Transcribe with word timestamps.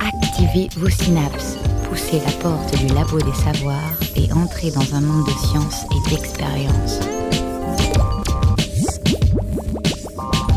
Activez 0.00 0.68
vos 0.76 0.90
synapses, 0.90 1.56
poussez 1.88 2.20
la 2.24 2.32
porte 2.42 2.76
du 2.78 2.86
labo 2.94 3.18
des 3.18 3.32
savoirs 3.32 3.78
et 4.16 4.30
entrez 4.32 4.70
dans 4.70 4.94
un 4.94 5.00
monde 5.00 5.26
de 5.26 5.32
science 5.32 5.84
et 5.92 6.10
d'expérience. 6.10 7.00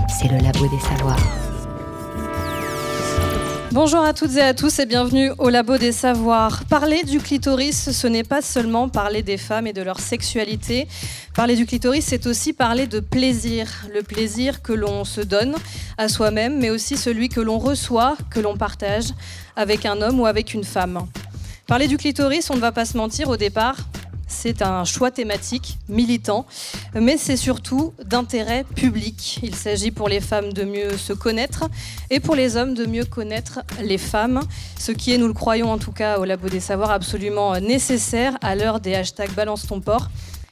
C'est 0.09 0.27
le 0.27 0.37
labo 0.43 0.67
des 0.67 0.79
savoirs. 0.79 1.39
Bonjour 3.71 3.99
à 3.99 4.13
toutes 4.13 4.35
et 4.35 4.41
à 4.41 4.55
tous 4.55 4.79
et 4.79 4.87
bienvenue 4.87 5.31
au 5.37 5.49
Labo 5.49 5.77
des 5.77 5.91
Savoirs. 5.91 6.63
Parler 6.65 7.03
du 7.03 7.19
clitoris, 7.19 7.91
ce 7.91 8.07
n'est 8.07 8.23
pas 8.23 8.41
seulement 8.41 8.89
parler 8.89 9.21
des 9.21 9.37
femmes 9.37 9.67
et 9.67 9.73
de 9.73 9.83
leur 9.83 9.99
sexualité. 9.99 10.87
Parler 11.35 11.55
du 11.55 11.65
clitoris, 11.65 12.05
c'est 12.05 12.27
aussi 12.27 12.53
parler 12.53 12.87
de 12.87 12.99
plaisir. 12.99 13.67
Le 13.93 14.03
plaisir 14.03 14.61
que 14.61 14.73
l'on 14.73 15.05
se 15.05 15.21
donne 15.21 15.55
à 15.97 16.09
soi-même, 16.09 16.59
mais 16.59 16.69
aussi 16.69 16.97
celui 16.97 17.29
que 17.29 17.39
l'on 17.39 17.59
reçoit, 17.59 18.17
que 18.29 18.39
l'on 18.39 18.57
partage 18.57 19.13
avec 19.55 19.85
un 19.85 20.01
homme 20.01 20.19
ou 20.19 20.25
avec 20.25 20.53
une 20.53 20.63
femme. 20.63 21.07
Parler 21.67 21.87
du 21.87 21.97
clitoris, 21.97 22.49
on 22.49 22.55
ne 22.55 22.59
va 22.59 22.71
pas 22.71 22.85
se 22.85 22.97
mentir, 22.97 23.29
au 23.29 23.37
départ, 23.37 23.77
c'est 24.27 24.61
un 24.61 24.85
choix 24.85 25.11
thématique 25.11 25.77
militant, 25.87 26.45
mais 26.93 27.17
c'est 27.17 27.37
surtout 27.37 27.93
d'intérêt 28.03 28.63
public. 28.75 29.39
Il 29.43 29.55
s'agit 29.55 29.91
pour 29.91 30.07
les 30.07 30.21
femmes 30.21 30.53
de 30.53 30.63
mieux 30.63 30.97
se 30.97 31.13
connaître 31.13 31.65
et 32.09 32.19
pour 32.19 32.35
les 32.35 32.55
hommes 32.55 32.73
de 32.73 32.85
mieux 32.85 33.05
connaître 33.05 33.61
les 33.83 33.97
femmes, 33.97 34.41
ce 34.77 34.91
qui 34.91 35.13
est, 35.13 35.17
nous 35.17 35.27
le 35.27 35.33
croyons 35.33 35.71
en 35.71 35.77
tout 35.77 35.91
cas 35.91 36.19
au 36.19 36.25
Labo 36.25 36.47
des 36.47 36.59
Savoirs, 36.59 36.91
absolument 36.91 37.59
nécessaire 37.59 38.37
à 38.41 38.55
l'heure 38.55 38.79
des 38.79 38.95
hashtags 38.95 39.33
Balance 39.33 39.67
ton 39.67 39.81
port. 39.81 40.09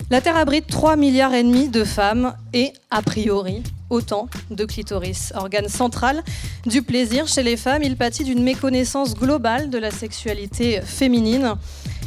La 0.09 0.21
Terre 0.21 0.37
abrite 0.37 0.67
3 0.67 0.95
milliards 0.95 1.33
et 1.33 1.43
demi 1.43 1.67
de 1.67 1.83
femmes 1.83 2.33
et, 2.53 2.71
a 2.91 3.01
priori, 3.01 3.61
autant 3.89 4.29
de 4.49 4.63
clitoris. 4.63 5.33
Organe 5.35 5.67
central 5.67 6.23
du 6.65 6.81
plaisir 6.81 7.27
chez 7.27 7.43
les 7.43 7.57
femmes, 7.57 7.83
il 7.83 7.97
pâtit 7.97 8.23
d'une 8.23 8.41
méconnaissance 8.41 9.15
globale 9.15 9.69
de 9.69 9.77
la 9.77 9.91
sexualité 9.91 10.79
féminine. 10.79 11.55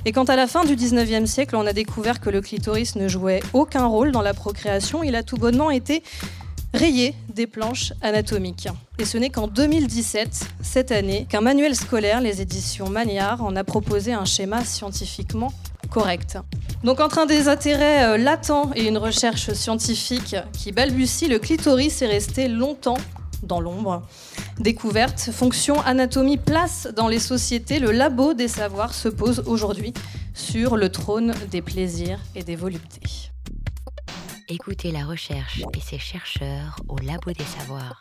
Et 0.07 0.13
quand 0.13 0.31
à 0.31 0.37
la 0.37 0.47
fin 0.47 0.65
du 0.65 0.77
19e 0.77 1.27
siècle, 1.27 1.57
on 1.57 1.67
a 1.67 1.75
découvert 1.75 2.21
que 2.21 2.31
le 2.31 2.41
clitoris 2.41 2.97
ne 2.97 3.07
jouait 3.07 3.43
aucun 3.53 3.85
rôle 3.85 4.13
dans 4.13 4.23
la 4.23 4.33
procréation, 4.33 5.03
il 5.03 5.15
a 5.15 5.23
tout 5.23 5.37
bonnement 5.37 5.71
été 5.71 6.03
rayé 6.73 7.15
des 7.35 7.47
planches 7.47 7.93
anatomiques. 8.01 8.69
Et 8.99 9.05
ce 9.05 9.19
n'est 9.19 9.29
qu'en 9.29 9.47
2017, 9.47 10.47
cette 10.63 10.91
année, 10.91 11.27
qu'un 11.29 11.43
manuel 11.43 11.77
scolaire, 11.77 12.23
les 12.23 12.41
éditions 12.41 12.89
Magnard, 12.89 13.45
en 13.45 13.55
a 13.57 13.65
proposé 13.65 14.15
un 14.15 14.25
schéma 14.25 14.65
scientifiquement 14.65 15.53
correct. 15.91 16.39
Donc 16.85 17.01
entre 17.01 17.19
un 17.19 17.27
des 17.27 17.49
intérêts 17.49 18.05
euh, 18.05 18.17
latents 18.17 18.71
et 18.75 18.87
une 18.89 18.99
recherche 18.99 19.53
scientifique 19.53 20.37
qui 20.53 20.73
balbutie, 20.73 21.29
le 21.29 21.39
clitoris 21.39 22.01
est 22.03 22.07
resté 22.07 22.49
longtemps 22.49 22.99
dans 23.43 23.61
l'ombre. 23.61 24.03
Découverte, 24.59 25.31
fonction, 25.33 25.81
anatomie, 25.83 26.39
place 26.39 26.89
dans 26.97 27.09
les 27.09 27.19
sociétés, 27.19 27.79
le 27.79 27.93
labo 27.93 28.35
des 28.35 28.49
savoirs 28.49 28.95
se 28.95 29.09
pose 29.09 29.43
aujourd'hui 29.47 29.93
sur 30.35 30.77
le 30.77 30.91
trône 30.91 31.35
des 31.51 31.63
plaisirs 31.63 32.21
et 32.35 32.43
des 32.43 32.57
voluptés. 32.57 33.01
Écoutez 34.49 34.91
la 34.91 35.05
recherche 35.05 35.63
et 35.75 35.81
ses 35.81 35.99
chercheurs 35.99 36.77
au 36.89 36.97
labo 36.99 37.33
des 37.33 37.45
savoirs. 37.45 37.99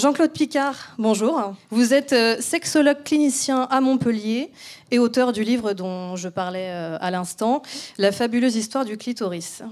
Jean-Claude 0.00 0.32
Picard, 0.32 0.94
bonjour. 0.96 1.54
Vous 1.68 1.92
êtes 1.92 2.14
euh, 2.14 2.40
sexologue 2.40 3.02
clinicien 3.04 3.64
à 3.64 3.82
Montpellier 3.82 4.50
et 4.90 4.98
auteur 4.98 5.30
du 5.32 5.44
livre 5.44 5.74
dont 5.74 6.16
je 6.16 6.30
parlais 6.30 6.70
euh, 6.70 6.96
à 7.02 7.10
l'instant, 7.10 7.60
La 7.98 8.10
fabuleuse 8.10 8.56
histoire 8.56 8.86
du 8.86 8.96
clitoris. 8.96 9.62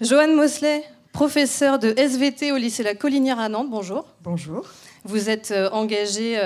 Joanne 0.00 0.34
Mosley, 0.34 0.82
professeur 1.12 1.78
de 1.78 1.92
SVT 1.98 2.50
au 2.50 2.56
lycée 2.56 2.82
La 2.82 2.94
Collinière 2.94 3.38
à 3.38 3.50
Nantes. 3.50 3.68
Bonjour. 3.68 4.06
Bonjour. 4.22 4.66
Vous 5.04 5.28
êtes 5.28 5.50
euh, 5.50 5.68
engagé 5.68 6.40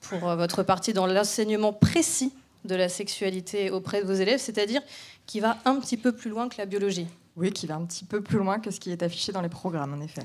pour 0.00 0.20
votre 0.20 0.62
partie 0.62 0.92
dans 0.92 1.08
l'enseignement 1.08 1.72
précis 1.72 2.32
de 2.64 2.76
la 2.76 2.88
sexualité 2.88 3.72
auprès 3.72 4.02
de 4.02 4.06
vos 4.06 4.12
élèves, 4.14 4.38
c'est-à-dire 4.38 4.82
qui 5.26 5.40
va 5.40 5.56
un 5.64 5.80
petit 5.80 5.96
peu 5.96 6.12
plus 6.12 6.30
loin 6.30 6.48
que 6.48 6.58
la 6.58 6.66
biologie. 6.66 7.08
Oui, 7.36 7.50
qui 7.52 7.66
va 7.66 7.74
un 7.74 7.84
petit 7.86 8.04
peu 8.04 8.20
plus 8.20 8.38
loin 8.38 8.60
que 8.60 8.70
ce 8.70 8.78
qui 8.78 8.92
est 8.92 9.02
affiché 9.02 9.32
dans 9.32 9.42
les 9.42 9.48
programmes, 9.48 9.94
en 9.94 10.00
effet. 10.00 10.22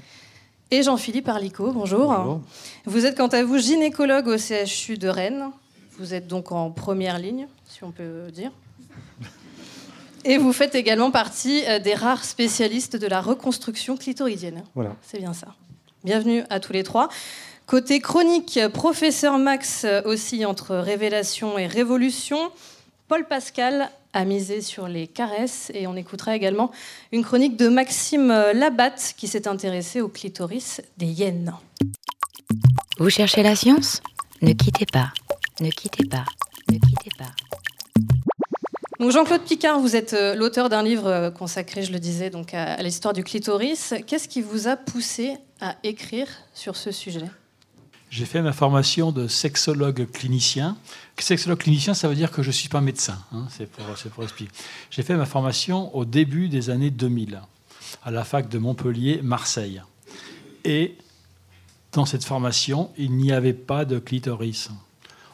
Et 0.72 0.84
Jean-Philippe 0.84 1.28
Arlico, 1.28 1.72
bonjour. 1.72 2.14
Bonjour. 2.14 2.42
Vous 2.86 3.08
êtes 3.08 3.18
quant 3.18 3.28
à 3.28 3.44
vous 3.44 3.58
gynécologue 3.58 4.28
au 4.28 4.38
CHU 4.38 5.00
de 5.00 5.08
Rennes. 5.08 5.50
Vous 5.98 6.14
êtes 6.14 6.28
donc 6.28 6.52
en 6.52 6.70
première 6.70 7.18
ligne, 7.18 7.48
si 7.68 7.84
on 7.84 7.90
peut 7.90 8.30
dire. 8.32 8.52
Et 10.26 10.38
vous 10.38 10.54
faites 10.54 10.76
également 10.76 11.10
partie 11.10 11.64
euh, 11.68 11.80
des 11.80 11.96
rares 11.96 12.24
spécialistes 12.24 12.96
de 12.98 13.08
la 13.08 13.20
reconstruction 13.20 13.98
clitoridienne. 13.98 14.64
Voilà. 14.76 14.96
C'est 15.02 15.18
bien 15.18 15.34
ça. 15.34 15.48
Bienvenue 16.04 16.44
à 16.52 16.60
tous 16.60 16.74
les 16.74 16.84
trois. 16.84 17.10
Côté 17.66 18.00
chronique, 18.00 18.60
professeur 18.72 19.40
Max 19.40 19.86
euh, 19.86 20.04
aussi 20.06 20.46
entre 20.46 20.76
révélation 20.76 21.58
et 21.58 21.66
révolution. 21.66 22.52
Paul 23.08 23.26
Pascal 23.26 23.90
a 24.14 24.26
misé 24.26 24.62
sur 24.62 24.88
les 24.88 25.08
caresses 25.08 25.72
et 25.74 25.88
on 25.88 25.96
écoutera 25.96 26.36
également 26.36 26.72
une 27.12 27.24
chronique 27.24 27.58
de 27.58 27.68
Maxime 27.68 28.30
Labatte 28.54 29.14
qui 29.18 29.28
s'est 29.28 29.48
intéressé 29.48 30.02
au 30.02 30.10
clitoris 30.10 30.82
des 30.98 31.06
hyènes. 31.06 31.54
Vous 32.98 33.10
cherchez 33.10 33.44
la 33.44 33.56
science? 33.56 34.02
Ne 34.42 34.54
quittez 34.54 34.86
pas, 34.86 35.12
ne 35.62 35.70
quittez 35.70 36.06
pas, 36.06 36.26
ne 36.70 36.78
quittez 36.78 37.12
pas. 37.18 37.32
Donc 39.00 39.12
Jean-Claude 39.12 39.44
Picard, 39.44 39.80
vous 39.80 39.96
êtes 39.96 40.12
euh, 40.12 40.36
l'auteur 40.36 40.68
d'un 40.68 40.84
livre 40.84 41.08
euh, 41.08 41.32
consacré, 41.32 41.84
je 41.84 41.94
le 41.94 42.00
disais, 42.00 42.30
donc 42.30 42.54
à, 42.54 42.74
à 42.74 42.84
l'histoire 42.84 43.14
du 43.14 43.24
clitoris. 43.24 43.94
Qu'est-ce 44.06 44.28
qui 44.28 44.42
vous 44.42 44.68
a 44.68 44.76
poussé 44.76 45.38
à 45.62 45.78
écrire 45.84 46.28
sur 46.54 46.76
ce 46.76 46.92
sujet? 46.92 47.24
J'ai 48.10 48.26
fait 48.26 48.42
ma 48.42 48.54
formation 48.54 49.12
de 49.12 49.28
sexologue 49.28 50.10
clinicien. 50.12 50.78
Sexologue 51.18 51.60
clinicien, 51.60 51.94
ça 51.94 52.08
veut 52.08 52.16
dire 52.16 52.32
que 52.32 52.42
je 52.42 52.48
ne 52.48 52.54
suis 52.54 52.70
pas 52.70 52.82
médecin. 52.82 53.20
hein, 53.34 53.48
c'est 53.50 53.70
pour, 54.12 54.24
expliquer. 54.24 54.52
J'ai 54.90 55.04
fait 55.04 55.16
ma 55.16 55.26
formation 55.26 55.96
au 55.96 56.06
début 56.06 56.50
des 56.50 56.70
années 56.70 56.90
2000 56.90 57.42
à 58.04 58.12
la 58.12 58.24
fac 58.24 58.50
de 58.50 58.58
Montpellier, 58.58 59.22
Marseille. 59.22 59.82
Et 60.66 60.96
dans 61.92 62.06
cette 62.06 62.26
formation, 62.26 62.90
il 62.98 63.12
n'y 63.16 63.32
avait 63.32 63.54
pas 63.54 63.86
de 63.86 64.00
clitoris. 64.00 64.70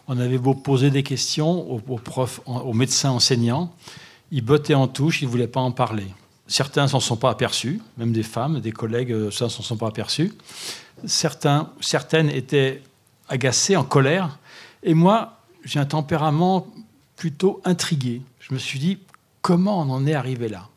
On 0.07 0.19
avait 0.19 0.37
beau 0.37 0.53
poser 0.53 0.89
des 0.91 1.03
questions 1.03 1.71
aux, 1.71 1.81
aux 1.87 1.97
profs, 1.97 2.41
aux 2.45 2.73
médecins 2.73 3.11
enseignants, 3.11 3.73
ils 4.31 4.43
bottaient 4.43 4.75
en 4.75 4.87
touche, 4.87 5.21
ils 5.21 5.25
ne 5.25 5.31
voulaient 5.31 5.47
pas 5.47 5.61
en 5.61 5.71
parler. 5.71 6.07
Certains 6.47 6.87
s'en 6.87 6.99
sont 6.99 7.17
pas 7.17 7.29
aperçus, 7.29 7.81
même 7.97 8.11
des 8.11 8.23
femmes, 8.23 8.59
des 8.59 8.71
collègues, 8.71 9.11
euh, 9.11 9.31
ça 9.31 9.49
s'en 9.49 9.63
sont 9.63 9.77
pas 9.77 9.87
aperçus. 9.87 10.33
Certains, 11.05 11.71
certaines 11.81 12.29
étaient 12.29 12.81
agacées, 13.27 13.75
en 13.75 13.83
colère. 13.83 14.39
Et 14.83 14.93
moi, 14.93 15.39
j'ai 15.63 15.79
un 15.79 15.85
tempérament 15.85 16.67
plutôt 17.15 17.61
intrigué. 17.65 18.21
Je 18.39 18.53
me 18.53 18.59
suis 18.59 18.79
dit, 18.79 18.99
comment 19.41 19.81
on 19.81 19.89
en 19.89 20.05
est 20.05 20.13
arrivé 20.13 20.47
là? 20.47 20.69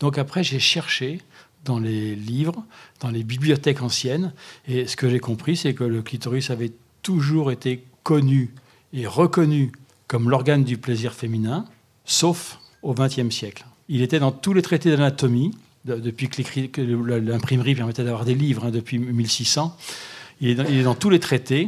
Donc 0.00 0.18
après, 0.18 0.42
j'ai 0.42 0.60
cherché 0.60 1.20
dans 1.64 1.78
les 1.78 2.14
livres, 2.14 2.64
dans 3.00 3.10
les 3.10 3.24
bibliothèques 3.24 3.82
anciennes, 3.82 4.32
et 4.66 4.86
ce 4.86 4.96
que 4.96 5.08
j'ai 5.08 5.20
compris, 5.20 5.56
c'est 5.56 5.74
que 5.74 5.84
le 5.84 6.02
clitoris 6.02 6.50
avait 6.50 6.72
toujours 7.02 7.50
été 7.50 7.84
connu 8.04 8.54
et 8.92 9.06
reconnu 9.06 9.72
comme 10.06 10.30
l'organe 10.30 10.64
du 10.64 10.78
plaisir 10.78 11.12
féminin, 11.12 11.66
sauf 12.04 12.58
au 12.82 12.94
XXe 12.94 13.30
siècle. 13.30 13.66
Il 13.88 14.02
était 14.02 14.18
dans 14.18 14.32
tous 14.32 14.54
les 14.54 14.62
traités 14.62 14.90
d'anatomie, 14.90 15.50
de- 15.84 15.96
depuis 15.96 16.28
que 16.28 16.80
l'imprimerie 17.20 17.74
permettait 17.74 18.04
d'avoir 18.04 18.24
des 18.24 18.34
livres, 18.34 18.66
hein, 18.66 18.70
depuis 18.70 18.98
1600. 18.98 19.76
Il 20.40 20.50
est, 20.50 20.54
dans, 20.54 20.64
il 20.64 20.78
est 20.78 20.82
dans 20.84 20.94
tous 20.94 21.10
les 21.10 21.18
traités, 21.20 21.66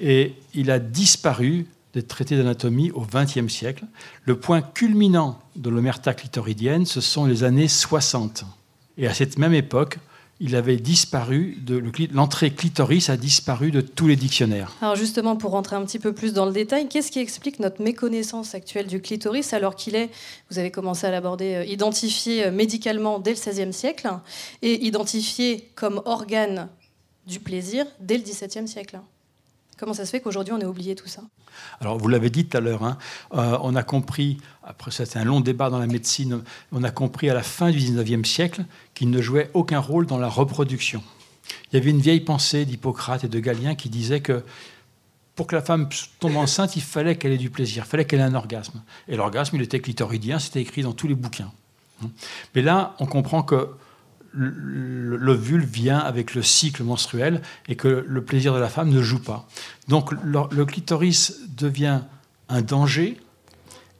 et 0.00 0.34
il 0.54 0.70
a 0.70 0.78
disparu 0.78 1.66
des 1.94 2.02
traités 2.02 2.36
d'anatomie 2.36 2.90
au 2.92 3.00
XXe 3.04 3.48
siècle. 3.52 3.84
Le 4.24 4.36
point 4.38 4.62
culminant 4.62 5.40
de 5.56 5.70
l'omerta 5.70 6.14
clitoridienne, 6.14 6.86
ce 6.86 7.00
sont 7.00 7.24
les 7.26 7.42
années 7.44 7.66
60. 7.68 8.44
Et 8.98 9.06
à 9.06 9.14
cette 9.14 9.38
même 9.38 9.54
époque, 9.54 9.98
il 10.40 10.56
avait 10.56 10.78
disparu, 10.78 11.58
l'entrée 12.12 12.50
clitoris 12.50 13.10
a 13.10 13.18
disparu 13.18 13.70
de 13.70 13.82
tous 13.82 14.08
les 14.08 14.16
dictionnaires. 14.16 14.74
Alors 14.80 14.96
justement, 14.96 15.36
pour 15.36 15.50
rentrer 15.50 15.76
un 15.76 15.84
petit 15.84 15.98
peu 15.98 16.14
plus 16.14 16.32
dans 16.32 16.46
le 16.46 16.52
détail, 16.52 16.88
qu'est-ce 16.88 17.10
qui 17.10 17.18
explique 17.18 17.60
notre 17.60 17.82
méconnaissance 17.82 18.54
actuelle 18.54 18.86
du 18.86 19.02
clitoris 19.02 19.52
alors 19.52 19.76
qu'il 19.76 19.94
est, 19.94 20.08
vous 20.50 20.58
avez 20.58 20.70
commencé 20.70 21.06
à 21.06 21.10
l'aborder, 21.10 21.56
euh, 21.56 21.64
identifié 21.66 22.46
euh, 22.46 22.50
médicalement 22.50 23.18
dès 23.18 23.34
le 23.34 23.36
XVIe 23.36 23.72
siècle 23.74 24.08
et 24.62 24.86
identifié 24.86 25.70
comme 25.74 26.00
organe 26.06 26.68
du 27.26 27.38
plaisir 27.38 27.84
dès 28.00 28.16
le 28.16 28.24
XVIIe 28.24 28.66
siècle? 28.66 28.98
Comment 29.80 29.94
ça 29.94 30.04
se 30.04 30.10
fait 30.10 30.20
qu'aujourd'hui 30.20 30.52
on 30.52 30.60
ait 30.60 30.66
oublié 30.66 30.94
tout 30.94 31.08
ça? 31.08 31.22
Alors, 31.80 31.96
vous 31.96 32.08
l'avez 32.08 32.28
dit 32.28 32.44
tout 32.44 32.54
à 32.54 32.60
l'heure, 32.60 32.84
hein, 32.84 32.98
euh, 33.32 33.56
on 33.62 33.74
a 33.74 33.82
compris, 33.82 34.36
après 34.62 34.90
c'était 34.90 35.18
un 35.18 35.24
long 35.24 35.40
débat 35.40 35.70
dans 35.70 35.78
la 35.78 35.86
médecine, 35.86 36.42
on 36.70 36.84
a 36.84 36.90
compris 36.90 37.30
à 37.30 37.34
la 37.34 37.42
fin 37.42 37.70
du 37.70 37.78
19e 37.78 38.26
siècle 38.26 38.66
qu'il 38.92 39.08
ne 39.08 39.22
jouait 39.22 39.50
aucun 39.54 39.78
rôle 39.78 40.04
dans 40.04 40.18
la 40.18 40.28
reproduction. 40.28 41.02
Il 41.72 41.76
y 41.76 41.78
avait 41.80 41.88
une 41.88 42.00
vieille 42.00 42.20
pensée 42.20 42.66
d'Hippocrate 42.66 43.24
et 43.24 43.28
de 43.28 43.40
Galien 43.40 43.74
qui 43.74 43.88
disait 43.88 44.20
que 44.20 44.44
pour 45.34 45.46
que 45.46 45.56
la 45.56 45.62
femme 45.62 45.88
tombe 46.18 46.36
enceinte, 46.36 46.76
il 46.76 46.82
fallait 46.82 47.16
qu'elle 47.16 47.32
ait 47.32 47.38
du 47.38 47.48
plaisir, 47.48 47.84
il 47.86 47.88
fallait 47.88 48.04
qu'elle 48.04 48.20
ait 48.20 48.24
un 48.24 48.34
orgasme. 48.34 48.82
Et 49.08 49.16
l'orgasme, 49.16 49.56
il 49.56 49.62
était 49.62 49.80
clitoridien, 49.80 50.38
c'était 50.38 50.60
écrit 50.60 50.82
dans 50.82 50.92
tous 50.92 51.08
les 51.08 51.14
bouquins. 51.14 51.50
Mais 52.54 52.60
là, 52.60 52.94
on 52.98 53.06
comprend 53.06 53.42
que 53.42 53.70
l'ovule 54.32 55.64
vient 55.64 55.98
avec 55.98 56.34
le 56.34 56.42
cycle 56.42 56.82
menstruel 56.84 57.42
et 57.68 57.76
que 57.76 58.04
le 58.06 58.24
plaisir 58.24 58.54
de 58.54 58.60
la 58.60 58.68
femme 58.68 58.90
ne 58.90 59.02
joue 59.02 59.18
pas. 59.18 59.48
Donc 59.88 60.12
le 60.22 60.64
clitoris 60.64 61.40
devient 61.56 62.00
un 62.48 62.62
danger 62.62 63.20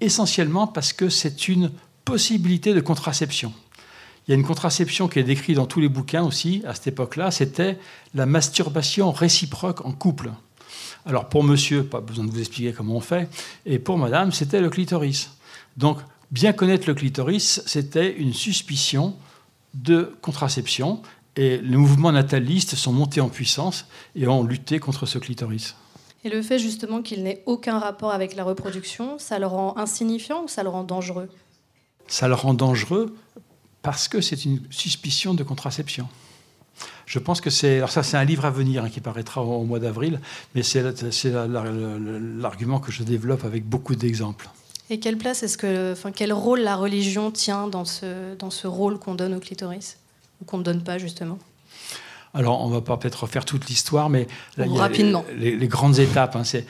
essentiellement 0.01 0.67
parce 0.67 0.93
que 0.93 1.09
c'est 1.09 1.49
une 1.49 1.71
possibilité 2.05 2.75
de 2.75 2.81
contraception. 2.81 3.53
Il 4.27 4.31
y 4.31 4.35
a 4.35 4.37
une 4.37 4.47
contraception 4.47 5.09
qui 5.09 5.19
est 5.19 5.25
décrite 5.25 5.57
dans 5.57 5.67
tous 5.67 5.81
les 5.81 5.89
bouquins 5.89 6.23
aussi, 6.23 6.63
à 6.67 6.75
cette 6.75 6.89
époque-là, 6.89 7.31
c'était 7.31 7.79
la 8.15 8.27
masturbation 8.27 9.11
réciproque 9.11 9.85
en 9.85 9.93
couple. 9.93 10.31
Alors 11.07 11.29
pour 11.29 11.43
monsieur, 11.43 11.85
pas 11.85 12.01
besoin 12.01 12.25
de 12.25 12.31
vous 12.31 12.39
expliquer 12.39 12.73
comment 12.73 12.97
on 12.97 13.01
fait, 13.01 13.29
et 13.67 13.79
pour 13.79 13.99
madame, 13.99 14.33
c'était 14.33 14.61
le 14.61 14.71
clitoris. 14.71 15.31
Donc 15.77 15.99
bien 16.31 16.53
connaître 16.53 16.87
le 16.87 16.95
clitoris, 16.95 17.63
c'était 17.67 18.15
une 18.17 18.35
suspicion 18.35 19.17
de 19.75 20.13
contraception, 20.23 21.03
et 21.37 21.59
les 21.59 21.77
mouvements 21.77 22.13
natalistes 22.13 22.75
sont 22.75 22.93
montés 22.93 23.21
en 23.21 23.29
puissance 23.29 23.87
et 24.17 24.27
ont 24.27 24.43
lutté 24.43 24.79
contre 24.81 25.07
ce 25.07 25.19
clitoris. 25.19 25.77
Et 26.25 26.29
le 26.29 26.43
fait 26.43 26.59
justement 26.59 27.01
qu'il 27.03 27.23
n'ait 27.23 27.43
aucun 27.47 27.79
rapport 27.79 28.13
avec 28.13 28.35
la 28.35 28.45
reproduction, 28.45 29.19
ça 29.19 29.39
le 29.39 29.47
rend 29.47 29.77
insignifiant 29.79 30.45
ou 30.45 30.49
ça 30.49 30.63
le 30.63 30.69
rend 30.69 30.85
dangereux? 30.85 31.31
Ça 32.09 32.29
le 32.29 32.35
rend 32.35 32.53
dangereux 32.53 33.15
parce 33.83 34.09
que 34.09 34.21
c'est 34.21 34.45
une 34.45 34.61
suspicion 34.71 35.33
de 35.33 35.43
contraception. 35.43 36.09
Je 37.07 37.19
pense 37.19 37.41
que 37.41 37.51
c'est. 37.51 37.79
Alors, 37.79 37.91
ça, 37.91 38.03
c'est 38.03 38.17
un 38.17 38.25
livre 38.25 38.45
à 38.45 38.51
venir 38.51 38.85
hein, 38.85 38.91
qui 38.91 39.01
paraîtra 39.01 39.43
au, 39.43 39.65
mois 39.65 39.81
d'avril, 39.81 40.21
mais 40.55 40.63
c'est 40.63 40.83
l'argument 41.25 42.79
que 42.79 42.93
je 42.93 43.03
développe 43.03 43.45
avec 43.45 43.65
beaucoup 43.65 43.95
d'exemples. 43.95 44.49
Et 44.91 44.99
quelle 44.99 45.17
place 45.17 45.43
est-ce 45.45 45.57
que. 45.57 45.93
Enfin, 45.93 46.11
quel 46.11 46.33
rôle 46.33 46.61
la 46.61 46.77
religion 46.77 47.31
tient 47.31 47.69
dans 47.69 47.85
ce, 47.85 48.35
dans 48.35 48.51
ce 48.51 48.67
rôle 48.67 48.99
qu'on 48.99 49.15
donne 49.15 49.35
au 49.35 49.41
clitoris 49.41 49.99
Ou 50.41 50.45
qu'on 50.45 50.59
ne 50.59 50.65
donne 50.65 50.83
pas, 50.83 50.99
justement? 50.99 51.39
Alors, 52.33 52.65
on 52.65 52.69
va 52.69 52.81
pas 52.81 52.97
peut-être 52.97 53.23
refaire 53.23 53.45
toute 53.45 53.69
l'histoire, 53.69 54.09
mais 54.09 54.29
rapidement. 54.57 55.25
Les, 55.37 55.67
grandes 55.67 55.99
étapes. 55.99 56.37
Hein, 56.37 56.45
c'est 56.45 56.65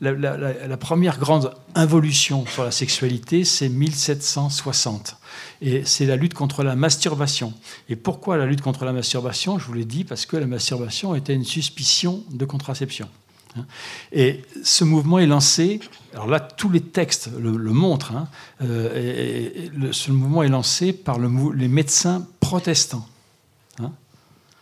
la, 0.00 0.76
première 0.76 1.18
grande 1.18 1.54
involution 1.74 2.44
sur 2.46 2.64
la 2.64 2.72
sexualité, 2.72 3.44
c'est 3.44 3.68
1760. 3.68 5.16
Et 5.62 5.84
c'est 5.84 6.06
la 6.06 6.16
lutte 6.16 6.34
contre 6.34 6.64
la 6.64 6.74
masturbation. 6.74 7.52
Et 7.88 7.94
pourquoi 7.94 8.36
la 8.36 8.46
lutte 8.46 8.60
contre 8.60 8.84
la 8.84 8.92
masturbation? 8.92 9.58
Je 9.58 9.66
vous 9.66 9.74
l'ai 9.74 9.84
dit, 9.84 10.02
parce 10.02 10.26
que 10.26 10.36
la 10.36 10.46
masturbation 10.46 11.14
était 11.14 11.34
une 11.34 11.44
suspicion 11.44 12.24
de 12.30 12.44
contraception. 12.44 13.08
Hein. 13.56 13.66
Et 14.10 14.42
ce 14.64 14.82
mouvement 14.82 15.20
est 15.20 15.26
lancé, 15.26 15.78
alors 16.18 16.28
là 16.28 16.40
tous 16.40 16.68
les 16.68 16.80
textes 16.80 17.30
le, 17.38 17.52
montrent, 17.72 18.10
hein, 18.10 18.26
euh, 18.60 19.68
ce 19.92 20.10
mouvement 20.10 20.42
est 20.42 20.48
lancé 20.48 20.92
par 20.92 21.16
les 21.20 21.68
médecins 21.68 22.26
protestants. 22.40 23.06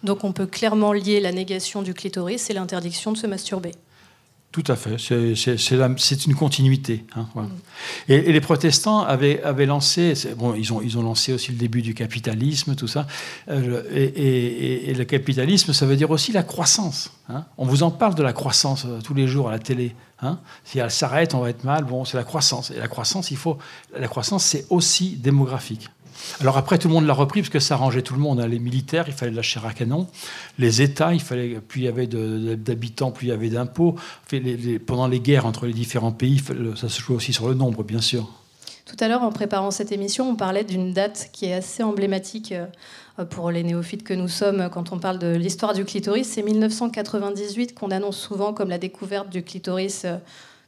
Donc 0.02 0.22
on 0.22 0.32
peut 0.32 0.46
clairement 0.46 0.92
lier 0.92 1.18
la 1.18 1.32
négation 1.32 1.80
du 1.80 1.94
clitoris 1.94 2.50
et 2.50 2.52
l'interdiction 2.52 3.10
de 3.10 3.16
se 3.16 3.26
masturber. 3.26 3.72
Tout 4.52 4.64
à 4.68 4.76
fait, 4.76 4.96
c'est 4.98 6.26
une 6.26 6.34
continuité. 6.34 7.04
Hein, 7.14 7.26
mm. 7.34 7.46
et, 8.08 8.32
les 8.32 8.40
protestants 8.40 9.00
avaient, 9.00 9.42
avaient 9.42 9.66
lancé, 9.66 10.14
bon, 10.36 10.54
ils 10.54 10.72
ont, 10.72 10.80
ils 10.80 10.96
ont 10.96 11.02
lancé 11.02 11.32
aussi 11.32 11.52
le 11.52 11.58
début 11.58 11.82
du 11.82 11.92
capitalisme, 11.92 12.74
tout 12.74 12.86
ça. 12.86 13.06
Euh, 13.50 13.82
et, 13.92 14.94
le 14.94 15.04
capitalisme, 15.04 15.72
ça 15.72 15.84
veut 15.86 15.96
dire 15.96 16.10
aussi 16.10 16.32
la 16.32 16.42
croissance. 16.42 17.10
Hein. 17.28 17.44
On 17.58 17.66
vous 17.66 17.82
en 17.82 17.90
parle 17.90 18.14
de 18.14 18.22
la 18.22 18.32
croissance 18.32 18.84
euh, 18.86 19.00
tous 19.02 19.14
les 19.14 19.26
jours 19.26 19.48
à 19.48 19.52
la 19.52 19.58
télé. 19.58 19.94
Hein. 20.22 20.38
Si 20.64 20.78
elle 20.78 20.90
s'arrête, 20.90 21.34
on 21.34 21.40
va 21.40 21.50
être 21.50 21.64
mal. 21.64 21.84
Bon, 21.84 22.04
c'est 22.04 22.16
la 22.16 22.24
croissance. 22.24 22.70
Et 22.70 22.78
la 22.78 22.88
croissance, 22.88 23.30
il 23.30 23.36
faut, 23.36 23.58
la 23.96 24.08
croissance, 24.08 24.44
c'est 24.44 24.66
aussi 24.70 25.16
démographique. 25.16 25.88
Alors 26.40 26.56
après, 26.56 26.78
tout 26.78 26.88
le 26.88 26.94
monde 26.94 27.06
l'a 27.06 27.12
repris 27.12 27.42
parce 27.42 27.50
que 27.50 27.60
ça 27.60 27.74
arrangeait 27.74 28.02
tout 28.02 28.14
le 28.14 28.20
monde. 28.20 28.40
Hein. 28.40 28.48
Les 28.48 28.58
militaires, 28.58 29.04
il 29.06 29.12
fallait 29.12 29.30
de 29.30 29.36
la 29.36 29.42
chair 29.42 29.66
à 29.66 29.72
canon. 29.72 30.06
Les 30.58 30.82
États, 30.82 31.12
il 31.12 31.20
fallait, 31.20 31.60
plus 31.60 31.82
il 31.82 31.84
y 31.84 31.88
avait 31.88 32.06
d'habitants, 32.06 33.10
plus 33.10 33.26
il 33.26 33.30
y 33.30 33.32
avait 33.32 33.50
d'impôts. 33.50 33.96
pendant 34.86 35.08
les 35.08 35.20
guerres 35.20 35.46
entre 35.46 35.66
les 35.66 35.72
différents 35.72 36.12
pays, 36.12 36.42
ça 36.76 36.88
se 36.88 37.00
jouait 37.00 37.16
aussi 37.16 37.32
sur 37.32 37.48
le 37.48 37.54
nombre, 37.54 37.82
bien 37.84 38.00
sûr. 38.00 38.28
Tout 38.86 38.96
à 39.00 39.08
l'heure, 39.08 39.22
en 39.22 39.32
préparant 39.32 39.72
cette 39.72 39.90
émission, 39.90 40.30
on 40.30 40.36
parlait 40.36 40.62
d'une 40.62 40.92
date 40.92 41.30
qui 41.32 41.46
est 41.46 41.54
assez 41.54 41.82
emblématique 41.82 42.52
euh, 42.52 42.66
pour 43.24 43.50
les 43.50 43.62
néophytes 43.62 44.04
que 44.04 44.14
nous 44.14 44.28
sommes 44.28 44.68
quand 44.70 44.92
on 44.92 44.98
parle 44.98 45.18
de 45.18 45.34
l'histoire 45.34 45.72
du 45.72 45.84
clitoris. 45.84 46.28
C'est 46.28 46.42
1998 46.42 47.74
qu'on 47.74 47.90
annonce 47.90 48.18
souvent 48.18 48.52
comme 48.52 48.68
la 48.68 48.78
découverte 48.78 49.30
du 49.30 49.42
clitoris 49.42 50.02
euh, 50.04 50.16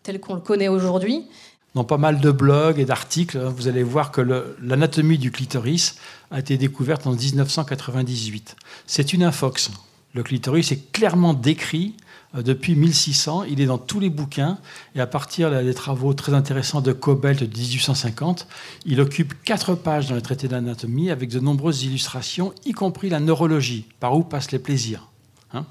tel 0.02 0.20
qu'on 0.20 0.34
le 0.34 0.40
connaît 0.40 0.68
aujourd'hui 0.68 1.26
dans 1.74 1.84
pas 1.84 1.98
mal 1.98 2.18
de 2.18 2.30
blogs 2.30 2.80
et 2.80 2.84
d'articles, 2.84 3.38
hein, 3.38 3.52
vous 3.54 3.68
allez 3.68 3.82
voir 3.82 4.10
que 4.10 4.20
l'anatomie 4.60 5.18
du 5.18 5.30
clitoris 5.30 5.96
a 6.30 6.40
été 6.40 6.56
découverte 6.56 7.06
en 7.06 7.12
1998. 7.12 8.56
C'est 8.86 9.12
une 9.12 9.22
infox. 9.22 9.70
Le 10.14 10.22
clitoris 10.22 10.72
est 10.72 10.90
clairement 10.92 11.34
décrit 11.34 11.94
depuis 12.34 12.75
1600. 12.75 13.44
Il 13.44 13.60
est 13.60 13.66
dans 13.66 13.78
tous 13.78 14.00
les 14.00 14.10
bouquins. 14.10 14.58
Et 14.94 15.00
à 15.00 15.06
partir 15.06 15.50
des 15.50 15.75
travaux 15.75 16.12
très 16.14 16.34
intéressants 16.34 16.80
de 16.80 16.92
Cobelt 16.92 17.42
de 17.42 17.46
1850, 17.46 18.46
il 18.86 19.00
occupe 19.00 19.34
quatre 19.44 19.75
pages 19.75 20.08
dans 20.08 20.14
les 20.14 20.22
traités 20.22 20.48
d'anatomie 20.48 21.10
avec 21.10 21.30
de 21.30 21.40
nombreuses 21.40 21.84
illustrations, 21.84 22.52
y 22.64 22.72
compris 22.72 23.08
la 23.08 23.20
neurologie, 23.20 23.86
par 24.00 24.16
où 24.16 24.22
passent 24.22 24.52
les 24.52 24.58
plaisirs. 24.58 25.08
Hein. 25.54 25.64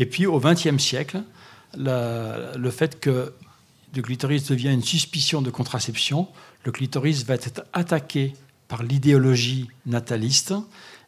et 0.00 0.06
puis 0.06 0.26
au 0.26 0.40
XXe 0.40 0.82
siècle, 0.82 1.22
le 1.76 2.70
fait 2.70 2.98
que 2.98 3.32
le 3.94 4.02
clitoris 4.02 4.48
devient 4.48 4.72
une 4.72 4.82
suspicion 4.82 5.42
de 5.42 5.50
contraception, 5.50 6.26
le 6.64 6.72
clitoris 6.72 7.24
va 7.24 7.34
être 7.34 7.64
attaqué 7.72 8.32
par 8.68 8.82
l'idéologie 8.82 9.68
nataliste 9.86 10.54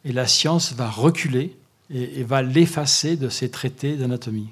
et 0.03 0.11
la 0.11 0.27
science 0.27 0.73
va 0.73 0.89
reculer 0.89 1.55
et, 1.89 2.23
va 2.23 2.41
l'effacer 2.41 3.15
de 3.15 3.29
ses 3.29 3.49
traités 3.49 3.95
d'anatomie. 3.95 4.49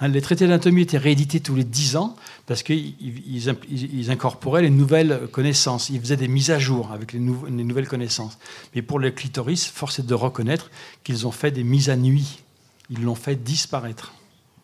Hein, 0.00 0.08
les 0.08 0.20
traités 0.20 0.46
d'anatomie 0.46 0.82
étaient 0.82 0.98
réédités 0.98 1.40
tous 1.40 1.54
les 1.54 1.64
dix 1.64 1.96
ans 1.96 2.16
parce 2.46 2.62
qu'ils 2.62 4.10
incorporaient 4.10 4.62
les 4.62 4.70
nouvelles 4.70 5.28
connaissances. 5.32 5.90
Ils 5.90 6.00
faisaient 6.00 6.16
des 6.16 6.28
mises 6.28 6.50
à 6.50 6.58
jour 6.58 6.92
avec 6.92 7.12
les, 7.12 7.18
les 7.18 7.64
nouvelles 7.64 7.88
connaissances. 7.88 8.38
Mais 8.74 8.82
pour 8.82 8.98
le 8.98 9.10
clitoris, 9.10 9.66
force 9.66 9.98
est 9.98 10.06
de 10.06 10.14
reconnaître 10.14 10.70
qu'ils 11.04 11.26
ont 11.26 11.32
fait 11.32 11.50
des 11.50 11.64
mises 11.64 11.90
à 11.90 11.96
nuit. 11.96 12.42
Ils 12.90 13.02
l'ont 13.02 13.14
fait 13.14 13.36
disparaître. 13.36 14.14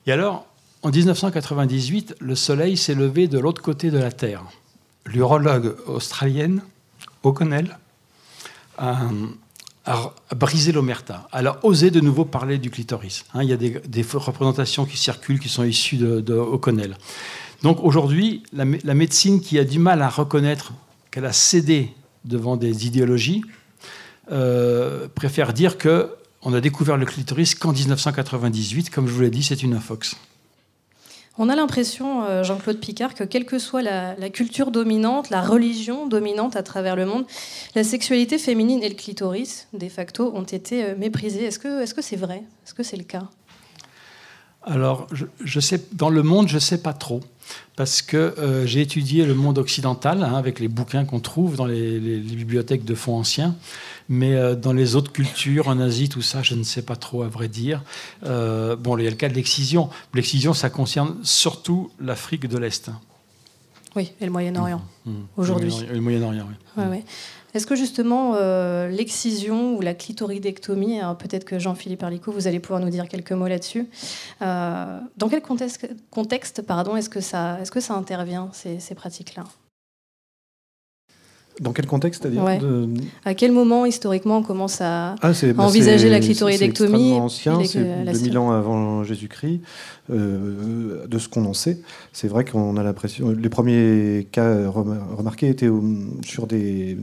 Et 0.06 0.12
alors, 0.12 0.46
en 0.82 0.90
1998, 0.90 2.16
le 2.18 2.34
Soleil 2.34 2.76
s'est 2.76 2.94
levé 2.94 3.28
de 3.28 3.38
l'autre 3.38 3.62
côté 3.62 3.90
de 3.90 3.98
la 3.98 4.10
Terre. 4.10 4.44
L'urologue 5.06 5.76
australienne 5.86 6.62
O'Connell 7.22 7.78
a, 8.78 9.08
brisé 10.36 10.72
l'omerta. 10.72 11.28
Elle 11.32 11.48
a 11.48 11.64
osé 11.64 11.90
de 11.90 12.00
nouveau 12.00 12.24
parler 12.24 12.58
du 12.58 12.70
clitoris. 12.70 13.24
Hein, 13.34 13.42
il 13.42 13.48
y 13.48 13.52
a 13.52 13.56
des, 13.56 14.06
représentations 14.14 14.84
qui 14.84 14.96
circulent 14.96 15.40
qui 15.40 15.48
sont 15.48 15.64
issues 15.64 15.96
de, 15.96 16.34
O'Connell. 16.34 16.96
Donc 17.62 17.82
aujourd'hui, 17.82 18.42
la, 18.52 18.64
médecine 18.64 19.40
qui 19.40 19.58
a 19.58 19.64
du 19.64 19.78
mal 19.78 20.02
à 20.02 20.08
reconnaître 20.08 20.72
qu'elle 21.10 21.26
a 21.26 21.32
cédé 21.32 21.92
devant 22.24 22.56
des 22.56 22.86
idéologies 22.86 23.42
euh, 24.30 25.08
préfère 25.14 25.52
dire 25.52 25.76
qu'on 25.78 26.54
a 26.54 26.60
découvert 26.60 26.96
le 26.96 27.06
clitoris 27.06 27.54
qu'en 27.54 27.72
1998. 27.72 28.90
Comme 28.90 29.08
je 29.08 29.12
vous 29.12 29.20
l'ai 29.20 29.30
dit, 29.30 29.42
c'est 29.42 29.62
une 29.62 29.74
infox. 29.74 30.16
On 31.38 31.48
a 31.48 31.56
l'impression, 31.56 32.24
euh, 32.24 32.42
Jean-Claude 32.42 32.78
Picard, 32.78 33.14
que 33.14 33.24
quelle 33.24 33.46
que 33.46 33.58
soit 33.58 33.80
la, 33.80 34.14
culture 34.28 34.70
dominante, 34.70 35.30
la 35.30 35.40
religion 35.40 36.06
dominante 36.06 36.56
à 36.56 36.62
travers 36.62 36.94
le 36.94 37.06
monde, 37.06 37.24
la 37.74 37.84
sexualité 37.84 38.36
féminine 38.36 38.82
et 38.82 38.88
le 38.88 38.94
clitoris, 38.94 39.66
de 39.72 39.88
facto, 39.88 40.30
ont 40.34 40.42
été 40.42 40.84
euh, 40.84 40.94
méprisés. 40.96 41.44
Est-ce 41.44 41.58
que 41.58 41.86
c'est 41.86 41.96
-ce 41.96 42.02
c'est 42.02 42.16
vrai? 42.16 42.42
Est-ce 42.64 42.74
que 42.74 42.82
c'est 42.82 42.98
le 42.98 43.04
cas? 43.04 43.30
Alors, 44.64 45.08
je, 45.42 45.60
sais, 45.60 45.82
dans 45.92 46.08
le 46.08 46.22
monde, 46.22 46.48
je 46.48 46.54
ne 46.54 46.60
sais 46.60 46.78
pas 46.78 46.92
trop, 46.92 47.20
parce 47.74 48.00
que 48.00 48.16
euh, 48.16 48.64
j'ai 48.64 48.80
étudié 48.80 49.26
le 49.26 49.34
monde 49.34 49.58
occidental, 49.58 50.22
hein, 50.22 50.34
avec 50.34 50.60
les 50.60 50.68
bouquins 50.68 51.04
qu'on 51.04 51.20
trouve 51.20 51.56
dans 51.56 51.66
les, 51.66 51.98
bibliothèques 51.98 52.84
de 52.84 52.94
fonds 52.94 53.16
anciens, 53.16 53.56
mais 54.08 54.34
euh, 54.34 54.54
dans 54.54 54.72
les 54.72 54.94
autres 54.94 55.10
cultures, 55.10 55.68
en 55.68 55.80
Asie, 55.80 56.08
tout 56.08 56.22
ça, 56.22 56.42
je 56.42 56.54
ne 56.54 56.62
sais 56.62 56.82
pas 56.82 56.96
trop, 56.96 57.22
à 57.22 57.28
vrai 57.28 57.48
dire. 57.48 57.82
Euh, 58.24 58.76
bon, 58.76 58.96
il 58.98 59.04
y 59.04 59.06
a 59.06 59.10
le 59.10 59.16
cas 59.16 59.28
de 59.28 59.34
l'excision. 59.34 59.90
L'excision, 60.14 60.54
ça 60.54 60.70
concerne 60.70 61.16
surtout 61.24 61.90
l'Afrique 62.00 62.46
de 62.46 62.58
l'Est. 62.58 62.90
Oui, 63.96 64.12
et 64.20 64.24
le 64.24 64.30
Moyen-Orient, 64.30 64.80
mmh. 65.04 65.10
Mmh. 65.10 65.26
aujourd'hui. 65.36 65.74
Le 65.90 66.00
Moyen-Orient, 66.00 66.46
oui. 66.48 66.84
Ouais, 66.84 67.04
est-ce 67.54 67.66
que 67.66 67.74
justement 67.74 68.34
euh, 68.34 68.88
l'excision 68.88 69.76
ou 69.76 69.80
la 69.80 69.94
clitoridectomie, 69.94 71.00
peut-être 71.18 71.44
que 71.44 71.58
Jean-Philippe 71.58 72.02
Arlicot, 72.02 72.32
vous 72.32 72.46
allez 72.46 72.60
pouvoir 72.60 72.80
nous 72.80 72.90
dire 72.90 73.08
quelques 73.08 73.32
mots 73.32 73.48
là-dessus, 73.48 73.86
euh, 74.40 74.98
dans 75.16 75.28
quel 75.28 75.42
contexte, 75.42 76.62
pardon, 76.62 76.96
est-ce 76.96 77.10
que, 77.10 77.20
ça, 77.20 77.58
est 77.60 77.64
-ce 77.64 77.70
que 77.70 77.80
ça 77.80 77.94
intervient, 77.94 78.50
ces 78.52 78.94
pratiques-là? 78.94 79.44
Dans 81.60 81.72
quel 81.72 81.86
contexte, 81.86 82.22
c'est-à-dire 82.22 82.44
À 83.24 83.34
quel 83.34 83.52
moment, 83.52 83.84
historiquement, 83.84 84.38
on 84.38 84.42
commence 84.42 84.80
à, 84.80 85.16
ah, 85.22 85.32
bah, 85.32 85.62
envisager 85.64 86.08
la 86.08 86.20
clitoridectomie 86.20 87.10
C'est 87.10 87.50
ancien, 87.50 87.64
c'est 87.64 88.04
2000 88.04 88.38
ans 88.38 88.52
avant 88.52 89.04
Jésus-Christ. 89.04 89.60
Euh, 90.10 91.06
de 91.06 91.18
ce 91.18 91.28
qu'on 91.28 91.44
en 91.44 91.54
sait, 91.54 91.78
c'est 92.12 92.26
vrai 92.26 92.44
qu'on 92.44 92.76
a 92.76 92.82
l'impression... 92.82 93.30
Les 93.30 93.48
premiers 93.48 94.26
cas 94.32 94.68
remarqués 94.68 95.48
étaient 95.48 95.70
sur 96.24 96.46
des, 96.46 96.98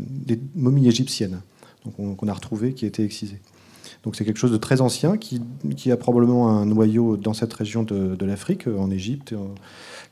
momies 0.56 0.88
égyptiennes. 0.88 1.40
qu'on 1.96 2.28
a 2.28 2.34
retrouvé, 2.34 2.74
qui 2.74 2.86
était 2.86 3.04
excisé. 3.04 3.40
Donc 4.04 4.16
c'est 4.16 4.26
quelque 4.26 4.38
chose 4.38 4.52
de 4.52 4.58
très 4.58 4.82
ancien 4.82 5.18
qui, 5.18 5.42
a 5.92 5.98
probablement 5.98 6.50
un 6.50 6.66
noyau 6.66 7.18
dans 7.18 7.34
cette 7.34 7.54
région 7.54 7.84
de, 7.84 8.26
l'Afrique, 8.26 8.68
en 8.68 8.92
Égypte, 8.92 9.34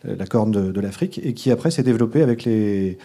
la 0.03 0.25
corne 0.25 0.51
de, 0.51 0.79
l'Afrique, 0.79 1.20
et 1.24 1.34
qui 1.34 1.51
après 1.51 1.72
s'est 1.72 1.84
développé 1.84 2.22
avec 2.22 2.46
les, 2.46 2.98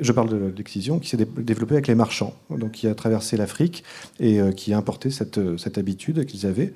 je 0.00 0.12
parle 0.12 0.28
de 0.28 0.52
l'excision, 0.56 0.98
qui 0.98 1.08
s'est 1.08 1.16
développée 1.16 1.74
avec 1.74 1.86
les 1.86 1.94
marchands, 1.94 2.34
donc 2.50 2.72
qui 2.72 2.86
a 2.86 2.94
traversé 2.94 3.36
l'Afrique 3.36 3.84
et 4.20 4.40
euh, 4.40 4.52
qui 4.52 4.72
a 4.72 4.78
importé 4.78 5.10
cette, 5.10 5.40
cette 5.58 5.78
habitude 5.78 6.24
qu'ils 6.26 6.46
avaient, 6.46 6.72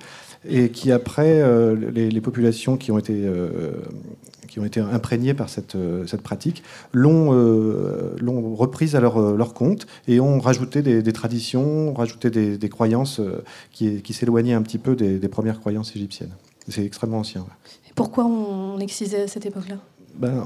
et 0.47 0.69
qui 0.69 0.91
après, 0.91 1.41
euh, 1.41 1.75
les, 1.91 2.21
populations 2.21 2.77
qui 2.77 2.91
ont 2.91 2.97
été, 2.97 3.13
euh, 3.15 3.71
qui 4.47 4.59
ont 4.59 4.65
été 4.65 4.79
imprégnées 4.79 5.33
par 5.33 5.49
cette, 5.49 5.75
pratique 6.23 6.63
l'ont 6.93 8.55
reprise 8.55 8.95
à 8.95 8.99
leur, 8.99 9.53
compte 9.53 9.87
et 10.07 10.19
ont 10.19 10.39
rajouté 10.39 10.81
des, 10.81 11.13
traditions, 11.13 11.93
rajouté 11.93 12.29
des, 12.29 12.69
croyances 12.69 13.21
qui, 13.71 14.01
qui 14.01 14.13
s'éloignaient 14.13 14.53
un 14.53 14.61
petit 14.61 14.77
peu 14.77 14.95
des, 14.95 15.27
premières 15.27 15.59
croyances 15.59 15.95
égyptiennes. 15.95 16.33
C'est 16.67 16.85
extrêmement 16.85 17.19
ancien. 17.19 17.45
Et 17.89 17.93
pourquoi 17.95 18.25
on 18.25 18.79
excisait 18.79 19.23
à 19.23 19.27
cette 19.27 19.45
époque-là? 19.45 19.77
Ben, 20.19 20.43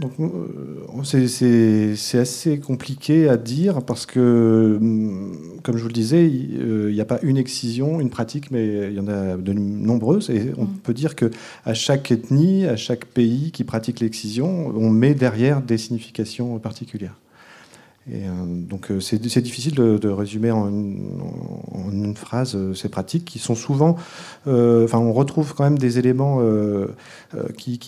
donc, 0.00 0.12
euh, 0.18 1.04
c'est 1.04 2.18
assez 2.18 2.58
compliqué 2.58 3.28
à 3.28 3.36
dire 3.36 3.82
parce 3.82 4.06
que, 4.06 4.78
hum, 4.80 5.60
comme 5.62 5.76
je 5.76 5.82
vous 5.82 5.88
le 5.88 5.94
disais, 5.94 6.26
il 6.26 6.92
n'y 6.92 7.00
a 7.00 7.04
pas 7.04 7.18
une 7.22 7.36
excision, 7.36 8.00
une 8.00 8.10
pratique, 8.10 8.50
mais 8.50 8.88
il 8.88 8.94
y 8.94 9.00
en 9.00 9.08
a 9.08 9.36
de 9.36 9.52
nombreuses. 9.52 10.30
Et 10.30 10.52
on 10.56 10.64
mm. 10.64 10.78
peut 10.82 10.94
dire 10.94 11.16
que 11.16 11.30
à 11.64 11.74
chaque 11.74 12.10
ethnie, 12.10 12.66
à 12.66 12.76
chaque 12.76 13.04
pays 13.04 13.52
qui 13.52 13.64
pratique 13.64 14.00
l'excision, 14.00 14.72
on 14.74 14.90
met 14.90 15.14
derrière 15.14 15.62
des 15.62 15.78
significations 15.78 16.58
particulières. 16.58 17.16
Et 18.08 18.24
euh, 18.26 18.30
donc 18.46 18.90
euh, 18.90 19.00
c'est 19.00 19.18
difficile 19.18 19.74
de, 19.74 20.08
résumer 20.08 20.50
en 20.50 20.70
une, 21.90 22.16
phrase 22.16 22.54
euh, 22.54 22.74
ces 22.74 22.88
pratiques 22.88 23.24
qui 23.24 23.38
sont 23.38 23.54
souvent, 23.54 23.96
enfin 24.46 24.98
on 24.98 25.12
retrouve 25.12 25.54
quand 25.54 25.64
même 25.64 25.78
des 25.78 25.98
éléments 25.98 26.40
qui, 27.56 27.78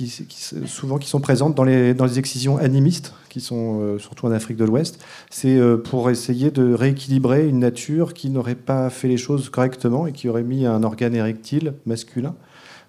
souvent 0.66 0.98
qui 0.98 1.08
sont 1.08 1.20
présents 1.20 1.50
dans 1.50 1.64
les, 1.64 1.94
dans 1.94 2.04
les 2.04 2.18
excisions 2.18 2.56
animistes 2.56 3.14
qui 3.28 3.40
sont 3.40 3.98
surtout 3.98 4.26
en 4.26 4.32
Afrique 4.32 4.56
de 4.56 4.64
l'Ouest. 4.64 5.02
C'est 5.30 5.58
pour 5.84 6.10
essayer 6.10 6.50
de 6.50 6.74
rééquilibrer 6.74 7.48
une 7.48 7.58
nature 7.58 8.14
qui 8.14 8.30
n'aurait 8.30 8.54
pas 8.54 8.90
fait 8.90 9.08
les 9.08 9.16
choses 9.16 9.48
correctement 9.48 10.06
et 10.06 10.12
qui 10.12 10.28
aurait 10.28 10.42
mis 10.42 10.66
un 10.66 10.82
organe 10.82 11.14
érectile 11.14 11.74
masculin 11.86 12.34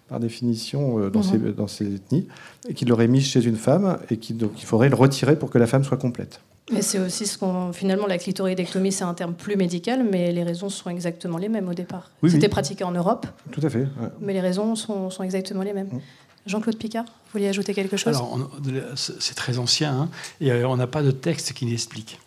par 0.09 0.19
définition 0.19 1.09
dans, 1.09 1.23
ces, 1.23 1.37
mhm. 1.37 1.53
dans 1.53 1.67
ces 1.67 1.95
ethnies, 1.95 2.27
et 2.67 2.73
qui 2.73 2.85
l'aurait 2.85 3.07
mis 3.07 3.21
chez 3.21 3.43
une 3.43 3.55
femme, 3.55 3.97
et 4.09 4.17
qu'il 4.17 4.37
faudrait 4.57 4.89
le 4.89 4.95
retirer 4.95 5.37
pour 5.37 5.49
que 5.49 5.57
la 5.57 5.67
femme 5.67 5.83
soit 5.83 5.97
complète. 5.97 6.41
Mais 6.71 6.81
c'est 6.81 6.99
aussi 6.99 7.27
ce 7.27 7.37
qu'on. 7.37 7.73
Finalement, 7.73 8.07
la 8.07 8.17
clitoridectomie, 8.17 8.91
c'est 8.91 9.03
un 9.03 9.13
terme 9.13 9.33
plus 9.33 9.57
médical, 9.57 10.05
mais 10.09 10.31
les 10.31 10.43
raisons 10.43 10.69
sont 10.69 10.89
exactement 10.89 11.37
les 11.37 11.49
mêmes 11.49 11.67
au 11.67 11.73
départ. 11.73 12.09
C'était 12.27 12.49
pratiqué 12.49 12.83
en 12.83 12.91
Europe. 12.91 13.27
Tout 13.51 13.61
à 13.63 13.69
fait. 13.69 13.87
Mais 14.21 14.33
les 14.33 14.41
raisons 14.41 14.75
sont, 14.75 15.09
sont 15.09 15.23
exactement 15.23 15.63
les 15.63 15.73
mêmes. 15.73 15.89
Mm. 15.91 16.01
Jean-Claude 16.45 16.77
Picard, 16.77 17.05
vous 17.05 17.31
vouliez 17.33 17.47
ajouter 17.47 17.73
quelque 17.73 17.97
chose? 17.97 18.15
Alors, 18.15 18.37
c'est 18.95 19.35
très 19.35 19.59
ancien, 19.59 19.93
hein, 19.93 20.09
et 20.41 20.51
euh, 20.51 20.67
on 20.67 20.75
n'a 20.75 20.87
pas 20.87 21.01
de 21.01 21.11
texte 21.11 21.53
qui 21.53 21.65
l'explique. 21.65 22.19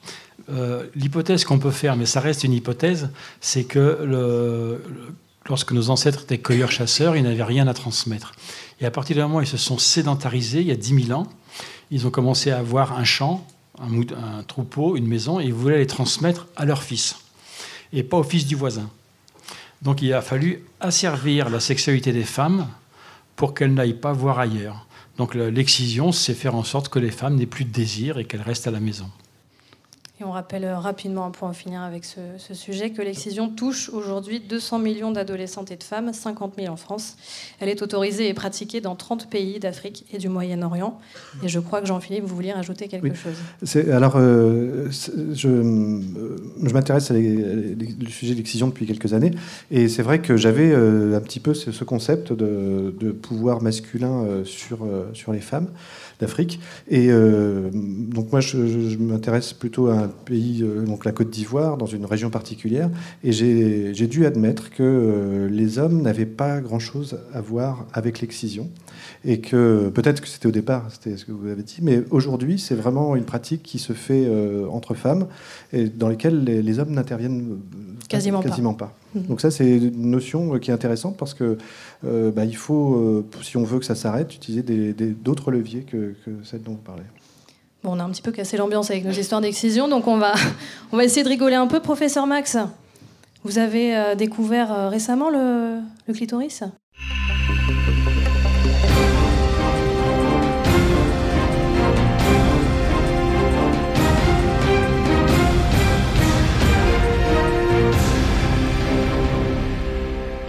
Euh, 0.48 0.86
l'hypothèse 0.94 1.44
qu'on 1.44 1.58
peut 1.58 1.70
faire, 1.70 1.96
mais 1.96 2.06
ça 2.06 2.20
reste 2.20 2.44
une 2.44 2.54
hypothèse, 2.54 3.10
c'est 3.40 3.64
que 3.64 3.98
le, 4.04 4.82
lorsque 5.48 5.72
nos 5.72 5.90
ancêtres 5.90 6.22
étaient 6.22 6.38
cueilleurs-chasseurs, 6.38 7.16
ils 7.16 7.24
n'avaient 7.24 7.42
rien 7.42 7.66
à 7.68 7.74
transmettre. 7.74 8.32
Et 8.80 8.86
à 8.86 8.90
partir 8.90 9.16
du 9.16 9.22
moment 9.22 9.36
où 9.36 9.40
ils 9.42 9.46
se 9.46 9.56
sont 9.58 9.78
sédentarisés, 9.78 10.60
il 10.60 10.66
y 10.66 10.72
a 10.72 10.76
10 10.76 11.06
000 11.08 11.18
ans, 11.18 11.26
ils 11.90 12.06
ont 12.06 12.10
commencé 12.10 12.50
à 12.50 12.58
avoir 12.58 12.98
un 12.98 13.04
champ 13.04 13.46
un, 13.80 14.42
troupeau, 14.42 14.96
une 14.96 15.06
maison, 15.06 15.40
et 15.40 15.44
ils 15.44 15.54
voulaient 15.54 15.78
les 15.78 15.86
transmettre 15.86 16.46
à 16.56 16.64
leur 16.64 16.82
fils, 16.82 17.16
et 17.92 18.02
pas 18.02 18.18
au 18.18 18.22
fils 18.22 18.46
du 18.46 18.56
voisin. 18.56 18.88
Donc 19.82 20.02
il 20.02 20.12
a 20.12 20.22
fallu 20.22 20.62
asservir 20.80 21.50
la 21.50 21.60
sexualité 21.60 22.12
des 22.12 22.24
femmes 22.24 22.68
pour 23.36 23.54
qu'elles 23.54 23.74
n'aillent 23.74 23.94
pas 23.94 24.12
voir 24.12 24.38
ailleurs. 24.38 24.86
Donc 25.18 25.34
l'excision, 25.34 26.12
c'est 26.12 26.34
faire 26.34 26.54
en 26.54 26.64
sorte 26.64 26.88
que 26.88 26.98
les 26.98 27.10
femmes 27.10 27.36
n'aient 27.36 27.46
plus 27.46 27.64
de 27.64 27.72
désir 27.72 28.18
et 28.18 28.24
qu'elles 28.24 28.42
restent 28.42 28.66
à 28.66 28.70
la 28.70 28.80
maison. 28.80 29.10
Et 30.18 30.24
on 30.24 30.30
rappelle 30.30 30.64
euh, 30.64 30.78
rapidement, 30.78 31.30
pour 31.30 31.46
en 31.46 31.52
finir 31.52 31.82
avec 31.82 32.06
ce, 32.06 32.54
sujet, 32.54 32.88
que 32.88 33.02
l'excision 33.02 33.50
touche 33.50 33.90
aujourd'hui 33.90 34.40
200 34.40 34.78
millions 34.78 35.12
d'adolescentes 35.12 35.70
et 35.70 35.76
de 35.76 35.82
femmes, 35.82 36.10
50 36.10 36.54
000 36.58 36.72
en 36.72 36.76
France. 36.76 37.16
Elle 37.60 37.68
est 37.68 37.82
autorisée 37.82 38.30
et 38.30 38.32
pratiquée 38.32 38.80
dans 38.80 38.96
30 38.96 39.28
pays 39.28 39.58
d'Afrique 39.58 40.06
et 40.14 40.16
du 40.16 40.30
Moyen-Orient. 40.30 40.98
Et 41.42 41.48
je 41.48 41.60
crois 41.60 41.82
que 41.82 41.86
Jean-Philippe, 41.86 42.24
vous 42.24 42.34
vouliez 42.34 42.52
rajouter 42.52 42.88
quelque 42.88 43.12
chose. 43.14 43.34
Alors, 43.90 44.14
euh, 44.16 44.88
je, 44.90 45.48
euh, 45.48 46.00
je 46.62 46.72
m'intéresse 46.72 47.10
au 47.10 48.08
sujet 48.08 48.32
de 48.32 48.38
l'excision 48.38 48.68
depuis 48.68 48.86
quelques 48.86 49.12
années. 49.12 49.32
Et 49.70 49.90
c'est 49.90 50.02
vrai 50.02 50.20
que 50.20 50.38
j'avais 50.38 50.74
un 50.74 51.20
petit 51.20 51.40
peu 51.40 51.52
ce, 51.52 51.84
concept 51.84 52.32
de, 52.32 52.94
de 52.98 53.12
pouvoir 53.12 53.60
masculin 53.60 54.42
sur, 54.44 54.78
sur 55.12 55.32
les 55.32 55.40
femmes 55.40 55.68
d'Afrique. 56.20 56.60
Et 56.88 57.08
euh, 57.10 57.70
donc 57.72 58.32
moi, 58.32 58.40
je, 58.40 58.96
m'intéresse 58.98 59.52
plutôt 59.52 59.88
à 59.88 59.94
un 59.94 60.08
pays, 60.08 60.62
euh, 60.62 60.84
donc 60.84 61.04
la 61.04 61.12
Côte 61.12 61.30
d'Ivoire, 61.30 61.76
dans 61.76 61.86
une 61.86 62.04
région 62.04 62.30
particulière, 62.30 62.90
et 63.22 63.32
j'ai 63.32 64.06
dû 64.06 64.26
admettre 64.26 64.70
que 64.70 64.82
euh, 64.82 65.48
les 65.48 65.78
hommes 65.78 66.02
n'avaient 66.02 66.26
pas 66.26 66.60
grand-chose 66.60 67.18
à 67.32 67.40
voir 67.40 67.86
avec 67.92 68.20
l'excision, 68.20 68.70
et 69.24 69.40
que 69.40 69.90
peut-être 69.90 70.20
que 70.20 70.28
c'était 70.28 70.46
au 70.46 70.52
départ, 70.52 70.88
c'était 70.90 71.16
ce 71.16 71.24
que 71.24 71.32
vous 71.32 71.48
avez 71.48 71.62
dit, 71.62 71.78
mais 71.82 72.02
aujourd'hui, 72.10 72.58
c'est 72.58 72.74
vraiment 72.74 73.16
une 73.16 73.24
pratique 73.24 73.62
qui 73.62 73.78
se 73.78 73.92
fait 73.92 74.28
entre 74.70 74.94
femmes, 74.94 75.26
et 75.72 75.88
dans 75.88 76.08
lesquelles 76.08 76.44
les, 76.44 76.78
hommes 76.78 76.92
n'interviennent 76.92 77.58
quasiment, 78.08 78.40
quasiment 78.40 78.74
pas. 78.74 78.94
Donc 79.22 79.40
ça, 79.40 79.50
c'est 79.50 79.76
une 79.76 80.10
notion 80.10 80.58
qui 80.58 80.70
est 80.70 80.74
intéressante 80.74 81.16
parce 81.16 81.34
que 81.34 81.58
euh, 82.04 82.30
bah, 82.30 82.44
il 82.44 82.56
faut, 82.56 82.94
euh, 82.94 83.26
si 83.42 83.56
on 83.56 83.64
veut 83.64 83.78
que 83.78 83.84
ça 83.84 83.94
s'arrête, 83.94 84.34
utiliser 84.34 84.62
d'autres 85.22 85.50
leviers 85.50 85.82
que, 85.82 86.14
celles 86.44 86.62
dont 86.62 86.72
vous 86.72 86.78
parlez. 86.78 87.02
Bon, 87.82 87.92
on 87.94 88.00
a 88.00 88.04
un 88.04 88.10
petit 88.10 88.22
peu 88.22 88.32
cassé 88.32 88.56
l'ambiance 88.56 88.90
avec 88.90 89.04
nos 89.04 89.12
histoires 89.12 89.40
d'excision, 89.40 89.88
donc 89.88 90.06
on 90.06 90.18
va, 90.18 90.34
on 90.92 90.96
va 90.96 91.04
essayer 91.04 91.22
de 91.22 91.28
rigoler 91.28 91.54
un 91.54 91.66
peu. 91.66 91.80
Professeur 91.80 92.26
Max, 92.26 92.56
vous 93.44 93.58
avez 93.58 93.96
euh, 93.96 94.14
découvert 94.14 94.90
récemment 94.90 95.30
le 95.30 95.80
clitoris? 96.12 96.62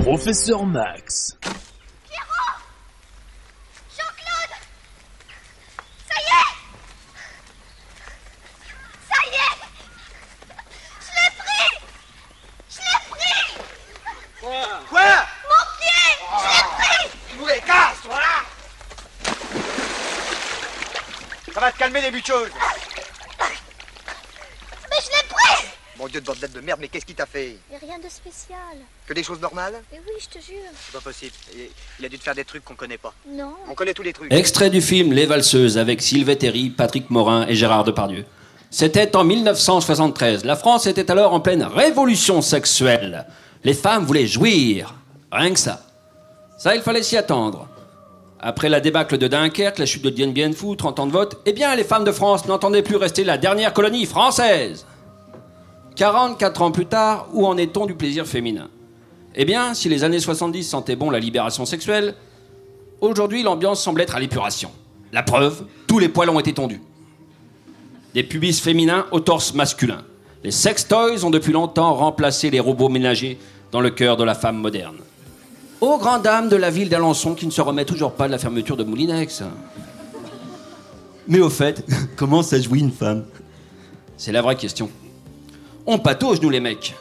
Professeur 0.07 0.65
Max. 0.65 1.35
Pierrot! 1.41 2.55
Jean-Claude! 3.91 4.55
Ça 6.07 6.15
y 6.21 6.29
est! 6.31 6.53
Ça 9.09 9.19
y 9.25 9.35
est! 9.35 9.59
Je 11.01 11.11
l'ai 11.11 11.31
pris! 11.37 11.71
Je 12.69 12.79
l'ai 12.79 12.99
pris! 13.09 13.59
Quoi? 14.39 14.63
Quoi 14.87 15.27
Mon 15.43 15.63
pied! 15.77 16.07
Je 16.39 16.45
l'ai 16.47 16.63
pris! 16.77 17.03
Tu 17.29 17.35
nous 17.37 17.47
les 17.47 17.59
casses, 17.59 18.05
voilà! 18.05 18.35
Ça 21.53 21.59
va 21.59 21.69
te 21.73 21.77
calmer 21.77 21.99
les 21.99 22.11
butcheuses 22.11 22.53
Mais 24.89 25.01
je 25.01 25.09
l'ai 25.09 25.27
pris 25.27 25.67
Mon 25.99 26.07
dieu 26.07 26.21
de 26.21 26.25
bordel 26.25 26.51
de 26.51 26.61
merde, 26.61 26.79
mais 26.79 26.89
qu'est-ce 26.89 27.05
qui 27.05 27.15
t'a 27.15 27.25
fait 27.25 27.57
Mais 27.71 27.77
rien 27.77 27.97
de 27.97 28.09
spécial. 28.09 28.59
Que 29.07 29.13
des 29.13 29.23
choses 29.23 29.41
normales 29.41 29.73
Mais 29.91 29.99
oui, 30.05 30.13
je 30.19 30.27
te 30.39 30.43
jure. 30.43 30.57
C'est 30.85 30.93
pas 30.93 31.01
possible. 31.01 31.31
Il 31.99 32.05
a 32.05 32.09
dû 32.09 32.19
te 32.19 32.23
faire 32.23 32.35
des 32.35 32.45
trucs 32.45 32.63
qu'on 32.63 32.75
connaît 32.75 32.99
pas. 32.99 33.13
Non. 33.27 33.53
On 33.67 33.73
connaît 33.73 33.93
tous 33.93 34.03
les 34.03 34.13
trucs. 34.13 34.31
Extrait 34.31 34.69
du 34.69 34.81
film 34.81 35.11
Les 35.11 35.25
Valseuses 35.25 35.77
avec 35.79 36.01
Sylvie 36.03 36.37
Terry, 36.37 36.69
Patrick 36.69 37.09
Morin 37.09 37.47
et 37.47 37.55
Gérard 37.55 37.83
Depardieu. 37.83 38.25
C'était 38.69 39.15
en 39.15 39.23
1973. 39.23 40.45
La 40.45 40.55
France 40.55 40.85
était 40.85 41.09
alors 41.09 41.33
en 41.33 41.39
pleine 41.39 41.63
révolution 41.63 42.41
sexuelle. 42.41 43.25
Les 43.63 43.73
femmes 43.73 44.05
voulaient 44.05 44.27
jouir. 44.27 44.93
Rien 45.31 45.51
que 45.53 45.59
ça. 45.59 45.81
Ça, 46.59 46.75
il 46.75 46.81
fallait 46.81 47.03
s'y 47.03 47.17
attendre. 47.17 47.67
Après 48.39 48.69
la 48.69 48.81
débâcle 48.81 49.17
de 49.17 49.27
Dunkerque, 49.27 49.79
la 49.79 49.87
chute 49.87 50.03
de 50.03 50.11
Dien 50.11 50.27
Bien 50.27 50.51
Phu, 50.53 50.75
30 50.77 50.99
ans 50.99 51.07
de 51.07 51.11
vote, 51.11 51.41
eh 51.47 51.53
bien, 51.53 51.75
les 51.75 51.83
femmes 51.83 52.03
de 52.03 52.11
France 52.11 52.45
n'entendaient 52.45 52.83
plus 52.83 52.97
rester 52.97 53.23
la 53.23 53.39
dernière 53.39 53.73
colonie 53.73 54.05
française. 54.05 54.85
44 55.97 56.61
ans 56.61 56.71
plus 56.71 56.85
tard, 56.85 57.27
où 57.33 57.47
en 57.47 57.57
est-on 57.57 57.87
du 57.87 57.95
plaisir 57.95 58.27
féminin? 58.27 58.69
Eh 59.35 59.45
bien, 59.45 59.73
si 59.73 59.89
les 59.89 60.03
années 60.03 60.19
70 60.19 60.63
sentaient 60.63 60.95
bon 60.95 61.09
la 61.09 61.19
libération 61.19 61.65
sexuelle, 61.65 62.13
aujourd'hui 63.01 63.41
l'ambiance 63.41 63.81
semble 63.81 64.01
être 64.01 64.15
à 64.15 64.19
l'épuration. 64.19 64.69
La 65.11 65.23
preuve, 65.23 65.65
tous 65.87 65.97
les 65.97 66.07
poils 66.07 66.29
ont 66.29 66.39
été 66.39 66.53
tondus. 66.53 66.81
Des 68.13 68.23
pubis 68.23 68.59
féminins 68.61 69.07
au 69.11 69.19
torse 69.19 69.55
masculin. 69.55 70.03
Les 70.43 70.51
sex 70.51 70.87
toys 70.87 71.25
ont 71.25 71.31
depuis 71.31 71.51
longtemps 71.51 71.95
remplacé 71.95 72.51
les 72.51 72.59
robots 72.59 72.89
ménagers 72.89 73.39
dans 73.71 73.81
le 73.81 73.89
cœur 73.89 74.17
de 74.17 74.23
la 74.23 74.35
femme 74.35 74.57
moderne. 74.57 74.97
Aux 75.81 75.97
grandes 75.97 76.21
dames 76.21 76.49
de 76.49 76.55
la 76.55 76.69
ville 76.69 76.89
d'Alençon 76.89 77.33
qui 77.33 77.47
ne 77.47 77.51
se 77.51 77.61
remet 77.61 77.85
toujours 77.85 78.13
pas 78.13 78.27
de 78.27 78.31
la 78.31 78.37
fermeture 78.37 78.77
de 78.77 78.83
Moulinex. 78.83 79.43
Mais 81.27 81.39
au 81.39 81.49
fait, 81.49 81.83
comment 82.15 82.43
ça 82.43 82.61
jouit 82.61 82.81
une 82.81 82.91
femme? 82.91 83.25
C'est 84.15 84.31
la 84.31 84.43
vraie 84.43 84.55
question. 84.55 84.89
On 85.89 85.99
patauge, 85.99 86.41
nous 86.41 86.49
les 86.49 86.59
mecs. 86.59 86.95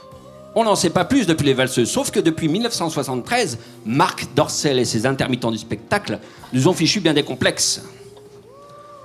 On 0.55 0.63
n'en 0.63 0.77
sait 0.77 0.91
pas 0.91 1.05
plus 1.05 1.27
depuis 1.27 1.45
les 1.45 1.55
valseuses, 1.55 1.91
sauf 1.91 2.13
que 2.13 2.21
depuis 2.21 2.49
1973, 2.49 3.59
Marc 3.85 4.29
Dorcel 4.37 4.79
et 4.79 4.85
ses 4.85 5.05
intermittents 5.05 5.51
du 5.51 5.59
spectacle 5.59 6.21
nous 6.53 6.69
ont 6.69 6.73
fichu 6.73 7.01
bien 7.01 7.13
des 7.13 7.25
complexes. 7.25 7.83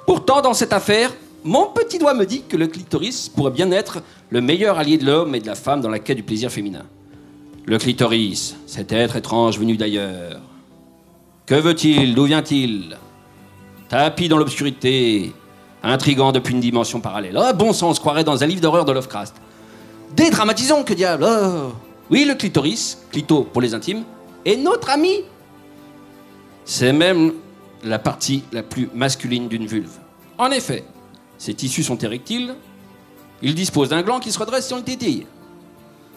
Pourtant, 0.05 0.41
dans 0.41 0.53
cette 0.53 0.71
affaire, 0.71 1.11
mon 1.43 1.65
petit 1.65 1.97
doigt 1.97 2.13
me 2.13 2.27
dit 2.27 2.43
que 2.47 2.57
le 2.57 2.67
clitoris 2.67 3.27
pourrait 3.27 3.51
bien 3.51 3.71
être 3.71 4.03
le 4.29 4.39
meilleur 4.39 4.77
allié 4.77 4.99
de 4.99 5.05
l'homme 5.05 5.33
et 5.33 5.39
de 5.39 5.47
la 5.47 5.55
femme 5.55 5.81
dans 5.81 5.89
la 5.89 5.99
quête 5.99 6.17
du 6.17 6.23
plaisir 6.23 6.51
féminin. 6.51 6.83
Le 7.65 7.79
clitoris, 7.79 8.55
cet 8.67 8.91
être 8.91 9.15
étrange 9.15 9.57
venu 9.57 9.77
d'ailleurs. 9.77 10.41
Que 11.47 11.55
veut-il? 11.55 12.13
D'où 12.13 12.25
vient-il? 12.25 12.97
Tapis 13.89 14.29
dans 14.29 14.37
l'obscurité, 14.37 15.33
intrigant 15.81 16.31
depuis 16.31 16.53
une 16.53 16.59
dimension 16.59 16.99
parallèle. 16.99 17.35
Ah 17.35 17.53
bon 17.53 17.73
sang, 17.73 17.89
on 17.89 17.93
croirait 17.93 18.23
dans 18.23 18.43
un 18.43 18.47
livre 18.47 18.61
d'horreur 18.61 18.85
de 18.85 18.91
Lovecraft. 18.91 19.35
Dédramatisons, 20.15 20.83
que 20.83 20.93
diable 20.93 21.25
oh. 21.27 21.73
Oui, 22.09 22.25
le 22.25 22.35
clitoris, 22.35 22.97
clito 23.11 23.43
pour 23.43 23.61
les 23.61 23.73
intimes, 23.73 24.03
est 24.45 24.57
notre 24.57 24.89
ami. 24.89 25.23
C'est 26.65 26.93
même 26.93 27.33
la 27.83 27.99
partie 27.99 28.43
la 28.51 28.63
plus 28.63 28.89
masculine 28.93 29.47
d'une 29.47 29.65
vulve. 29.65 29.97
En 30.37 30.51
effet, 30.51 30.83
ses 31.37 31.53
tissus 31.53 31.83
sont 31.83 31.97
érectiles, 31.97 32.55
il 33.41 33.55
dispose 33.55 33.89
d'un 33.89 34.01
gland 34.01 34.19
qui 34.19 34.31
se 34.31 34.39
redresse 34.39 34.67
sur 34.67 34.77
le 34.77 34.83
tétille. 34.83 35.25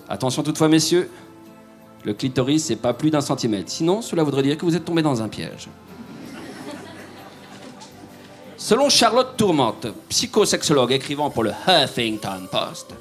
Attention 0.08 0.42
toutefois, 0.42 0.68
messieurs, 0.68 1.10
le 2.04 2.12
clitoris, 2.12 2.64
c'est 2.64 2.76
pas 2.76 2.92
plus 2.92 3.10
d'un 3.10 3.22
centimètre. 3.22 3.70
Sinon, 3.70 4.02
cela 4.02 4.22
voudrait 4.22 4.42
dire 4.42 4.58
que 4.58 4.64
vous 4.64 4.76
êtes 4.76 4.84
tombé 4.84 5.00
dans 5.00 5.22
un 5.22 5.28
piège. 5.28 5.68
Selon 8.56 8.88
Charlotte 8.88 9.36
Tourmente, 9.36 9.86
psychosexologue 10.08 10.92
écrivant 10.92 11.30
pour 11.30 11.44
le 11.44 11.52
Huffington 11.66 12.48
Post, 12.50 12.94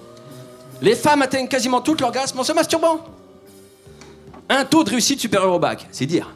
les 0.84 0.96
femmes 0.96 1.22
atteignent 1.22 1.48
quasiment 1.48 1.82
tout 1.82 1.96
l'orgasme 2.00 2.40
en 2.40 2.44
se 2.44 2.52
masturbant. 2.52 3.00
Un 4.50 4.66
taux 4.66 4.84
de 4.84 4.90
réussite 4.90 5.20
supérieur 5.20 5.54
au 5.54 5.60
bac, 5.60 5.88
c'est 5.92 6.06
dire. 6.06 6.30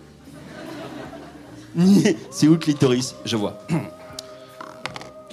c'est 2.31 2.47
où 2.47 2.53
le 2.53 2.57
clitoris? 2.57 3.13
Je 3.25 3.35
vois. 3.35 3.59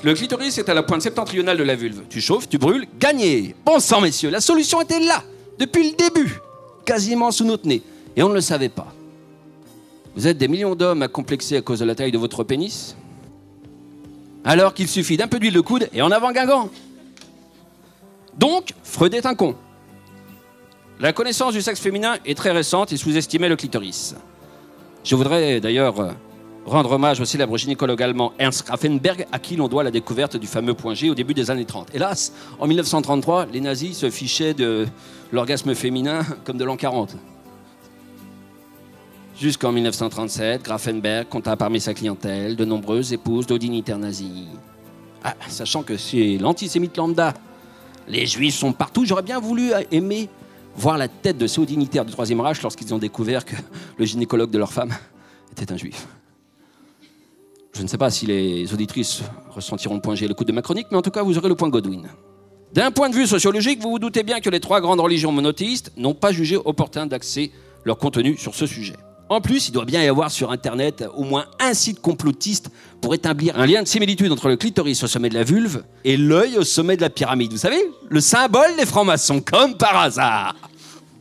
Le 0.03 0.13
clitoris 0.13 0.59
est 0.59 0.69
à 0.69 0.75
la 0.75 0.83
pointe 0.83 1.01
septentrionale 1.01 1.57
de 1.57 1.63
la 1.63 1.77
vulve. 1.77 2.03
Tu 2.11 2.21
chauffes, 2.21 2.49
tu 2.49 2.59
brûles, 2.59 2.87
gagné. 2.99 3.55
Bon 3.65 3.79
sang, 3.79 4.01
messieurs, 4.01 4.31
la 4.31 4.41
solution 4.41 4.83
était 4.83 5.01
là, 5.01 5.23
depuis 5.59 5.91
le 5.91 5.97
début, 5.97 6.41
quasiment 6.85 7.31
sous 7.31 7.45
notre 7.45 7.67
nez. 7.67 7.83
Et 8.17 8.23
on 8.23 8.29
ne 8.29 8.35
le 8.35 8.41
savait 8.41 8.69
pas. 8.69 8.93
Vous 10.17 10.27
êtes 10.27 10.39
des 10.39 10.49
millions 10.49 10.75
d'hommes 10.75 11.03
à 11.03 11.09
complexer 11.09 11.57
à 11.57 11.63
cause 11.63 11.79
de 11.79 11.85
la 11.85 11.95
taille 11.95 12.13
de 12.13 12.19
votre 12.19 12.43
pénis 12.43 12.97
Alors 14.45 14.75
qu'il 14.75 14.89
suffit 14.89 15.17
d'un 15.17 15.29
peu 15.29 15.39
d'huile 15.39 15.55
de 15.55 15.61
coude 15.61 15.89
et 15.93 16.03
en 16.03 16.11
avant 16.11 16.33
Guingamp. 16.33 16.69
Donc, 18.39 18.75
Freud 18.83 19.15
est 19.15 19.27
un 19.27 19.35
con. 19.35 19.55
La 21.01 21.13
connaissance 21.13 21.55
du 21.55 21.63
sexe 21.63 21.81
féminin 21.81 22.17
est 22.25 22.37
très 22.37 22.51
récente 22.51 22.93
et 22.93 22.97
sous-estimait 22.97 23.49
le 23.49 23.57
clitoris. 23.57 24.15
Je 25.03 25.17
voudrais 25.17 25.61
d'ailleurs 25.61 26.15
rendre 26.67 26.93
hommage 26.93 27.21
au 27.21 27.25
célèbre 27.25 27.57
gynécologue 27.59 28.03
allemand 28.03 28.33
Ernst 28.39 28.67
Grafenberg, 28.67 29.27
à 29.33 29.39
qui 29.39 29.57
l'on 29.57 29.69
doit 29.69 29.85
la 29.85 29.91
découverte 29.91 30.37
du 30.37 30.47
fameux 30.47 30.75
point 30.75 30.95
G 30.95 31.11
au 31.11 31.15
début 31.15 31.35
des 31.35 31.51
années 31.51 31.65
30. 31.65 31.95
Hélas, 31.95 32.33
en 32.59 32.67
1933, 32.67 33.47
les 33.53 33.61
nazis 33.61 33.99
se 33.99 34.11
fichaient 34.11 34.55
de 34.55 34.87
l'orgasme 35.33 35.75
féminin 35.75 36.25
comme 36.45 36.57
de 36.57 36.65
l'an 36.65 36.77
40. 36.77 37.17
Jusqu'en 39.39 39.73
1937, 39.73 40.63
Grafenberg 40.63 41.29
compta 41.29 41.57
parmi 41.57 41.81
sa 41.81 41.93
clientèle 41.93 42.55
de 42.57 42.65
nombreuses 42.65 43.13
épouses 43.13 43.47
de 43.47 43.59
dignitaires 43.59 43.99
nazis. 43.99 44.47
Ah, 45.25 45.35
sachant 45.49 45.83
que 45.83 45.97
c'est 45.97 46.39
l'antisémite 46.39 46.97
lambda, 46.97 47.35
les 48.09 48.27
juifs 48.27 48.55
sont 48.55 48.73
partout, 48.73 49.05
j'aurais 49.05 49.23
bien 49.23 49.41
voulu 49.41 49.73
aimer 49.91 50.29
voir 50.77 50.99
la 50.99 51.09
tête 51.09 51.39
de 51.39 51.47
ces 51.47 51.61
hauts 51.61 51.65
dignitaires 51.65 52.05
du 52.05 52.13
Troisième 52.13 52.41
Reich 52.41 52.61
lorsqu'ils 52.63 52.93
ont 52.93 52.99
découvert 52.99 53.45
que 53.45 53.55
le 53.99 54.05
gynécologue 54.05 54.51
de 54.51 54.59
leur 54.59 54.73
femme 54.73 54.93
était 55.53 55.73
un 55.73 55.77
juif. 55.77 56.07
Je 57.73 57.83
ne 57.83 57.89
sais 57.89 57.99
pas 57.99 58.11
si 58.11 58.27
les 58.27 58.73
auditrices 58.73 59.23
ressentiront 59.51 59.95
le 59.95 60.01
point 60.01 60.15
G 60.15 60.29
le 60.29 60.35
coup 60.35 60.45
de 60.45 60.53
ma 60.53 60.63
chronique, 60.63 60.87
mais 60.93 60.97
en 60.97 61.03
tout 61.03 61.11
cas, 61.11 61.23
vous 61.23 61.37
aurez 61.39 61.49
le 61.49 61.57
point 61.57 61.69
Godwin. 61.69 62.07
D'un 62.73 62.91
point 62.93 63.09
de 63.09 63.15
vue 63.15 63.27
sociologique, 63.27 63.81
vous 63.81 63.91
vous 63.91 63.99
doutez 63.99 64.23
bien 64.23 64.41
que 64.41 64.51
les 64.51 64.61
trois 64.61 64.81
grandes 64.81 65.01
religions 65.01 65.33
monothéistes 65.33 65.93
n'ont 65.97 66.15
pas 66.15 66.33
jugé 66.33 66.57
opportun 66.57 67.07
d'axer 67.07 67.53
leur 67.85 67.99
contenu 67.99 68.37
sur 68.37 68.55
ce 68.55 68.67
sujet. 68.67 68.95
En 69.35 69.41
plus, 69.41 69.67
il 69.67 69.73
doit 69.73 69.85
bien 69.85 70.01
y 70.01 70.07
avoir 70.07 70.31
sur 70.31 70.53
Internet 70.53 71.05
au 71.17 71.25
moins 71.25 71.47
un 71.59 71.75
site 71.75 72.01
complotiste 72.01 72.71
pour 73.01 73.15
établir 73.15 73.59
un 73.59 73.67
lien 73.67 73.83
de 73.83 73.89
similitude 73.89 74.31
entre 74.31 74.47
le 74.47 74.57
clitoris 74.57 75.03
au 75.03 75.09
sommet 75.09 75.29
de 75.29 75.35
la 75.35 75.43
vulve 75.43 75.83
et 76.05 76.17
l'œil 76.17 76.57
au 76.57 76.63
sommet 76.63 76.97
de 76.97 77.01
la 77.01 77.11
pyramide. 77.11 77.51
Vous 77.51 77.59
savez, 77.59 77.83
le 78.09 78.21
symbole 78.21 78.77
des 78.79 78.87
francs-maçons, 78.87 79.41
comme 79.41 79.77
par 79.77 79.99
hasard. 79.99 80.55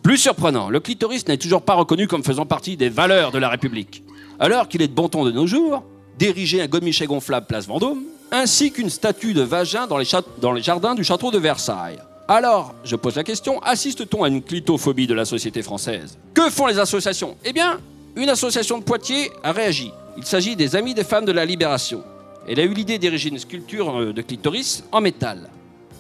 Plus 0.04 0.20
surprenant, 0.20 0.70
le 0.70 0.80
clitoris 0.80 1.28
n'est 1.28 1.38
toujours 1.38 1.64
pas 1.64 1.74
reconnu 1.74 2.08
comme 2.08 2.24
faisant 2.24 2.46
partie 2.46 2.78
des 2.78 2.90
valeurs 2.90 3.32
de 3.32 3.40
la 3.40 3.50
République. 3.50 4.04
Alors 4.40 4.68
qu'il 4.68 4.84
est 4.84 4.90
de 4.90 4.94
bon 4.94 5.10
ton 5.10 5.26
de 5.26 5.32
nos 5.32 5.48
jours, 5.48 5.82
d'ériger 6.20 6.62
un 6.62 6.68
godemichet 6.68 7.08
gonflable 7.08 7.48
place 7.48 7.66
Vendôme, 7.66 8.04
ainsi 8.32 8.72
qu'une 8.72 8.92
statue 8.92 9.34
de 9.34 9.42
vagin 9.42 9.88
dans 9.88 9.98
les, 9.98 10.06
dans 10.40 10.52
les 10.52 10.62
jardins 10.62 10.94
du 10.94 11.04
château 11.04 11.32
de 11.32 11.40
Versailles. 11.40 11.98
Alors, 12.28 12.76
je 12.84 12.96
pose 12.96 13.16
la 13.16 13.24
question, 13.24 13.60
assiste-t-on 13.64 14.24
à 14.24 14.28
une 14.28 14.44
clitophobie 14.44 15.08
de 15.08 15.16
la 15.16 15.26
société 15.26 15.64
française? 15.64 16.20
Que 16.36 16.52
font 16.52 16.68
les 16.68 16.78
associations? 16.78 17.36
Eh 17.44 17.52
bien, 17.52 17.80
une 18.16 18.30
association 18.30 18.78
de 18.78 18.84
Poitiers 18.84 19.32
a 19.44 19.52
réagi. 19.52 19.92
Il 20.18 20.26
s'agit 20.26 20.56
des 20.56 20.76
Amis 20.76 20.94
des 20.94 21.04
femmes 21.04 21.26
de 21.26 21.32
la 21.32 21.46
Libération. 21.46 22.04
Elle 22.48 22.60
a 22.60 22.64
eu 22.64 22.74
l'idée 22.74 23.00
d'ériger 23.00 23.30
une 23.30 23.40
sculpture 23.40 24.00
euh, 24.00 24.14
de 24.14 24.22
clitoris 24.22 24.84
en 24.92 25.02
métal 25.02 25.50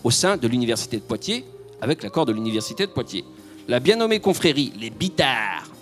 au 0.03 0.11
sein 0.11 0.37
de 0.37 0.47
l'Université 0.47 0.97
de 0.97 1.03
Poitiers, 1.03 1.45
avec 1.81 2.03
l'accord 2.03 2.25
de 2.25 2.33
l'Université 2.33 2.85
de 2.85 2.91
Poitiers. 2.91 3.23
La 3.67 3.79
bien 3.79 3.95
nommée 3.95 4.19
confrérie 4.19 4.73
Les 4.79 4.89
Bitards 4.89 5.73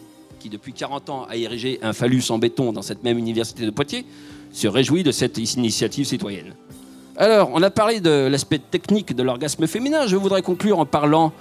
qui 0.42 0.50
depuis 0.50 0.74
40 0.74 1.10
ans 1.10 1.28
a 1.30 1.36
érigé 1.36 1.80
un 1.84 1.94
phallus 1.94 2.24
en 2.30 2.40
béton 2.40 2.74
dans 2.74 2.82
cette 2.82 3.04
même 3.04 3.18
université 3.18 3.66
de 3.66 3.70
Poitiers, 3.70 4.06
se 4.52 4.68
réjouit 4.68 5.04
de 5.04 5.12
cette 5.12 5.38
initiative 5.38 6.06
citoyenne. 6.06 6.56
Alors, 7.16 7.52
on 7.54 7.62
a 7.62 7.70
parlé 7.70 8.00
de 8.02 8.28
l'aspect 8.30 8.58
technique 8.58 9.16
de 9.16 9.22
l'orgasme 9.22 9.68
féminin, 9.68 10.08
je 10.08 10.16
voudrais 10.16 10.42
conclure 10.42 10.80
en 10.80 10.86
parlant 10.86 11.32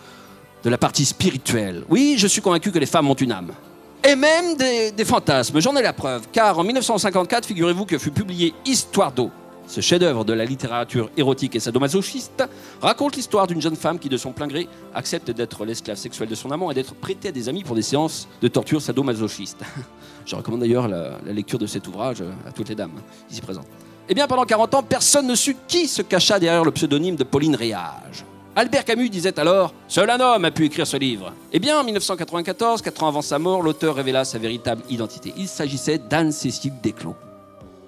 de 0.63 0.69
la 0.69 0.77
partie 0.77 1.07
spirituelle. 1.07 1.85
Oui, 1.89 2.17
je 2.19 2.27
suis 2.27 2.43
convaincu 2.43 2.71
que 2.71 2.79
les 2.79 2.87
femmes 2.87 3.09
ont 3.09 3.15
une 3.15 3.33
âme. 3.33 3.53
Et 4.03 4.17
même 4.17 4.57
des, 4.57 5.05
fantasmes, 5.05 5.61
j'en 5.61 5.77
ai 5.77 5.83
la 5.83 5.93
preuve, 5.93 6.27
car 6.33 6.59
en 6.59 6.65
1954, 6.65 7.45
figurez-vous 7.45 7.85
que 7.85 7.99
fut 7.99 8.11
publié 8.11 8.55
Histoire 8.65 9.13
d'eau, 9.13 9.31
ce 9.67 9.83
chef-d'œuvre 9.83 10.25
de 10.25 10.33
la 10.33 10.47
littérature 10.47 11.11
érotique 11.19 11.55
et 11.55 11.61
sadomasochiste 11.61 12.43
raconte 12.81 13.17
l'histoire 13.17 13.47
d'une 13.47 13.61
jeune 13.61 13.77
femme 13.77 13.99
qui, 13.99 14.09
de 14.09 14.17
son 14.17 14.33
plein 14.33 14.47
gré, 14.47 14.69
accepte 14.95 15.31
d'être 15.31 15.67
l'esclave 15.67 15.99
sexuelle 15.99 16.31
de 16.31 16.35
son 16.35 16.51
amant 16.51 16.71
et 16.71 16.75
d'être 16.75 16.95
prêtée 16.95 17.29
à 17.29 17.33
des 17.33 17.49
amis 17.51 17.63
pour 17.63 17.77
des 17.77 17.83
séances 17.83 18.27
de 18.41 18.49
torture 18.49 18.81
sadomasochiste. 18.81 19.59
Je 20.27 20.35
recommande 20.35 20.61
d'ailleurs 20.61 20.89
la, 20.89 21.19
lecture 21.27 21.59
de 21.59 21.67
cet 21.67 21.87
ouvrage 21.87 22.23
à 22.47 22.53
toutes 22.53 22.71
les 22.71 22.75
dames 22.75 23.01
ici 23.31 23.41
présentes. 23.43 23.69
Eh 24.09 24.15
bien, 24.15 24.27
pendant 24.27 24.45
40 24.45 24.75
ans, 24.75 24.83
personne 24.83 25.27
ne 25.27 25.35
sut 25.35 25.57
qui 25.69 25.87
se 25.87 26.03
cacha 26.03 26.41
derrière 26.41 26.65
le 26.65 26.73
pseudonyme 26.73 27.17
de 27.17 27.25
Pauline 27.25 27.55
Réage. 27.55 28.25
Albert 28.57 28.85
Camus 28.85 29.09
disait 29.09 29.39
alors 29.39 29.73
Seul 29.89 30.11
un 30.11 30.21
homme 30.21 30.45
a 30.45 30.51
pu 30.51 30.65
écrire 30.67 30.87
ce 30.87 30.97
livre. 30.97 31.33
Eh 31.53 31.59
bien, 31.59 31.79
en 31.79 31.85
1994, 31.85 32.83
quatre 32.83 33.03
ans 33.03 33.09
avant 33.09 33.23
sa 33.23 33.39
mort, 33.39 33.63
l'auteur 33.63 33.95
révéla 33.95 34.25
sa 34.25 34.39
véritable 34.39 34.83
identité. 34.91 35.33
Il 35.37 35.49
s'agissait 35.49 35.99
d'Anne-Cécile 35.99 36.75
Desclos, 36.83 37.17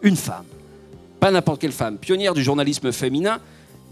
une 0.02 0.16
femme 0.16 0.44
pas 1.22 1.30
n'importe 1.30 1.60
quelle 1.60 1.70
femme, 1.70 1.98
pionnière 1.98 2.34
du 2.34 2.42
journalisme 2.42 2.90
féminin 2.90 3.38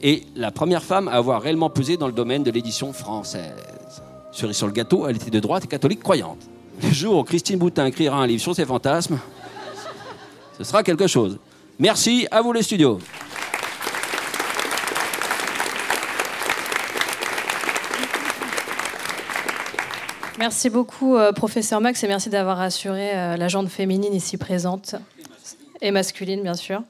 et 0.03 0.25
la 0.35 0.51
première 0.51 0.83
femme 0.83 1.07
à 1.07 1.13
avoir 1.13 1.41
réellement 1.41 1.71
pesé 1.71 1.97
dans 1.97 2.09
le 2.09 2.13
domaine 2.13 2.43
de 2.43 2.51
l'édition 2.51 2.93
française. 2.93 4.03
Cerise 4.33 4.57
sur 4.57 4.67
le 4.67 4.73
gâteau, 4.73 5.07
elle 5.07 5.15
était 5.15 5.31
de 5.31 5.39
droite 5.39 5.65
et 5.65 5.69
catholique 5.69 6.03
croyante. 6.03 6.41
Le 6.83 6.91
jour 6.91 7.19
où 7.19 7.23
Christine 7.23 7.57
Boutin 7.57 7.87
écrira 7.87 8.17
un 8.17 8.27
livre 8.27 8.43
sur 8.43 8.57
ses 8.57 8.65
fantasmes, 8.65 9.21
ce 10.59 10.65
sera 10.65 10.83
quelque 10.83 11.07
chose. 11.07 11.39
Merci, 11.79 12.27
à 12.33 12.43
vous 12.43 12.53
les 12.53 12.65
studios. 12.65 12.99
Merci 20.41 20.71
beaucoup, 20.71 21.17
euh, 21.17 21.33
professeur 21.33 21.83
Max, 21.83 22.03
et 22.03 22.09
merci 22.09 22.31
d'avoir 22.31 22.63
assuré 22.63 23.11
euh, 23.13 23.37
la 23.37 23.49
jante 23.49 23.69
féminine 23.69 24.15
ici 24.15 24.39
présente 24.39 24.95
et 25.83 25.91
masculine, 25.91 26.43
bien 26.43 26.55
sûr. 26.55 26.83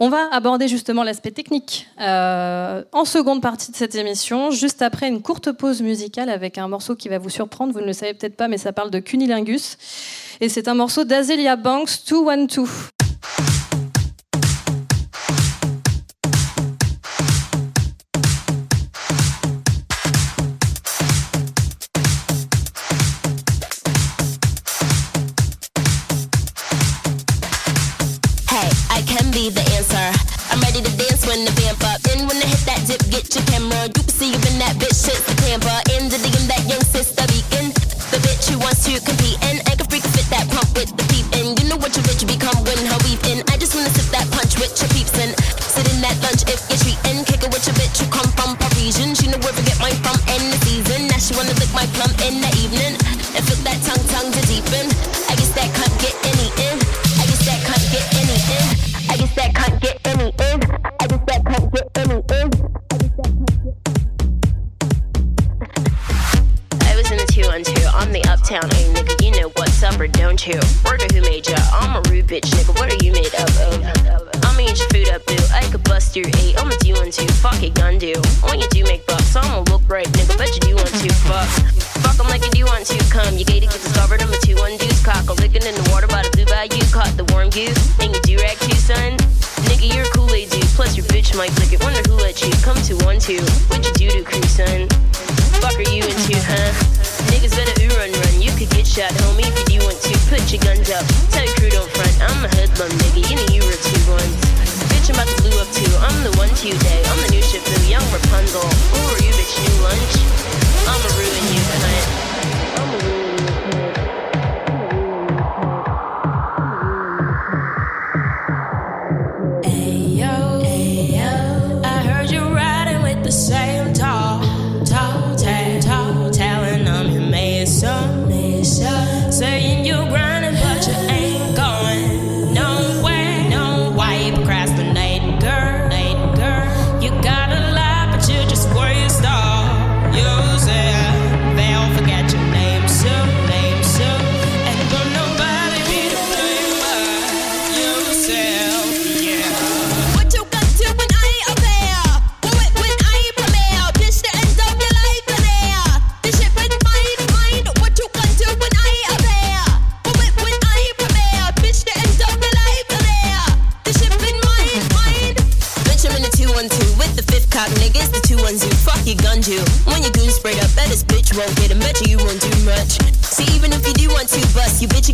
On 0.00 0.10
va 0.10 0.28
aborder 0.32 0.68
justement 0.68 1.02
l'aspect 1.02 1.30
technique 1.30 1.88
euh, 1.98 2.84
en 2.92 3.06
seconde 3.06 3.40
partie 3.40 3.72
de 3.72 3.76
cette 3.76 3.94
émission, 3.94 4.50
juste 4.50 4.82
après 4.82 5.08
une 5.08 5.22
courte 5.22 5.50
pause 5.52 5.80
musicale 5.80 6.28
avec 6.28 6.58
un 6.58 6.68
morceau 6.68 6.94
qui 6.94 7.08
va 7.08 7.16
vous 7.16 7.30
surprendre. 7.30 7.72
Vous 7.72 7.80
ne 7.80 7.86
le 7.86 7.94
savez 7.94 8.12
peut-être 8.12 8.36
pas, 8.36 8.48
mais 8.48 8.58
ça 8.58 8.74
parle 8.74 8.90
de 8.90 8.98
cunilingus. 8.98 9.78
Et 10.42 10.50
c'est 10.50 10.68
un 10.68 10.74
morceau 10.74 11.04
d'Azelia 11.04 11.56
Banks 11.56 12.04
212. 12.06 12.68
If 46.42 46.60
you're 46.68 46.78
treating. 46.78 47.24
Kick 47.24 47.42
it 47.44 47.52
with 47.52 47.66
your 47.66 47.76
bitch 47.78 48.02
who 48.02 48.10
come 48.10 48.30
from 48.34 48.56
Parisian. 48.56 49.14
She 49.14 49.28
know 49.28 49.38
where 49.38 49.52
to 49.54 49.62
get 49.62 49.78
mine 49.78 49.98
from 50.02 50.18
in 50.34 50.50
the 50.50 50.58
season. 50.66 51.06
Now 51.06 51.18
she 51.18 51.34
wanna 51.36 51.54
lick 51.54 51.72
my 51.72 51.86
plum 51.94 52.10
in 52.26 52.40
the 52.40 52.50
evening. 52.58 53.13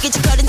Get 0.00 0.14
your 0.16 0.22
cut 0.24 0.39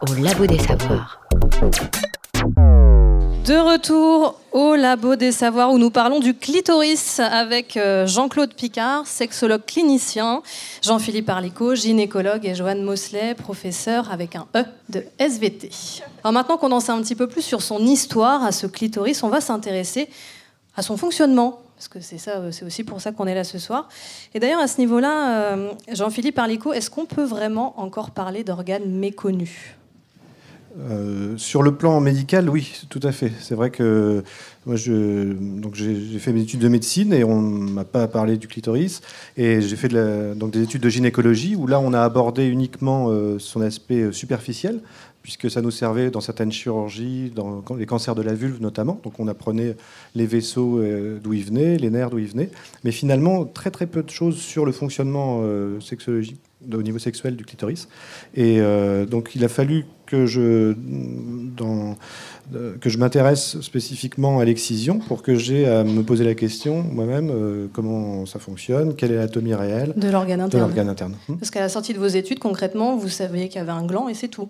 au 0.00 0.14
labo 0.14 0.46
des 0.46 0.58
savoirs. 0.58 1.20
De 3.44 3.54
retour 3.54 4.38
au 4.52 4.74
Labo 4.74 5.16
des 5.16 5.32
Savoirs 5.32 5.72
où 5.72 5.78
nous 5.78 5.90
parlons 5.90 6.20
du 6.20 6.34
clitoris 6.34 7.18
avec 7.18 7.78
euh, 7.78 8.06
Jean-Claude 8.06 8.52
Picard, 8.52 9.06
sexologue 9.06 9.64
clinicien, 9.66 10.42
Jean-Philippe 10.82 11.30
Arlico, 11.30 11.74
gynécologue 11.74 12.44
et 12.44 12.54
Joanne 12.54 12.82
Mosley, 12.82 13.34
professeur 13.34 14.12
avec 14.12 14.36
un 14.36 14.46
E 14.54 14.64
de 14.90 15.04
SVT. 15.18 15.70
Alors 16.22 16.34
maintenant 16.34 16.58
qu'on 16.58 16.72
en 16.72 16.80
sait 16.80 16.92
un 16.92 17.00
petit 17.00 17.14
peu 17.14 17.26
plus 17.26 17.40
sur 17.40 17.62
son 17.62 17.80
histoire 17.80 18.44
à 18.44 18.52
ce 18.52 18.66
clitoris, 18.66 19.22
on 19.22 19.30
va 19.30 19.40
s'intéresser 19.40 20.10
à 20.76 20.82
son 20.82 20.98
fonctionnement. 20.98 21.62
Parce 21.74 21.88
que 21.88 22.00
c'est 22.00 22.18
ça, 22.18 22.32
euh, 22.32 22.50
c'est 22.50 22.66
aussi 22.66 22.84
pour 22.84 23.00
ça 23.00 23.12
qu'on 23.12 23.26
est 23.26 23.34
là 23.34 23.44
ce 23.44 23.58
soir. 23.58 23.88
Et 24.34 24.40
d'ailleurs, 24.40 24.60
à 24.60 24.66
ce 24.66 24.78
niveau-là, 24.78 25.52
euh, 25.52 25.72
Jean-Philippe 25.90 26.38
Arlico, 26.38 26.72
est-ce 26.72 26.90
qu'on 26.90 27.06
peut 27.06 27.24
vraiment 27.24 27.80
encore 27.80 28.10
parler 28.10 28.44
d'organes 28.44 28.90
méconnus? 28.90 29.78
Euh, 30.78 31.36
sur 31.36 31.62
le 31.62 31.74
plan 31.74 32.00
médical, 32.00 32.48
oui, 32.48 32.72
tout 32.88 33.00
à 33.02 33.10
fait. 33.10 33.32
C'est 33.40 33.54
vrai 33.54 33.70
que 33.70 34.22
moi, 34.64 34.76
donc 34.76 35.74
j'ai 35.74 36.18
fait 36.18 36.32
mes 36.32 36.42
études 36.42 36.60
de 36.60 36.68
médecine 36.68 37.12
et 37.12 37.24
on 37.24 37.40
m'a 37.40 37.84
pas 37.84 38.06
parlé 38.06 38.36
du 38.36 38.46
clitoris. 38.46 39.00
Et 39.36 39.60
j'ai 39.60 39.76
fait 39.76 39.88
donc 40.36 40.52
des 40.52 40.62
études 40.62 40.82
de 40.82 40.88
gynécologie 40.88 41.56
où 41.56 41.66
là, 41.66 41.80
on 41.80 41.92
a 41.92 42.02
abordé 42.02 42.46
uniquement 42.46 43.06
euh, 43.08 43.38
son 43.38 43.60
aspect 43.60 44.02
euh, 44.02 44.12
superficiel, 44.12 44.80
puisque 45.22 45.50
ça 45.50 45.60
nous 45.60 45.70
servait 45.70 46.10
dans 46.10 46.20
certaines 46.20 46.52
chirurgies, 46.52 47.30
dans 47.34 47.62
les 47.76 47.86
cancers 47.86 48.14
de 48.14 48.22
la 48.22 48.34
vulve 48.34 48.60
notamment. 48.60 49.00
Donc 49.02 49.18
on 49.18 49.28
apprenait 49.28 49.76
les 50.14 50.26
vaisseaux 50.26 50.78
euh, 50.78 51.18
d'où 51.22 51.32
ils 51.32 51.44
venaient, 51.44 51.76
les 51.76 51.90
nerfs 51.90 52.10
d'où 52.10 52.18
ils 52.18 52.28
venaient. 52.28 52.50
Mais 52.84 52.92
finalement, 52.92 53.44
très 53.44 53.70
très 53.70 53.86
peu 53.86 54.02
de 54.02 54.10
choses 54.10 54.38
sur 54.38 54.64
le 54.64 54.72
fonctionnement 54.72 55.40
euh, 55.42 55.80
sexologique 55.80 56.40
au 56.72 56.82
niveau 56.82 56.98
sexuel 56.98 57.36
du 57.36 57.44
clitoris. 57.44 57.88
Et 58.34 58.60
euh, 58.60 59.06
donc 59.06 59.34
il 59.34 59.44
a 59.44 59.48
fallu 59.48 59.86
que 60.06 60.26
je, 60.26 60.74
dans, 61.56 61.96
que 62.80 62.88
je 62.88 62.98
m'intéresse 62.98 63.60
spécifiquement 63.60 64.40
à 64.40 64.44
l'excision 64.44 64.98
pour 65.00 65.22
que 65.22 65.34
j'ai 65.34 65.68
à 65.68 65.84
me 65.84 66.02
poser 66.02 66.24
la 66.24 66.34
question 66.34 66.82
moi-même 66.82 67.30
euh, 67.30 67.66
comment 67.72 68.24
ça 68.26 68.38
fonctionne, 68.38 68.94
quelle 68.96 69.12
est 69.12 69.16
l'anatomie 69.16 69.54
réelle 69.54 69.92
de 69.96 70.08
l'organe 70.08 70.40
interne 70.40 70.88
interne. 70.88 71.16
Parce 71.38 71.50
qu'à 71.50 71.60
la 71.60 71.68
sortie 71.68 71.92
de 71.92 71.98
vos 71.98 72.06
études, 72.06 72.38
concrètement, 72.38 72.96
vous 72.96 73.08
saviez 73.08 73.48
qu'il 73.48 73.58
y 73.58 73.62
avait 73.62 73.72
un 73.72 73.84
gland 73.84 74.08
et 74.08 74.14
c'est 74.14 74.28
tout. 74.28 74.48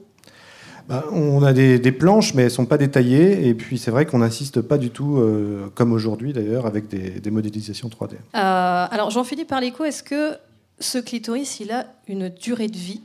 Bah, 0.88 1.04
on 1.12 1.42
a 1.42 1.52
des, 1.52 1.78
des 1.78 1.92
planches, 1.92 2.32
mais 2.32 2.44
elles 2.44 2.50
sont 2.50 2.64
pas 2.64 2.78
détaillées. 2.78 3.46
Et 3.46 3.54
puis 3.54 3.76
c'est 3.76 3.90
vrai 3.90 4.06
qu'on 4.06 4.18
n'insiste 4.18 4.62
pas 4.62 4.78
du 4.78 4.88
tout, 4.88 5.18
euh, 5.18 5.66
comme 5.74 5.92
aujourd'hui 5.92 6.32
d'ailleurs, 6.32 6.64
avec 6.64 6.88
des, 6.88 7.20
des 7.20 7.30
modélisations 7.30 7.88
3D. 7.88 8.12
Euh, 8.12 8.18
alors, 8.34 9.10
Jean-Philippe 9.10 9.48
Parlico, 9.48 9.84
est-ce 9.84 10.02
que 10.02 10.32
ce 10.80 10.96
clitoris, 10.96 11.60
il 11.60 11.72
a 11.72 11.86
une 12.08 12.30
durée 12.30 12.68
de 12.68 12.78
vie? 12.78 13.02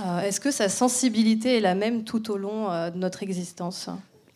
Euh, 0.00 0.20
Est-ce 0.20 0.40
que 0.40 0.50
sa 0.50 0.68
sensibilité 0.68 1.58
est 1.58 1.60
la 1.60 1.76
même 1.76 2.02
tout 2.02 2.30
au 2.32 2.36
long 2.36 2.70
euh, 2.70 2.90
de 2.90 2.98
notre 2.98 3.22
existence? 3.22 3.88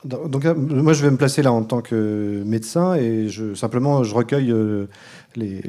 Donc 0.05 0.45
moi, 0.45 0.93
je 0.93 1.05
vais 1.05 1.11
me 1.13 1.17
placer 1.17 1.43
là 1.43 1.53
en 1.53 1.63
tant 1.63 1.81
que 1.81 2.43
médecin 2.45 2.95
et 2.95 3.29
je, 3.29 3.55
simplement 3.55 4.03
je 4.03 4.13
recueille 4.13 4.53
les, 5.37 5.63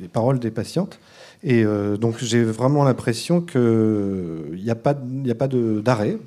les 0.00 0.08
paroles 0.10 0.38
des 0.38 0.50
patientes. 0.50 0.98
Et 1.42 1.64
euh, 1.64 1.96
donc 1.96 2.18
j'ai 2.18 2.42
vraiment 2.44 2.84
l'impression 2.84 3.40
qu'il 3.40 4.60
n'y 4.62 4.70
a 4.70 4.74
pas, 4.74 4.94
il 5.22 5.26
y 5.26 5.30
a 5.30 5.34
pas 5.36 5.48
de- 5.48 5.80
d'arrêt 5.80 6.18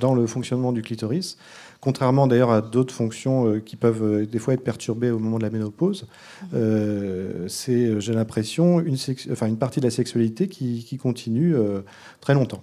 dans 0.00 0.14
le 0.14 0.26
fonctionnement 0.26 0.72
du 0.72 0.82
clitoris. 0.82 1.38
contrairement 1.80 2.26
d'ailleurs 2.26 2.50
à 2.50 2.60
d'autres 2.60 2.94
fonctions 2.94 3.46
euh, 3.48 3.60
qui 3.60 3.76
peuvent 3.76 4.02
euh, 4.04 4.26
des 4.26 4.38
fois 4.38 4.54
être 4.54 4.62
perturbées 4.62 5.10
au 5.10 5.18
moment 5.18 5.38
de 5.38 5.42
la 5.42 5.50
ménopause, 5.50 6.06
euh, 6.54 7.48
c'est, 7.48 8.00
j'ai 8.00 8.12
l'impression, 8.12 8.80
une, 8.80 8.96
sex- 8.96 9.28
enfin, 9.32 9.46
une 9.46 9.56
partie 9.56 9.80
de 9.80 9.86
la 9.86 9.90
sexualité 9.90 10.48
qui, 10.48 10.84
qui 10.84 10.98
continue 10.98 11.54
euh, 11.56 11.80
très 12.20 12.34
longtemps. 12.34 12.62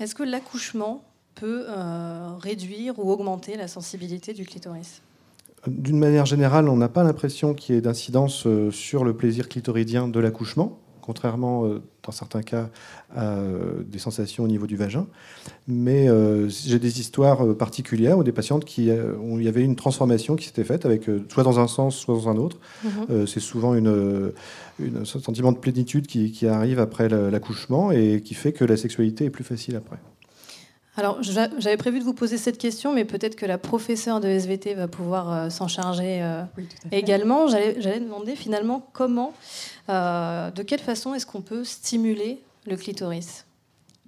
Est-ce 0.00 0.14
que 0.14 0.22
l'accouchement 0.24 1.04
peut 1.34 1.64
euh, 1.68 2.30
réduire 2.40 2.98
ou 2.98 3.10
augmenter 3.10 3.56
la 3.56 3.68
sensibilité 3.68 4.32
du 4.34 4.44
clitoris? 4.44 5.00
D'une 5.68 5.98
manière 5.98 6.26
générale, 6.26 6.68
on 6.68 6.76
n'a 6.76 6.88
pas 6.88 7.04
l'impression 7.04 7.54
qu'il 7.54 7.76
y 7.76 7.78
ait 7.78 7.80
d'incidence 7.80 8.46
euh, 8.46 8.72
sur 8.72 9.04
le 9.04 9.14
plaisir 9.14 9.48
clitoridien 9.48 10.08
de 10.08 10.18
l'accouchement, 10.18 10.78
contrairement 11.02 11.66
euh, 11.66 11.82
dans 12.02 12.12
certains 12.12 12.42
cas 12.42 12.70
à 13.14 13.28
euh, 13.34 13.82
des 13.86 13.98
sensations 13.98 14.44
au 14.44 14.48
niveau 14.48 14.66
du 14.66 14.76
vagin. 14.76 15.06
Mais 15.68 16.08
euh, 16.08 16.48
j'ai 16.48 16.78
des 16.78 17.00
histoires 17.00 17.54
particulières 17.56 18.16
où 18.18 18.24
des 18.24 18.32
patientes 18.32 18.64
qui, 18.64 18.90
où 18.90 19.38
il 19.38 19.44
y 19.44 19.48
avait 19.48 19.62
une 19.62 19.76
transformation 19.76 20.34
qui 20.36 20.46
s'était 20.46 20.64
faite, 20.64 20.86
avec, 20.86 21.08
soit 21.28 21.42
dans 21.42 21.60
un 21.60 21.68
sens, 21.68 21.96
soit 21.96 22.14
dans 22.14 22.28
un 22.28 22.36
autre. 22.36 22.56
Mhm. 22.84 22.90
Euh, 23.10 23.26
c'est 23.26 23.40
souvent 23.40 23.74
une, 23.74 24.32
une- 24.80 24.98
un 24.98 25.04
sentiment 25.04 25.52
de 25.52 25.58
plénitude 25.58 26.06
qui, 26.06 26.32
qui 26.32 26.46
arrive 26.46 26.78
après 26.78 27.08
la- 27.08 27.30
l'accouchement 27.30 27.90
et 27.92 28.22
qui 28.24 28.34
fait 28.34 28.52
que 28.52 28.64
la 28.64 28.76
sexualité 28.76 29.26
est 29.26 29.30
plus 29.30 29.44
facile 29.44 29.76
après. 29.76 29.98
Alors, 30.96 31.22
j'a- 31.22 31.48
j'avais 31.58 31.78
prévu 31.78 32.00
de 32.00 32.04
vous 32.04 32.12
poser 32.12 32.36
cette 32.36 32.58
question, 32.58 32.92
mais 32.92 33.04
peut-être 33.06 33.34
que 33.34 33.46
la 33.46 33.56
professeure 33.56 34.20
de 34.20 34.28
SVT 34.28 34.74
va 34.74 34.88
pouvoir 34.88 35.32
euh, 35.32 35.50
s'en 35.50 35.66
charger 35.66 36.22
euh, 36.22 36.42
Oui, 36.58 36.68
également. 36.90 37.46
J'allais 37.48 38.00
demander 38.00 38.36
finalement 38.36 38.86
comment, 38.92 39.32
euh, 39.88 40.50
de 40.50 40.62
quelle 40.62 40.80
façon 40.80 41.14
est-ce 41.14 41.24
qu'on 41.24 41.40
peut 41.40 41.64
stimuler 41.64 42.40
le 42.66 42.76
clitoris? 42.76 43.46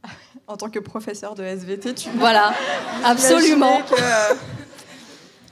En 0.47 0.59
tant 0.59 0.69
que 0.69 0.79
professeur 0.79 1.35
de 1.35 1.43
SVT, 1.43 1.95
tu 1.95 2.11
Voilà, 2.19 2.53
absolument. 3.05 3.81
Que, 3.89 3.95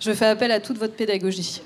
Je 0.01 0.13
fais 0.13 0.27
appel 0.27 0.53
à 0.53 0.61
toute 0.61 0.77
votre 0.77 0.93
pédagogie. 0.95 1.63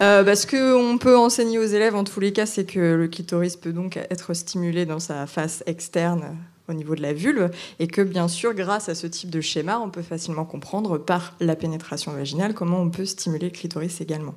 Euh, 0.00 0.22
bah, 0.22 0.34
ce 0.36 0.46
qu'on 0.46 0.96
peut 0.96 1.18
enseigner 1.18 1.58
aux 1.58 1.66
élèves, 1.66 1.94
en 1.94 2.04
tous 2.04 2.20
les 2.20 2.32
cas, 2.32 2.46
c'est 2.46 2.64
que 2.64 2.94
le 2.94 3.08
clitoris 3.08 3.56
peut 3.56 3.74
donc 3.74 3.98
être 3.98 4.32
stimulé 4.32 4.86
dans 4.86 5.00
sa 5.00 5.26
face 5.26 5.62
externe 5.66 6.38
au 6.68 6.72
niveau 6.72 6.94
de 6.94 7.02
la 7.02 7.12
vulve, 7.12 7.50
et 7.78 7.86
que 7.86 8.02
bien 8.02 8.28
sûr, 8.28 8.54
grâce 8.54 8.88
à 8.88 8.94
ce 8.94 9.06
type 9.06 9.30
de 9.30 9.40
schéma, 9.40 9.78
on 9.78 9.90
peut 9.90 10.02
facilement 10.02 10.44
comprendre 10.44 10.98
par 10.98 11.34
la 11.40 11.56
pénétration 11.56 12.12
vaginale 12.12 12.54
comment 12.54 12.80
on 12.80 12.90
peut 12.90 13.06
stimuler 13.06 13.46
le 13.46 13.52
clitoris 13.52 14.00
également. 14.00 14.34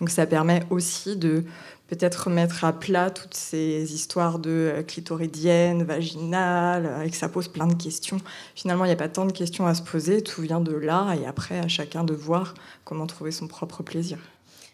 Donc 0.00 0.10
ça 0.10 0.26
permet 0.26 0.62
aussi 0.70 1.16
de 1.16 1.44
peut-être 1.88 2.30
mettre 2.30 2.64
à 2.64 2.72
plat 2.72 3.10
toutes 3.10 3.34
ces 3.34 3.94
histoires 3.94 4.38
de 4.38 4.50
euh, 4.50 4.82
clitoridienne, 4.82 5.84
vaginale, 5.84 6.86
euh, 6.86 7.02
et 7.02 7.10
que 7.10 7.16
ça 7.16 7.28
pose 7.28 7.48
plein 7.48 7.66
de 7.66 7.74
questions. 7.74 8.18
Finalement, 8.54 8.84
il 8.84 8.88
n'y 8.88 8.94
a 8.94 8.96
pas 8.96 9.08
tant 9.08 9.24
de 9.24 9.32
questions 9.32 9.66
à 9.66 9.74
se 9.74 9.82
poser, 9.82 10.22
tout 10.22 10.42
vient 10.42 10.60
de 10.60 10.74
là, 10.74 11.14
et 11.14 11.26
après, 11.26 11.58
à 11.58 11.68
chacun 11.68 12.04
de 12.04 12.14
voir 12.14 12.54
comment 12.84 13.06
trouver 13.06 13.30
son 13.30 13.46
propre 13.46 13.82
plaisir. 13.82 14.18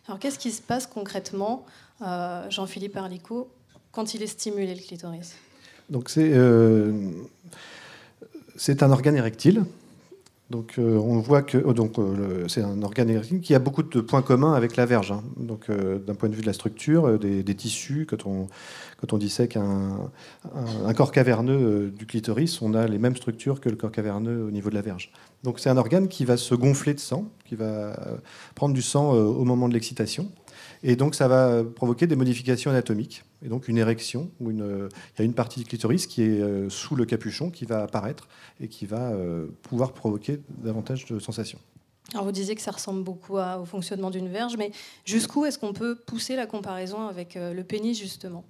Alors, 0.09 0.19
qu'est-ce 0.19 0.39
qui 0.39 0.51
se 0.51 0.63
passe 0.63 0.87
concrètement, 0.87 1.67
euh, 2.01 2.49
Jean-Philippe 2.51 2.97
Arlicot, 2.97 3.51
quand 3.93 4.15
il 4.15 4.23
est 4.23 4.27
stimulé, 4.27 4.75
le 4.75 4.81
clitoris? 4.81 5.35
Donc 5.93 6.09
c'est 6.09 6.31
euh, 6.33 7.11
c'est 8.57 8.83
un 8.83 8.91
organe 8.91 9.15
érectile. 9.15 9.65
Donc 10.49 10.75
euh, 10.79 10.97
on 10.99 11.19
voit 11.21 11.43
que 11.43 11.59
oh, 11.59 11.75
euh, 11.99 12.49
c'est 12.49 12.63
un 12.63 12.83
organe 12.83 13.11
érectile 13.11 13.41
qui 13.41 13.55
a 13.55 13.59
beaucoup 13.59 13.83
de 13.83 14.01
points 14.01 14.23
communs 14.23 14.55
avec 14.55 14.77
la 14.77 14.87
verge. 14.87 15.13
hein. 15.13 15.23
Donc 15.37 15.71
d'un 15.71 16.15
point 16.15 16.31
de 16.31 16.35
vue 16.35 16.41
de 16.41 16.47
la 16.47 16.55
structure, 16.55 17.19
des, 17.19 17.55
tissus, 17.55 18.07
quand 18.09 18.27
on 18.27 18.47
quand 18.99 19.13
on 19.13 19.19
dissèque 19.19 19.59
corps 20.97 21.13
caverneux 21.13 21.91
du 21.91 22.07
clitoris, 22.07 22.63
on 22.63 22.73
a 22.73 22.87
les 22.87 22.99
mêmes 22.99 23.17
structures 23.17 23.61
que 23.61 23.69
le 23.69 23.77
corps 23.77 23.93
caverneux 23.93 24.45
au 24.45 24.51
niveau 24.51 24.71
de 24.71 24.75
la 24.75 24.83
verge. 24.83 25.13
Donc 25.43 25.59
c'est 25.59 25.69
un 25.71 25.77
organe 25.77 26.09
qui 26.09 26.25
va 26.25 26.39
se 26.39 26.55
gonfler 26.55 26.95
de 26.95 27.01
sang, 27.01 27.27
qui 27.45 27.55
va 27.55 27.97
prendre 28.55 28.75
du 28.75 28.83
sang 28.83 29.13
au 29.13 29.45
moment 29.45 29.69
de 29.69 29.75
l'excitation. 29.75 30.31
Et 30.85 30.97
donc, 30.97 31.15
ça 31.15 31.29
va 31.29 31.63
provoquer 31.63 32.07
des 32.09 32.17
modifications 32.17 32.71
anatomiques. 32.71 33.23
Et 33.45 33.49
donc, 33.49 33.69
une 33.69 33.79
érection, 33.79 34.31
ou 34.41 34.51
une, 34.51 34.89
il 35.15 35.19
y 35.19 35.23
a 35.23 35.25
une 35.25 35.35
partie 35.35 35.61
du 35.61 35.67
clitoris 35.67 36.07
qui 36.07 36.23
est 36.23 36.41
euh, 36.41 36.69
sous 36.71 36.97
le 36.97 37.05
capuchon 37.05 37.51
qui 37.51 37.65
va 37.67 37.83
apparaître 37.85 38.29
et 38.61 38.67
qui 38.69 38.87
va 38.87 39.11
euh, 39.13 39.47
pouvoir 39.63 39.93
provoquer 39.93 40.41
davantage 40.49 41.07
de 41.07 41.19
sensations. 41.21 41.59
Alors, 42.15 42.25
vous 42.25 42.33
disiez 42.33 42.55
que 42.57 42.61
ça 42.61 42.73
ressemble 42.73 43.05
beaucoup 43.05 43.39
à- 43.39 43.59
au 43.61 43.65
fonctionnement 43.65 44.11
d'une 44.11 44.29
verge, 44.29 44.57
mais 44.59 44.73
jusqu'où 45.05 45.45
est-ce 45.45 45.59
qu'on 45.59 45.73
peut 45.73 45.95
pousser 45.95 46.35
la 46.35 46.47
comparaison 46.47 47.07
avec 47.07 47.37
euh, 47.37 47.55
le 47.55 47.63
pénis, 47.63 47.97
justement? 47.99 48.45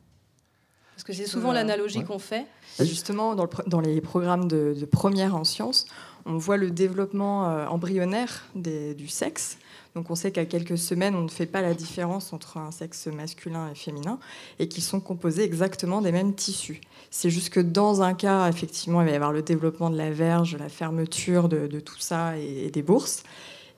Parce 0.95 1.05
que 1.05 1.13
c'est 1.13 1.27
souvent 1.27 1.53
l'analogie 1.53 1.99
ouais. 1.99 2.05
qu'on 2.05 2.19
fait. 2.19 2.47
Justement, 2.79 3.35
dans, 3.35 3.45
le 3.45 3.49
pro- 3.49 3.63
dans 3.67 3.81
les 3.81 4.01
programmes 4.01 4.47
de, 4.49 4.75
de 4.79 4.85
première 4.87 5.35
en 5.35 5.45
sciences, 5.45 5.87
on 6.27 6.37
voit 6.37 6.57
le 6.57 6.71
développement 6.71 7.45
embryonnaire 7.69 8.45
des- 8.55 8.95
du 8.95 9.09
sexe. 9.09 9.59
Donc 9.95 10.11
on 10.11 10.15
sait 10.15 10.33
qu'à 10.33 10.47
quelques 10.47 10.79
semaines, 10.79 11.15
on 11.15 11.23
ne 11.23 11.29
fait 11.29 11.47
pas 11.47 11.61
la 11.61 11.75
différence 11.75 12.33
entre 12.33 12.57
un 12.57 12.71
sexe 12.71 13.09
masculin 13.09 13.71
et 13.71 13.75
féminin 13.75 14.19
et 14.59 14.69
qu'ils 14.69 14.83
sont 14.83 15.01
composés 15.01 15.45
exactement 15.45 16.01
des 16.01 16.13
mêmes 16.13 16.35
tissus. 16.35 16.81
C'est 17.11 17.29
juste 17.29 17.51
que 17.51 17.61
dans 17.61 18.01
un 18.01 18.15
cas, 18.15 18.49
effectivement, 18.49 19.03
il 19.03 19.07
va 19.07 19.13
y 19.13 19.15
avoir 19.15 19.33
le 19.33 19.43
développement 19.43 19.91
de 19.91 19.99
la 19.99 20.11
verge, 20.11 20.57
la 20.57 20.71
fermeture 20.71 21.49
de, 21.49 21.81
tout 21.81 21.99
ça 21.99 22.39
et 22.39 22.71
des 22.71 22.83
bourses. 22.83 23.23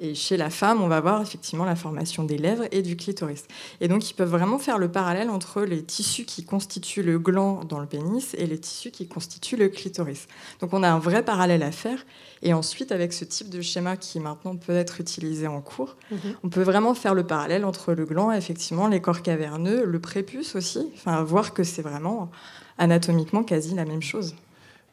Et 0.01 0.15
chez 0.15 0.37
la 0.37 0.51
femme, 0.51 0.83
on 0.83 0.89
va 0.89 1.01
voir 1.01 1.23
effectivement 1.23 1.65
la 1.65 1.77
formation 1.77 2.25
des 2.25 2.39
lèvres 2.39 2.65
et 2.73 2.83
du 2.83 2.97
clitoris. 2.97 3.45
Et 3.81 3.89
donc, 3.89 4.11
ils 4.11 4.15
peuvent 4.15 4.31
vraiment 4.31 4.59
faire 4.59 4.79
le 4.79 4.91
parallèle 4.91 5.31
entre 5.31 5.63
les 5.63 5.83
tissus 5.83 6.25
qui 6.25 6.45
constituent 6.45 7.03
le 7.03 7.19
gland 7.19 7.65
dans 7.65 7.79
le 7.79 7.87
pénis 7.87 8.35
et 8.35 8.47
les 8.47 8.59
tissus 8.59 8.91
qui 8.91 9.07
constituent 9.07 9.57
le 9.57 9.69
clitoris. 9.69 10.27
Donc, 10.61 10.73
on 10.73 10.83
a 10.83 10.89
un 10.89 10.99
vrai 10.99 11.25
parallèle 11.25 11.63
à 11.63 11.73
faire. 11.73 12.05
Et 12.43 12.53
ensuite, 12.53 12.93
avec 12.93 13.13
ce 13.13 13.25
type 13.25 13.51
de 13.51 13.61
schéma 13.61 13.97
qui 13.97 14.21
maintenant 14.21 14.57
peut 14.57 14.75
être 14.75 15.01
utilisé 15.01 15.47
en 15.47 15.61
cours, 15.61 15.97
on 16.43 16.49
peut 16.49 16.63
vraiment 16.63 16.95
faire 16.95 17.15
le 17.15 17.25
parallèle 17.25 17.65
entre 17.65 17.95
le 17.95 18.05
gland, 18.05 18.33
effectivement, 18.33 18.89
les 18.89 19.01
corps 19.01 19.23
caverneux, 19.23 19.85
le 19.85 20.01
prépuce 20.01 20.55
aussi. 20.55 20.91
Enfin, 20.95 21.23
voir 21.23 21.55
que 21.55 21.65
c'est 21.65 21.83
vraiment 21.83 22.31
anatomiquement 22.79 23.45
quasi 23.45 23.75
la 23.75 23.85
même 23.85 24.03
chose. 24.03 24.35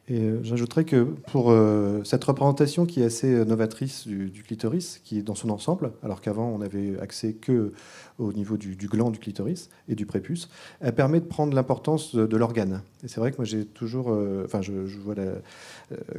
Et 0.07 0.19
euh, 0.19 0.39
j'ajouterais 0.43 0.83
que 0.83 1.03
pour 1.31 1.51
euh, 1.51 2.03
cette 2.03 2.23
représentation 2.23 2.85
qui 2.85 3.01
est 3.01 3.05
assez 3.05 3.33
euh, 3.33 3.45
novatrice 3.45 4.07
du, 4.07 4.29
du 4.29 4.43
clitoris, 4.43 4.99
qui 5.03 5.19
est 5.19 5.21
dans 5.21 5.35
son 5.35 5.49
ensemble, 5.51 5.93
alors 6.03 6.21
qu'avant 6.21 6.49
on 6.49 6.59
avait 6.61 6.99
accès 6.99 7.33
que 7.33 7.71
au 8.17 8.33
niveau 8.33 8.57
du, 8.57 8.75
du 8.75 8.87
gland 8.87 9.09
du 9.11 9.19
clitoris 9.19 9.69
et 9.87 9.95
du 9.95 10.05
prépuce, 10.05 10.49
elle 10.81 10.93
permet 10.95 11.19
de 11.19 11.25
prendre 11.25 11.53
l'importance 11.53 12.13
de, 12.15 12.25
de 12.25 12.37
l'organe. 12.37 12.81
Et 13.03 13.07
c'est 13.07 13.19
vrai 13.21 13.31
que 13.31 13.37
moi 13.37 13.45
j'ai 13.45 13.63
toujours, 13.65 14.11
euh, 14.11 14.43
enfin 14.45 14.61
je, 14.61 14.85
je 14.85 14.99
vois 14.99 15.15
la, 15.15 15.21
euh, 15.23 15.35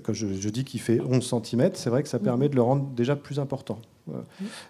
quand 0.03 0.13
je, 0.13 0.27
je 0.29 0.49
dis 0.49 0.65
qu'il 0.65 0.81
fait 0.81 1.01
11 1.01 1.43
cm, 1.45 1.71
c'est 1.75 1.91
vrai 1.91 2.03
que 2.03 2.09
ça 2.09 2.19
permet 2.19 2.49
de 2.49 2.55
le 2.55 2.63
rendre 2.63 2.87
déjà 2.97 3.15
plus 3.17 3.41
important. 3.41 3.81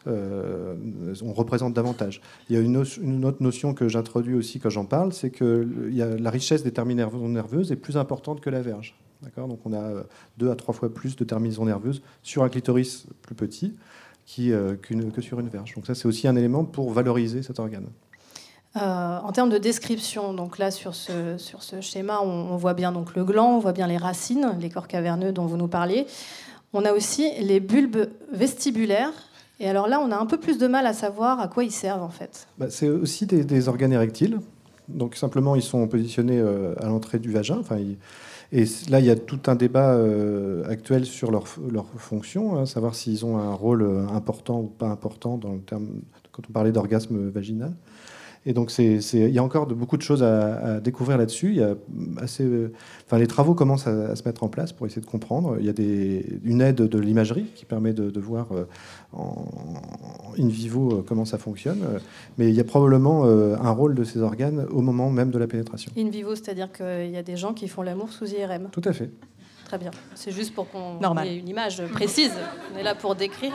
Euh, 0.07 0.75
on 1.22 1.33
représente 1.33 1.75
davantage. 1.75 2.20
Il 2.48 2.57
y 2.57 2.59
a 2.59 2.62
une, 2.62 2.72
no- 2.72 2.85
une 2.85 3.25
autre 3.25 3.42
notion 3.42 3.75
que 3.75 3.88
j'introduis 3.88 4.35
aussi 4.35 4.59
quand 4.59 4.70
j'en 4.70 4.85
parle, 4.85 5.12
c'est 5.12 5.31
que 5.31 5.66
il 5.88 5.94
y 5.94 6.03
a, 6.03 6.16
la 6.16 6.31
richesse 6.31 6.62
des 6.62 6.72
terminaisons 6.72 7.29
nerveuses 7.29 7.72
est 7.72 7.77
plus 7.77 7.96
importante 7.96 8.40
que 8.40 8.51
la 8.51 8.62
verge. 8.62 8.94
D'accord 9.23 9.49
Donc 9.49 9.61
on 9.65 9.73
a 9.73 9.81
euh, 9.81 10.03
deux 10.39 10.51
à 10.51 10.57
trois 10.57 10.75
fois 10.75 10.93
plus 10.93 11.17
de 11.17 11.25
terminaisons 11.25 11.65
nerveuses 11.65 12.03
sur 12.23 12.43
un 12.43 12.49
clitoris 12.49 13.07
plus 13.23 13.35
petit 13.35 13.75
qui, 14.27 14.53
euh, 14.53 14.75
que 14.77 15.21
sur 15.21 15.41
une 15.41 15.49
verge. 15.49 15.75
Donc 15.75 15.87
ça 15.87 15.95
c'est 15.95 16.07
aussi 16.07 16.27
un 16.29 16.37
élément 16.37 16.65
pour 16.65 16.91
valoriser 16.93 17.43
cet 17.43 17.59
organe. 17.59 17.87
Euh, 18.77 18.81
en 19.19 19.33
termes 19.33 19.51
de 19.51 19.59
description, 19.59 20.33
donc 20.33 20.59
là 20.59 20.71
sur 20.71 20.95
ce, 20.95 21.37
sur 21.37 21.63
ce 21.63 21.81
schéma, 21.81 22.21
on, 22.23 22.27
on 22.53 22.57
voit 22.57 22.73
bien 22.75 22.91
donc 22.91 23.15
le 23.15 23.25
gland, 23.25 23.57
on 23.57 23.59
voit 23.59 23.73
bien 23.73 23.87
les 23.87 23.99
racines, 23.99 24.57
les 24.61 24.71
corps 24.71 24.89
caverneux 24.89 25.33
dont 25.33 25.45
vous 25.45 25.59
nous 25.59 25.69
parliez. 25.69 26.07
On 26.73 26.85
a 26.87 26.93
aussi 26.93 27.31
les 27.41 27.61
bulbes 27.61 28.09
vestibulaires. 28.33 29.13
Et 29.61 29.69
alors 29.69 29.87
là, 29.89 30.01
on 30.01 30.11
a 30.11 30.17
un 30.17 30.25
peu 30.27 30.39
plus 30.41 30.57
de 30.59 30.67
mal 30.67 30.87
à 30.87 30.95
savoir 30.95 31.39
à 31.39 31.47
quoi 31.49 31.65
ils 31.65 31.71
servent 31.71 32.03
en 32.03 32.09
fait. 32.09 32.49
Bah, 32.59 32.67
c'est 32.71 32.89
aussi 32.89 33.27
des, 33.27 33.45
des 33.45 33.69
organes 33.69 33.93
érectiles. 33.93 34.41
Donc 34.89 35.15
simplement, 35.17 35.55
ils 35.55 35.63
sont 35.63 35.87
positionnés 35.87 36.41
à 36.41 36.87
l'entrée 36.87 37.19
du 37.19 37.31
vagin. 37.31 37.59
Enfin, 37.61 37.77
ils- 37.77 37.99
et 38.55 38.65
là, 38.91 39.01
il 39.01 39.07
y 39.07 39.11
a 39.11 39.17
tout 39.17 39.41
un 39.47 39.55
débat 39.55 39.95
euh, 39.95 40.62
actuel 40.69 41.07
sur 41.07 41.31
leur, 41.31 41.45
leur 41.71 41.87
fonction, 41.97 42.59
hein, 42.59 42.67
savoir 42.67 42.95
s'ils 42.95 43.25
ont 43.25 43.38
un 43.38 43.55
rôle 43.55 43.81
euh, 43.81 44.07
important 44.09 44.61
ou 44.61 44.67
pas 44.67 44.88
important 44.88 45.38
dans 45.38 45.55
le 45.55 45.61
terme, 45.61 45.88
quand 46.33 46.43
on 46.51 46.53
parlait 46.53 46.71
d'orgasme 46.71 47.31
vaginal. 47.31 47.73
Et 48.45 48.53
donc, 48.53 48.77
il 48.77 49.01
y 49.15 49.38
a 49.38 49.43
encore 49.43 49.67
beaucoup 49.67 49.97
de 49.97 50.03
choses 50.03 50.23
à, 50.23 50.81
découvrir 50.81 51.17
là-dessus. 51.17 51.61
Euh, 51.61 51.77
les 53.12 53.27
travaux 53.27 53.55
commencent 53.55 53.87
à, 53.87 54.17
se 54.17 54.25
mettre 54.25 54.43
en 54.43 54.49
place 54.49 54.73
pour 54.73 54.87
essayer 54.87 55.01
de 55.01 55.07
comprendre. 55.07 55.57
Il 55.61 55.65
y 55.65 55.69
a 55.69 55.73
des, 55.73 56.27
une 56.43 56.61
aide 56.61 56.77
de 56.77 56.99
l'imagerie 56.99 57.47
qui 57.55 57.65
permet 57.65 57.93
de, 57.93 58.21
voir 58.21 58.49
en 59.12 59.47
in 60.38 60.49
vivo 60.49 60.92
euh, 60.99 61.05
comment 61.07 61.25
ça 61.25 61.38
fonctionne. 61.38 61.83
Euh, 61.83 61.99
Mais 62.38 62.49
il 62.49 62.55
y 62.55 62.61
a 62.61 62.64
probablement 62.64 63.25
euh, 63.25 63.57
un 63.61 63.71
rôle 63.71 63.95
de 63.95 64.05
ces 64.05 64.21
organes 64.21 64.66
au 64.71 64.81
moment 64.81 65.11
même 65.11 65.31
de 65.31 65.38
la 65.38 65.47
pénétration. 65.47 65.90
In 65.97 66.09
vivo, 66.09 66.35
c'est-à-dire 66.35 66.71
qu'il 66.73 67.11
y 67.11 67.16
a 67.16 67.23
des 67.23 67.37
gens 67.37 67.53
qui 67.55 67.68
font 67.68 67.83
l'amour 67.83 68.11
sous 68.12 68.27
IRM. 68.31 68.68
Tout 68.73 68.83
à 68.85 68.92
fait. 68.92 69.11
Très 69.66 69.79
bien. 69.79 69.90
C'est 70.14 70.33
juste 70.33 70.55
pour 70.55 70.68
qu'on 70.71 70.99
ait 71.25 71.37
une 71.38 71.49
image 71.49 71.83
précise. 71.88 72.33
On 72.75 72.79
est 72.79 72.83
là 72.83 72.95
pour 72.95 73.14
décrire. 73.14 73.55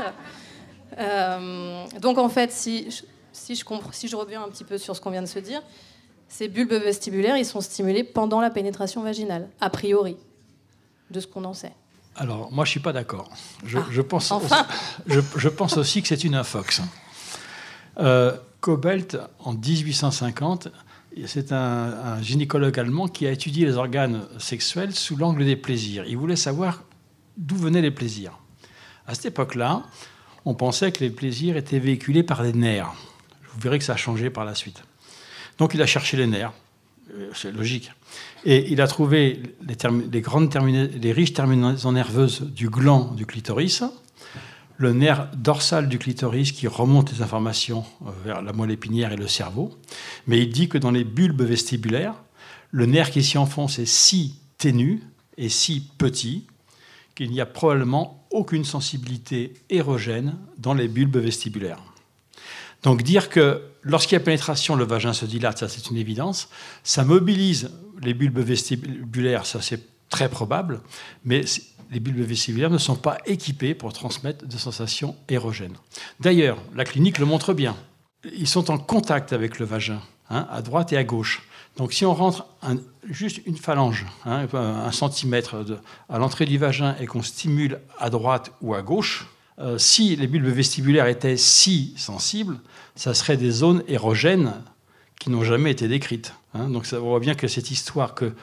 Euh, 0.98 1.84
donc 2.02 2.18
en 2.18 2.30
fait, 2.30 2.52
si, 2.52 2.90
je- 2.90 3.04
si, 3.32 3.56
je 3.56 3.64
compre- 3.66 3.92
si 3.94 4.08
je 4.08 4.16
reviens 4.16 4.44
un 4.44 4.48
petit 4.50 4.64
peu 4.64 4.78
sur 4.78 4.96
ce 4.96 5.02
qu'on 5.02 5.12
vient 5.12 5.22
de 5.22 5.28
se 5.28 5.40
dire, 5.40 5.62
ces 6.28 6.48
bulbes 6.48 6.74
vestibulaires, 6.74 7.38
ils 7.38 7.46
sont 7.46 7.62
stimulés 7.62 8.04
pendant 8.04 8.42
la 8.42 8.50
pénétration 8.50 9.02
vaginale, 9.04 9.48
a 9.62 9.70
priori, 9.70 10.18
de 11.12 11.20
ce 11.20 11.28
qu'on 11.28 11.44
en 11.46 11.54
sait. 11.54 11.74
Alors, 12.18 12.52
moi, 12.52 12.66
je 12.66 12.72
suis 12.72 12.80
pas 12.80 12.94
d'accord. 12.94 13.30
Je, 13.66 13.78
Ah, 13.78 13.86
je 13.92 14.02
pense, 14.02 14.32
enfin. 14.32 14.66
je, 15.08 15.20
je 15.36 15.50
pense 15.50 15.78
aussi 15.78 16.02
que 16.02 16.08
c'est 16.08 16.24
une 16.24 16.36
infox. 16.36 16.82
Euh, 18.00 18.36
Kobelt, 18.60 19.18
en 19.40 19.54
1850, 19.54 20.70
c'est 21.26 21.52
un, 21.52 21.58
un 21.58 22.22
gynécologue 22.22 22.80
allemand 22.80 23.08
qui 23.08 23.26
a 23.28 23.32
étudié 23.32 23.66
les 23.66 23.76
organes 23.76 24.24
sexuels 24.40 24.94
sous 24.94 25.16
l'angle 25.16 25.46
des 25.46 25.56
plaisirs. 25.56 26.06
Il 26.08 26.18
voulait 26.18 26.36
savoir 26.36 26.84
d'où 27.38 27.56
venaient 27.56 27.82
les 27.82 27.92
plaisirs. 27.92 28.34
À 29.08 29.16
cette 29.16 29.28
époque-là, 29.28 29.84
on 30.46 30.54
pensait 30.54 30.92
que 30.92 31.00
les 31.00 31.10
plaisirs 31.10 31.58
étaient 31.58 31.80
véhiculés 31.80 32.24
par 32.24 32.44
les 32.44 32.54
nerfs. 32.54 32.94
Vous 33.54 33.60
verrez 33.60 33.80
que 33.80 33.86
ça 33.86 33.94
a 33.94 33.98
changé 33.98 34.30
par 34.30 34.46
la 34.46 34.56
suite. 34.56 34.84
Donc 35.58 35.74
il 35.74 35.82
a 35.82 35.86
cherché 35.86 36.18
les 36.18 36.28
nerfs, 36.28 36.52
c'est 37.34 37.52
logique. 37.52 37.92
Et 38.46 38.72
il 38.72 38.82
a 38.82 38.88
trouvé 38.88 39.42
les, 39.62 40.22
grandes 40.22 40.54
les 41.02 41.12
riches 41.12 41.34
terminaisons 41.34 41.92
nerveuses 41.92 42.42
du 42.42 42.70
gland 42.70 43.14
du 43.16 43.26
clitoris, 43.26 43.84
le 44.78 44.94
nerf 44.94 45.30
dorsal 45.36 45.90
du 45.90 45.98
clitoris 45.98 46.52
qui 46.52 46.68
remonte 46.68 47.12
les 47.12 47.22
informations 47.22 47.84
euh, 48.06 48.12
vers 48.24 48.42
la 48.42 48.54
moelle 48.54 48.72
épinière 48.72 49.12
et 49.12 49.18
le 49.18 49.28
cerveau. 49.28 49.76
Mais 50.28 50.40
il 50.40 50.50
dit 50.50 50.70
que 50.70 50.78
dans 50.78 50.92
les 50.92 51.04
bulbes 51.04 51.42
vestibulaires, 51.42 52.14
le 52.72 52.86
nerf 52.86 53.10
qui 53.10 53.24
s'y 53.24 53.38
enfonce 53.38 53.80
est 53.80 53.88
si 53.88 54.36
ténu 54.58 55.02
et 55.38 55.50
si 55.50 55.90
petit 55.98 56.46
qu'il 57.16 57.32
n'y 57.32 57.42
a 57.42 57.48
probablement 57.48 58.28
aucune 58.30 58.66
sensibilité 58.66 59.54
érogène 59.70 60.38
dans 60.60 60.76
les 60.76 60.88
bulbes 60.88 61.18
vestibulaires. 61.18 61.82
Donc 62.88 63.04
dire 63.04 63.28
que 63.28 63.64
lorsqu'il 63.82 64.14
y 64.14 64.16
a 64.16 64.22
pénétration, 64.22 64.78
le 64.78 64.86
vagin 64.86 65.12
se 65.12 65.26
dilate, 65.26 65.58
ça 65.58 65.68
c'est 65.68 65.90
une 65.90 65.98
évidence. 65.98 66.48
Ça 66.84 67.04
mobilise 67.04 67.70
les 68.02 68.14
bulbes 68.14 68.40
vestibulaires, 68.40 69.46
ça 69.46 69.62
c'est 69.62 69.82
très 70.08 70.30
probable, 70.30 70.80
mais 71.26 71.44
les 71.92 72.00
bulbes 72.00 72.22
vestibulaires 72.22 72.70
ne 72.70 72.78
sont 72.78 72.96
pas 72.96 73.18
équipés 73.26 73.76
pour 73.76 73.92
transmettre 73.92 74.46
des 74.46 74.58
sensations 74.58 75.18
érogènes. 75.28 75.76
D'ailleurs, 76.22 76.60
la 76.78 76.86
clinique 76.86 77.18
le 77.18 77.26
montre 77.26 77.54
bien. 77.54 77.76
Ils 78.24 78.48
sont 78.48 78.72
en 78.72 78.78
contact 78.78 79.34
avec 79.34 79.60
le 79.60 79.66
vagin, 79.66 80.00
hein, 80.30 80.48
à 80.50 80.62
droite 80.62 80.94
et 80.94 80.98
à 80.98 81.04
gauche. 81.04 81.44
Donc 81.76 81.92
si 81.92 82.06
on 82.06 82.14
rentre 82.14 82.48
juste 83.04 83.42
une 83.46 83.58
phalange, 83.58 84.06
hein, 84.24 84.48
un 84.54 84.92
centimètre 84.94 85.58
à 86.08 86.20
l'entrée 86.20 86.46
du 86.46 86.58
vagin 86.58 86.96
et 87.02 87.06
qu'on 87.06 87.22
stimule 87.22 87.82
à 88.00 88.10
droite 88.10 88.54
ou 88.62 88.76
à 88.76 88.82
gauche, 88.82 89.28
euh, 89.60 89.78
si 89.78 90.16
les 90.16 90.28
bulbes 90.28 90.46
vestibulaires 90.48 91.08
étaient 91.08 91.38
si 91.38 91.94
sensibles, 91.98 92.60
ça 92.96 93.14
serait 93.14 93.38
des 93.38 93.52
zones 93.52 93.84
érogènes 93.88 94.54
qui 95.20 95.30
n'ont 95.30 95.44
jamais 95.44 95.72
été 95.72 95.88
décrites. 95.88 96.34
hein. 96.54 96.70
Donc 96.70 96.86
ça, 96.86 97.02
on 97.02 97.10
voit 97.10 97.20
bien 97.20 97.34
que 97.36 97.48
cette 97.48 97.72
histoire 97.72 98.14
que 98.14 98.34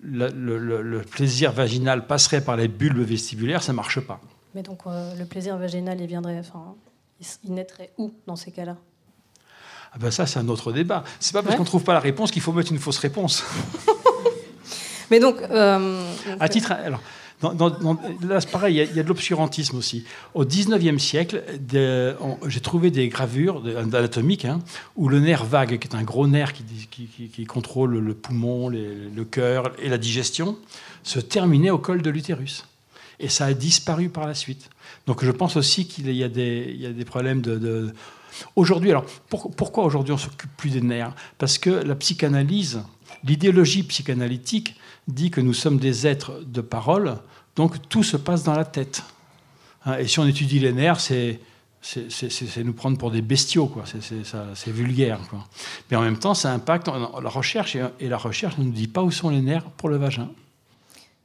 le, 0.00 0.28
le- 0.28 0.58
le- 0.58 0.82
le 0.82 1.00
plaisir 1.02 1.52
vaginal 1.52 2.06
passerait 2.06 2.42
par 2.42 2.56
les 2.56 2.68
bulbes 2.68 3.00
vestibulaires, 3.06 3.62
ça 3.62 3.72
ne 3.72 3.76
marche 3.76 4.00
pas. 4.00 4.20
Mais 4.54 4.62
donc 4.62 4.80
euh, 4.86 5.14
le 5.16 5.24
plaisir 5.26 5.56
vaginal, 5.58 6.00
il 6.00 6.06
viendrait, 6.06 6.38
enfin, 6.38 6.74
il, 7.44 7.52
naîtrait 7.54 7.90
où 7.98 8.12
dans 8.26 8.36
ces 8.36 8.50
cas-là? 8.50 8.76
Ah 9.94 9.98
ben 10.00 10.10
ça, 10.10 10.24
c'est 10.26 10.38
un 10.38 10.48
autre 10.48 10.72
débat. 10.72 11.04
C'est 11.20 11.32
pas 11.34 11.42
parce 11.42 11.52
Ouais. 11.52 11.56
qu'on 11.58 11.62
ne 11.64 11.68
trouve 11.68 11.84
pas 11.84 11.92
la 11.92 12.00
réponse 12.00 12.30
qu'il 12.30 12.40
faut 12.42 12.52
mettre 12.52 12.72
une 12.72 12.78
fausse 12.78 12.98
réponse. 12.98 13.44
Mais 15.10 15.20
donc, 15.20 15.36
euh, 15.42 15.78
donc, 16.26 16.36
À 16.40 16.48
titre, 16.48 16.72
alors, 16.72 17.00
là, 17.42 18.40
c'est 18.40 18.50
pareil, 18.50 18.74
il 18.90 18.96
y 18.96 19.00
a- 19.00 19.02
de 19.02 19.08
l'obscurantisme 19.08 19.76
aussi. 19.76 20.04
Au 20.34 20.44
19e 20.44 20.98
siècle, 20.98 21.42
j'ai 22.46 22.60
trouvé 22.60 22.90
des 22.90 23.08
gravures 23.08 23.62
anatomiques 23.76 24.44
hein, 24.44 24.60
où 24.96 25.08
le 25.08 25.20
nerf 25.20 25.44
vague, 25.44 25.78
qui 25.78 25.88
est 25.88 25.94
un 25.94 26.02
gros 26.02 26.26
nerf 26.26 26.52
qui, 26.52 26.64
qui- 27.28 27.44
contrôle 27.46 27.98
le 27.98 28.14
poumon, 28.14 28.68
le 28.68 29.24
cœur 29.24 29.72
et 29.82 29.88
la 29.88 29.98
digestion, 29.98 30.56
se 31.02 31.18
terminait 31.20 31.70
au 31.70 31.78
col 31.78 32.02
de 32.02 32.10
l'utérus. 32.10 32.66
Et 33.20 33.28
ça 33.28 33.46
a 33.46 33.52
disparu 33.54 34.08
par 34.08 34.26
la 34.26 34.34
suite. 34.34 34.70
Donc 35.06 35.24
je 35.24 35.30
pense 35.30 35.56
aussi 35.56 35.86
qu'il 35.86 36.10
y 36.12 36.24
a 36.24 36.28
des, 36.28 36.72
il 36.74 36.80
y 36.80 36.86
a 36.86 36.92
des 36.92 37.04
problèmes 37.04 37.40
de... 37.40 37.92
Aujourd'hui, 38.56 38.90
alors 38.90 39.04
pour- 39.28 39.54
pourquoi 39.54 39.84
aujourd'hui 39.84 40.12
on 40.12 40.18
s'occupe 40.18 40.50
plus 40.56 40.70
des 40.70 40.80
nerfs? 40.80 41.14
Parce 41.38 41.58
que 41.58 41.70
la 41.70 41.94
psychanalyse, 41.94 42.80
l'idéologie 43.24 43.82
psychanalytique 43.82 44.74
dit 45.08 45.30
que 45.30 45.40
nous 45.40 45.54
sommes 45.54 45.78
des 45.78 46.06
êtres 46.06 46.40
de 46.46 46.60
parole, 46.60 47.16
donc 47.56 47.88
tout 47.88 48.02
se 48.02 48.16
passe 48.16 48.42
dans 48.44 48.54
la 48.54 48.64
tête. 48.64 49.02
Hein, 49.84 49.98
et 49.98 50.06
si 50.06 50.18
on 50.20 50.26
étudie 50.26 50.58
les 50.60 50.72
nerfs, 50.72 51.00
c'est 51.00 51.40
nous 52.64 52.72
prendre 52.72 52.96
pour 52.96 53.10
des 53.10 53.22
bestiaux, 53.22 53.66
quoi. 53.66 53.82
C'est- 53.86 54.00
c'est 54.02 54.24
ça- 54.24 54.46
c'est 54.54 54.70
vulgaire. 54.70 55.18
Quoi. 55.28 55.40
Mais 55.90 55.96
en 55.96 56.02
même 56.02 56.18
temps, 56.18 56.34
ça 56.34 56.52
impacte 56.52 56.86
la 56.88 57.28
recherche, 57.28 57.76
et, 57.98 58.08
la 58.08 58.16
recherche 58.18 58.56
ne 58.58 58.64
nous 58.64 58.70
dit 58.70 58.86
pas 58.88 59.02
où 59.02 59.10
sont 59.10 59.30
les 59.30 59.40
nerfs 59.40 59.64
pour 59.76 59.88
le 59.88 59.96
vagin. 59.96 60.28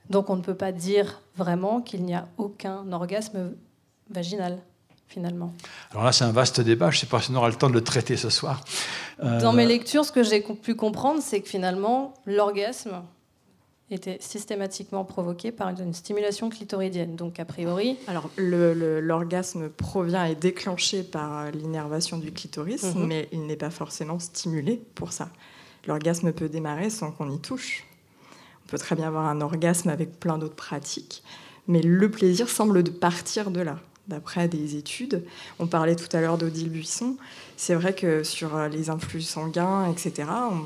donc 0.09 0.29
on 0.29 0.37
ne 0.37 0.41
peut 0.41 0.55
pas 0.55 0.71
dire 0.71 1.19
vraiment 1.35 1.81
qu'il 1.81 2.01
n'y 2.05 2.15
a 2.15 2.29
aucun 2.37 2.89
orgasme 2.93 3.51
vaginal, 4.09 4.57
finalement. 5.09 5.53
Alors 5.91 6.05
là, 6.05 6.13
c'est 6.13 6.23
un 6.23 6.31
vaste 6.31 6.61
débat, 6.61 6.91
je 6.91 6.95
ne 6.95 6.99
sais 7.01 7.07
pas 7.07 7.19
si 7.21 7.29
on 7.31 7.35
aura 7.35 7.49
le 7.49 7.55
temps 7.55 7.67
de 7.67 7.73
le 7.73 7.83
traiter 7.83 8.15
ce 8.15 8.29
soir. 8.29 8.63
Euh, 9.21 9.41
Dans 9.41 9.51
mes 9.51 9.65
lectures, 9.65 10.05
ce 10.05 10.13
que 10.13 10.23
j'ai 10.23 10.39
pu 10.39 10.75
comprendre, 10.75 11.21
c'est 11.21 11.41
que 11.41 11.49
finalement, 11.49 12.13
l'orgasme 12.25 13.01
était 13.89 14.17
systématiquement 14.19 15.05
provoqué 15.05 15.51
par 15.51 15.69
une 15.69 15.93
stimulation 15.93 16.49
clitoridienne. 16.49 17.15
Donc, 17.15 17.39
a 17.39 17.45
priori, 17.45 17.97
Alors, 18.07 18.29
l'orgasme 18.37 19.69
provient 19.69 20.25
et 20.27 20.31
est 20.31 20.35
déclenché 20.35 21.03
par 21.03 21.39
euh, 21.39 21.51
l'innervation 21.51 22.17
du 22.17 22.31
clitoris, 22.31 22.83
Mhm. 22.95 23.05
mais 23.07 23.29
il 23.31 23.45
n'est 23.45 23.55
pas 23.55 23.69
forcément 23.69 24.19
stimulé 24.19 24.81
pour 24.95 25.13
ça. 25.13 25.29
L'orgasme 25.87 26.33
peut 26.33 26.49
démarrer 26.49 26.89
sans 26.89 27.11
qu'on 27.11 27.31
y 27.31 27.39
touche. 27.39 27.85
On 28.65 28.69
peut 28.69 28.77
très 28.77 28.95
bien 28.95 29.07
avoir 29.07 29.25
un 29.27 29.39
orgasme 29.39 29.87
avec 29.87 30.19
plein 30.19 30.37
d'autres 30.37 30.55
pratiques, 30.55 31.23
mais 31.67 31.81
le 31.81 32.11
plaisir 32.11 32.49
semble 32.49 32.83
de 32.83 32.91
partir 32.91 33.51
de 33.51 33.61
là. 33.61 33.79
D'après 34.09 34.47
des 34.49 34.75
études, 34.75 35.23
on 35.59 35.67
parlait 35.67 35.95
tout 35.95 36.07
à 36.15 36.19
l'heure 36.21 36.37
d'Odile 36.37 36.69
Buisson, 36.69 37.15
c'est 37.57 37.75
vrai 37.75 37.93
que 37.93 38.23
sur 38.23 38.55
euh, 38.55 38.67
les 38.67 38.89
influx 38.89 39.21
sanguins, 39.21 39.89
etc., 39.89 40.27
on, 40.51 40.63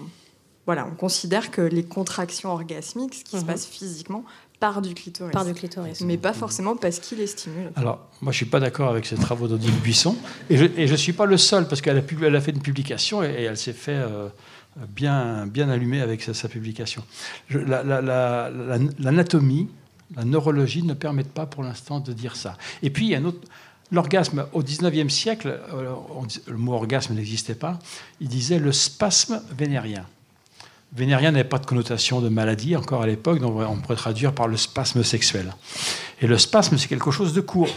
voilà, 0.74 0.88
on 0.90 0.96
considère 0.96 1.52
que 1.52 1.62
les 1.62 1.84
contractions 1.84 2.50
orgasmiques, 2.50 3.14
ce 3.16 3.24
qui 3.26 3.32
se 3.32 3.42
Mhm. 3.42 3.48
passe 3.48 3.66
physiquement, 3.66 4.24
part 4.62 4.82
du 4.82 4.94
clitoris. 4.94 5.34
par 5.34 5.44
du 5.44 5.54
clitoris. 5.54 6.00
Mais 6.02 6.18
pas 6.18 6.32
forcément 6.34 6.78
parce 6.78 7.00
qu'il 7.00 7.20
est 7.20 7.28
stimulé. 7.28 7.68
Alors, 7.76 8.00
moi, 8.22 8.32
je 8.32 8.38
suis 8.38 8.46
pas 8.46 8.60
d'accord 8.62 8.90
avec 8.90 9.06
ces 9.06 9.16
travaux 9.16 9.48
d'Odile 9.50 9.74
Buisson, 9.84 10.16
et 10.50 10.56
je 10.58 10.66
ne 10.92 10.96
suis 10.98 11.12
pas 11.14 11.26
le 11.26 11.36
seul, 11.38 11.68
parce 11.68 11.82
qu'elle 11.82 11.98
a, 11.98 12.02
pub- 12.02 12.24
elle 12.24 12.36
a 12.36 12.42
fait 12.42 12.52
une 12.52 12.62
publication 12.62 13.22
et, 13.22 13.28
et 13.28 13.44
elle 13.44 13.58
s'est 13.58 13.74
fait 13.74 13.96
euh, 13.96 14.30
bien, 14.88 15.46
bien 15.48 15.68
allumer 15.70 16.00
avec 16.02 16.22
sa, 16.24 16.34
sa 16.34 16.48
publication. 16.48 17.04
Je- 17.50 17.58
la- 17.60 17.84
la- 17.84 18.02
la- 18.02 18.50
la- 18.50 18.78
L'anatomie, 19.00 19.68
la, 20.16 20.24
neurologie 20.24 20.84
ne 20.84 20.94
permettent 20.94 21.34
pas 21.34 21.46
pour 21.48 21.64
l'instant 21.64 22.00
de 22.00 22.14
dire 22.14 22.36
ça. 22.38 22.56
Et 22.82 22.90
puis, 22.92 23.08
il 23.08 23.12
y 23.12 23.16
a 23.16 23.18
un 23.18 23.26
autre... 23.26 23.40
L'orgasme, 23.94 24.46
au 24.54 24.64
19e 24.64 25.10
siècle, 25.10 25.60
euh, 25.74 25.92
le 26.48 26.56
mot 26.58 26.72
orgasme 26.74 27.14
n'existait 27.14 27.56
pas, 27.56 27.78
il 28.22 28.30
disait 28.30 28.58
le 28.58 28.72
spasme 28.72 29.42
vénérien. 29.58 30.06
Vénérien 30.94 31.32
n'avait 31.32 31.46
pas 31.46 31.60
de 31.60 31.66
connotation 31.66 32.20
de 32.20 32.28
maladie 32.28 32.76
encore 32.76 33.02
à 33.02 33.08
l'époque, 33.08 33.40
donc 33.40 33.56
on 33.56 33.78
pourrait 33.78 33.96
traduire 33.96 34.34
par 34.34 34.48
le 34.48 34.58
spasme 34.58 35.04
sexuel. 35.04 35.54
Et 36.22 36.28
le 36.28 36.38
spasme, 36.38 36.78
c'est 36.78 36.90
quelque 36.90 37.12
chose 37.12 37.34
de 37.34 37.42
court, 37.42 37.70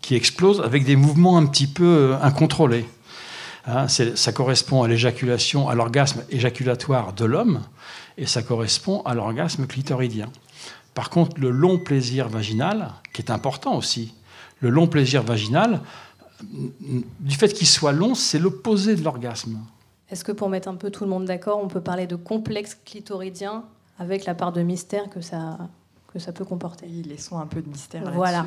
qui 0.00 0.14
explose 0.14 0.60
avec 0.60 0.84
des 0.84 0.96
mouvements 0.96 1.38
un 1.38 1.46
petit 1.46 1.66
peu 1.66 1.84
euh, 1.84 2.16
incontrôlés. 2.22 2.86
Hein, 3.66 3.86
ça 3.88 4.32
correspond 4.32 4.82
à 4.82 4.88
l'éjaculation, 4.88 5.68
à 5.68 5.74
l'orgasme 5.74 6.24
éjaculatoire 6.30 7.12
de 7.12 7.24
l'homme, 7.24 7.62
et 8.18 8.26
ça 8.26 8.42
correspond 8.42 9.02
à 9.02 9.14
l'orgasme 9.14 9.66
clitoridien. 9.66 10.30
Par 10.94 11.10
contre, 11.10 11.40
le 11.40 11.50
long 11.50 11.78
plaisir 11.78 12.28
vaginal, 12.28 12.92
qui 13.12 13.22
est 13.22 13.30
important 13.30 13.76
aussi, 13.76 14.14
le 14.60 14.68
long 14.68 14.86
plaisir 14.86 15.22
vaginal, 15.22 15.80
du 17.20 17.36
fait 17.36 17.52
qu'il 17.52 17.68
soit 17.68 17.92
long, 17.92 18.14
c'est 18.14 18.40
l'opposé 18.40 18.96
de 18.96 19.04
l'orgasme. 19.04 19.58
Est-ce 20.12 20.24
que 20.24 20.32
pour 20.32 20.50
mettre 20.50 20.68
un 20.68 20.74
peu 20.74 20.90
tout 20.90 21.04
le 21.04 21.10
monde 21.10 21.24
d'accord, 21.24 21.58
on 21.62 21.68
peut 21.68 21.80
parler 21.80 22.06
de 22.06 22.16
complexe 22.16 22.74
clitoridien 22.84 23.64
avec 23.98 24.26
la 24.26 24.34
part 24.34 24.52
de 24.52 24.60
mystère 24.60 25.08
que 25.08 25.22
ça, 25.22 25.56
que 26.12 26.18
ça 26.18 26.32
peut 26.32 26.44
comporter? 26.44 26.84
Oui, 26.86 27.02
laissons 27.02 27.38
un 27.38 27.46
peu 27.46 27.62
de 27.62 27.68
mystère 27.68 28.02
là-dessus. 28.02 28.16
Voilà, 28.18 28.44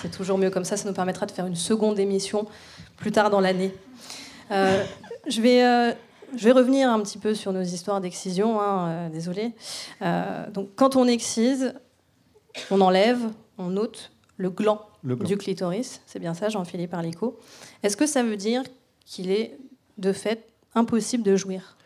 c'est 0.00 0.10
toujours 0.10 0.38
mieux 0.38 0.48
comme 0.48 0.64
ça, 0.64 0.78
ça 0.78 0.88
nous 0.88 0.94
permettra 0.94 1.26
de 1.26 1.30
faire 1.30 1.46
une 1.46 1.54
seconde 1.54 1.98
émission 1.98 2.46
plus 2.96 3.12
tard 3.12 3.28
dans 3.28 3.40
l'année. 3.40 3.74
Euh, 4.52 4.82
je, 5.28 5.42
vais, 5.42 5.62
euh, 5.62 5.92
je 6.34 6.44
vais 6.44 6.52
revenir 6.52 6.90
un 6.90 7.00
petit 7.00 7.18
peu 7.18 7.34
sur 7.34 7.52
nos 7.52 7.60
histoires 7.62 8.00
d'excision, 8.00 8.58
hein, 8.58 8.88
euh, 8.88 9.08
désolé. 9.10 9.52
Euh, 10.00 10.48
donc 10.50 10.70
quand 10.76 10.96
on 10.96 11.06
excise, 11.06 11.74
on 12.70 12.80
enlève, 12.80 13.20
on 13.58 13.76
ôte 13.76 14.12
le 14.38 14.48
gland, 14.48 14.80
Le 15.04 15.16
gland. 15.16 15.28
du 15.28 15.36
clitoris, 15.36 16.00
c'est 16.06 16.20
bien 16.20 16.32
ça 16.32 16.48
Jean-Philippe 16.48 16.94
Arlico. 16.94 17.38
Est-ce 17.82 17.98
que 17.98 18.06
ça 18.06 18.22
veut 18.22 18.38
dire 18.38 18.62
qu'il 19.04 19.30
est 19.30 19.58
de 19.98 20.14
fait 20.14 20.51
impossible 20.74 21.24
de 21.24 21.36
jouir 21.36 21.76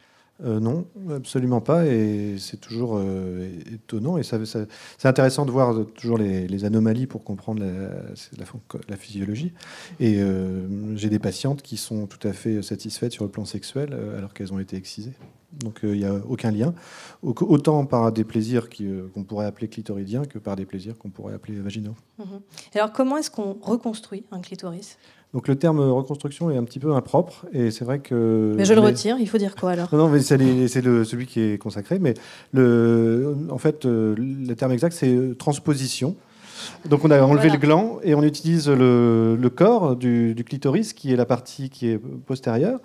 Euh, 0.45 0.61
non, 0.61 0.87
absolument 1.11 1.61
pas. 1.61 1.87
Et 1.87 2.37
c'est 2.39 2.61
toujours 2.61 2.97
euh, 2.97 3.49
étonnant. 3.73 4.19
Et 4.19 4.23
ça, 4.23 4.39
c'est 4.45 5.09
intéressant 5.09 5.47
de 5.47 5.51
voir 5.51 5.75
toujours 5.95 6.19
les, 6.19 6.65
anomalies 6.65 7.07
pour 7.07 7.25
comprendre 7.25 7.63
la, 7.63 8.97
physiologie. 8.97 9.53
Et 9.99 10.21
euh, 10.21 10.95
j'ai 10.95 11.09
des 11.09 11.19
patientes 11.19 11.63
qui 11.63 11.77
sont 11.77 12.07
tout 12.07 12.27
à 12.27 12.33
fait 12.33 12.63
satisfaites 12.63 13.13
sur 13.13 13.25
le 13.25 13.31
plan 13.31 13.45
sexuel 13.45 13.97
alors 14.17 14.35
qu'elles 14.35 14.53
ont 14.53 14.59
été 14.59 14.77
excisées. 14.77 15.15
Donc 15.61 15.85
euh, 15.85 15.95
il 15.95 15.99
n'y 16.01 16.05
a 16.05 16.15
aucun 16.29 16.51
lien. 16.51 16.75
Au- 17.23 17.35
Autant 17.43 17.85
par 17.87 18.13
des 18.13 18.25
plaisirs 18.25 18.69
euh, 18.81 19.09
qu'on 19.15 19.25
pourrait 19.25 19.47
appeler 19.47 19.69
clitoridiens 19.69 20.25
que 20.25 20.39
par 20.39 20.57
des 20.57 20.67
plaisirs 20.67 20.97
qu'on 20.99 21.11
pourrait 21.11 21.35
appeler 21.35 21.59
vaginaux. 21.59 21.95
Mhm. 22.19 22.41
Et 22.75 22.79
alors, 22.79 22.93
comment 22.93 23.17
est-ce 23.17 23.31
qu'on 23.31 23.57
reconstruit 23.63 24.25
un 24.31 24.41
clitoris? 24.41 24.99
Donc 25.35 25.49
le 25.49 25.57
terme 25.57 25.81
reconstruction 25.81 26.51
est 26.51 26.57
un 26.57 26.65
petit 26.65 26.79
peu 26.79 26.95
impropre 26.95 27.47
et 27.53 27.71
c'est 27.71 27.85
vrai 27.85 27.99
que. 27.99 28.55
Mais 28.57 28.65
je 28.65 28.73
le 28.75 28.81
retire, 28.81 29.17
il 29.19 29.29
faut 29.29 29.39
dire 29.39 29.55
quoi 29.57 29.73
alors? 29.73 29.93
Non, 29.95 30.09
mais 30.09 30.21
c'est 30.21 30.39
celui 30.39 31.27
qui 31.27 31.41
est 31.41 31.59
consacré. 31.59 31.99
Mais 31.99 32.15
le, 32.53 33.37
en 33.51 33.59
fait, 33.59 33.85
euh, 33.85 34.15
le 34.17 34.55
terme 34.55 34.73
exact, 34.73 34.93
c'est 34.95 35.37
transposition. 35.39 36.17
Donc 36.89 37.05
on 37.05 37.11
a 37.11 37.21
enlevé 37.21 37.49
Voilà. 37.49 37.53
le 37.55 37.59
gland 37.59 37.99
et 38.03 38.15
on 38.15 38.23
utilise 38.23 38.69
le, 38.69 39.37
le 39.37 39.51
corps 39.51 39.95
du, 39.95 40.35
du 40.35 40.43
clitoris, 40.43 40.95
qui 40.95 41.13
est 41.13 41.17
la 41.17 41.27
partie 41.27 41.69
qui 41.71 41.89
est 41.89 41.99
postérieure, 41.99 42.81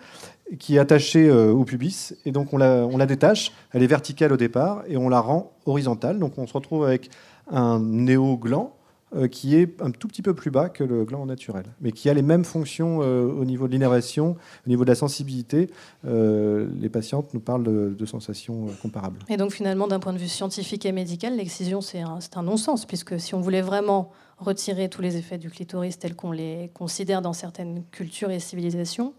qui 0.59 0.75
est 0.75 0.79
attachée 0.79 1.29
euh, 1.29 1.51
au 1.51 1.63
pubis. 1.63 2.13
Et 2.25 2.31
donc 2.31 2.53
on 2.53 2.57
la, 2.57 2.85
on 2.85 2.97
la 2.97 3.05
détache, 3.05 3.51
elle 3.71 3.83
est 3.83 3.87
verticale 3.87 4.33
au 4.33 4.37
départ, 4.37 4.83
et 4.87 4.97
on 4.97 5.09
la 5.09 5.19
rend 5.19 5.53
horizontale. 5.65 6.19
Donc 6.19 6.37
on 6.37 6.47
se 6.47 6.53
retrouve 6.53 6.85
avec 6.85 7.09
un 7.49 7.79
néo-gland 7.79 8.75
euh, 9.15 9.27
qui 9.27 9.55
est 9.55 9.81
un 9.81 9.91
tout 9.91 10.07
petit 10.07 10.21
peu 10.21 10.33
plus 10.33 10.51
bas 10.51 10.69
que 10.69 10.83
le 10.83 11.03
gland 11.03 11.25
naturel, 11.25 11.65
mais 11.81 11.91
qui 11.91 12.09
a 12.09 12.13
les 12.13 12.21
mêmes 12.21 12.45
fonctions 12.45 12.99
euh, 13.01 13.25
au 13.25 13.45
niveau 13.45 13.67
de 13.67 13.73
l'innervation, 13.73 14.37
au 14.65 14.69
niveau 14.69 14.83
de 14.83 14.89
la 14.89 14.95
sensibilité. 14.95 15.69
Les 16.03 16.89
patientes 16.89 17.33
nous 17.33 17.41
parlent 17.41 17.63
de, 17.95 18.05
sensations 18.05 18.67
comparables. 18.81 19.19
Et 19.29 19.37
donc 19.37 19.51
finalement, 19.51 19.87
d'un 19.87 19.99
point 19.99 20.13
de 20.13 20.17
vue 20.17 20.27
scientifique 20.27 20.85
et 20.85 20.91
médical, 20.91 21.37
l'excision, 21.37 21.81
c'est 21.81 22.01
un, 22.01 22.19
c'est 22.19 22.37
un 22.37 22.43
non-sens, 22.43 22.85
puisque 22.85 23.19
si 23.19 23.35
on 23.35 23.41
voulait 23.41 23.61
vraiment 23.61 24.11
retirer 24.41 24.89
tous 24.89 25.01
les 25.01 25.15
effets 25.17 25.37
du 25.37 25.49
clitoris 25.49 25.97
tels 25.99 26.15
qu'on 26.15 26.31
les 26.31 26.69
considère 26.73 27.21
dans 27.21 27.31
certaines 27.33 27.83
cultures 27.91 28.31
et 28.31 28.39
civilisations, 28.39 29.13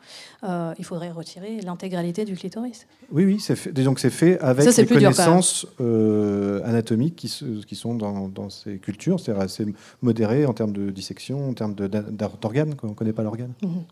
euh, 0.45 0.75
il 0.79 0.85
faudrait 0.85 1.11
retirer 1.12 1.61
l'intégralité 1.61 2.25
du 2.25 2.35
clitoris. 2.37 2.87
Oui, 3.12 3.25
oui, 3.25 3.41
c'est 3.41 3.57
fait, 3.57 3.73
disons 3.73 3.95
que 3.95 4.01
c'est 4.01 4.11
fait 4.11 4.39
avec 4.41 4.70
Ça, 4.70 4.83
les 4.83 4.87
connaissances 4.89 5.66
euh, 5.81 6.61
anatomiques 6.64 7.16
qui, 7.16 7.29
se- 7.29 7.64
qui 7.64 7.77
sont 7.77 7.95
dans, 7.95 8.29
dans 8.29 8.51
ces 8.51 8.79
cultures, 8.79 9.20
c'est-à-dire 9.20 9.43
assez 9.45 9.64
modérées 10.03 10.45
en 10.45 10.53
termes 10.53 10.73
de 10.73 10.91
dissection, 10.91 11.49
en 11.51 11.55
termes 11.55 11.75
d'organes, 11.75 12.75
on 12.83 12.89
ne 12.89 12.95
connaît 12.95 13.12
pas 13.12 13.23
l'organe. 13.23 13.53
Mhm. 13.62 13.85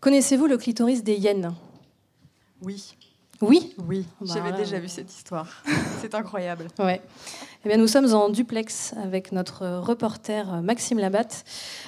Connaissez-vous 0.00 0.46
le 0.46 0.58
clitoris 0.58 1.04
des 1.04 1.14
hyènes? 1.14 1.52
Oui, 2.60 2.94
Oui? 3.40 3.74
Oui, 3.88 4.06
Bah, 4.20 4.26
j'avais 4.34 4.52
déjà 4.52 4.78
vu 4.78 4.88
cette 4.88 5.12
histoire. 5.12 5.48
C'est 6.00 6.14
incroyable. 6.14 6.68
Ouais. 6.78 7.00
Eh 7.64 7.68
bien, 7.68 7.76
nous 7.76 7.86
sommes 7.86 8.12
en 8.12 8.28
duplex 8.28 8.92
avec 9.04 9.30
notre 9.30 9.64
reporter 9.78 10.52
euh, 10.52 10.60
Maxime 10.62 10.98
Labatte. 10.98 11.44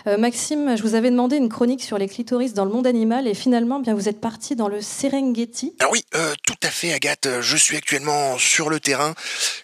Euh, 0.06 0.16
Maxime, 0.16 0.76
je 0.76 0.82
vous 0.82 0.94
avais 0.94 1.10
demandé 1.10 1.34
une 1.34 1.48
chronique 1.48 1.82
sur 1.82 1.98
les 1.98 2.06
clitoris 2.06 2.54
dans 2.54 2.64
le 2.64 2.70
monde 2.70 2.86
animal 2.86 3.26
et 3.26 3.34
finalement, 3.34 3.80
bien, 3.80 3.92
vous 3.92 4.08
êtes 4.08 4.20
parti 4.20 4.54
dans 4.54 4.68
le 4.68 4.80
Serengeti. 4.80 5.74
Alors 5.80 5.92
oui, 5.92 6.04
euh, 6.14 6.32
tout 6.46 6.54
à 6.62 6.68
fait, 6.68 6.92
Agathe. 6.92 7.26
Je 7.40 7.56
suis 7.56 7.76
actuellement 7.76 8.38
sur 8.38 8.70
le 8.70 8.78
terrain. 8.78 9.16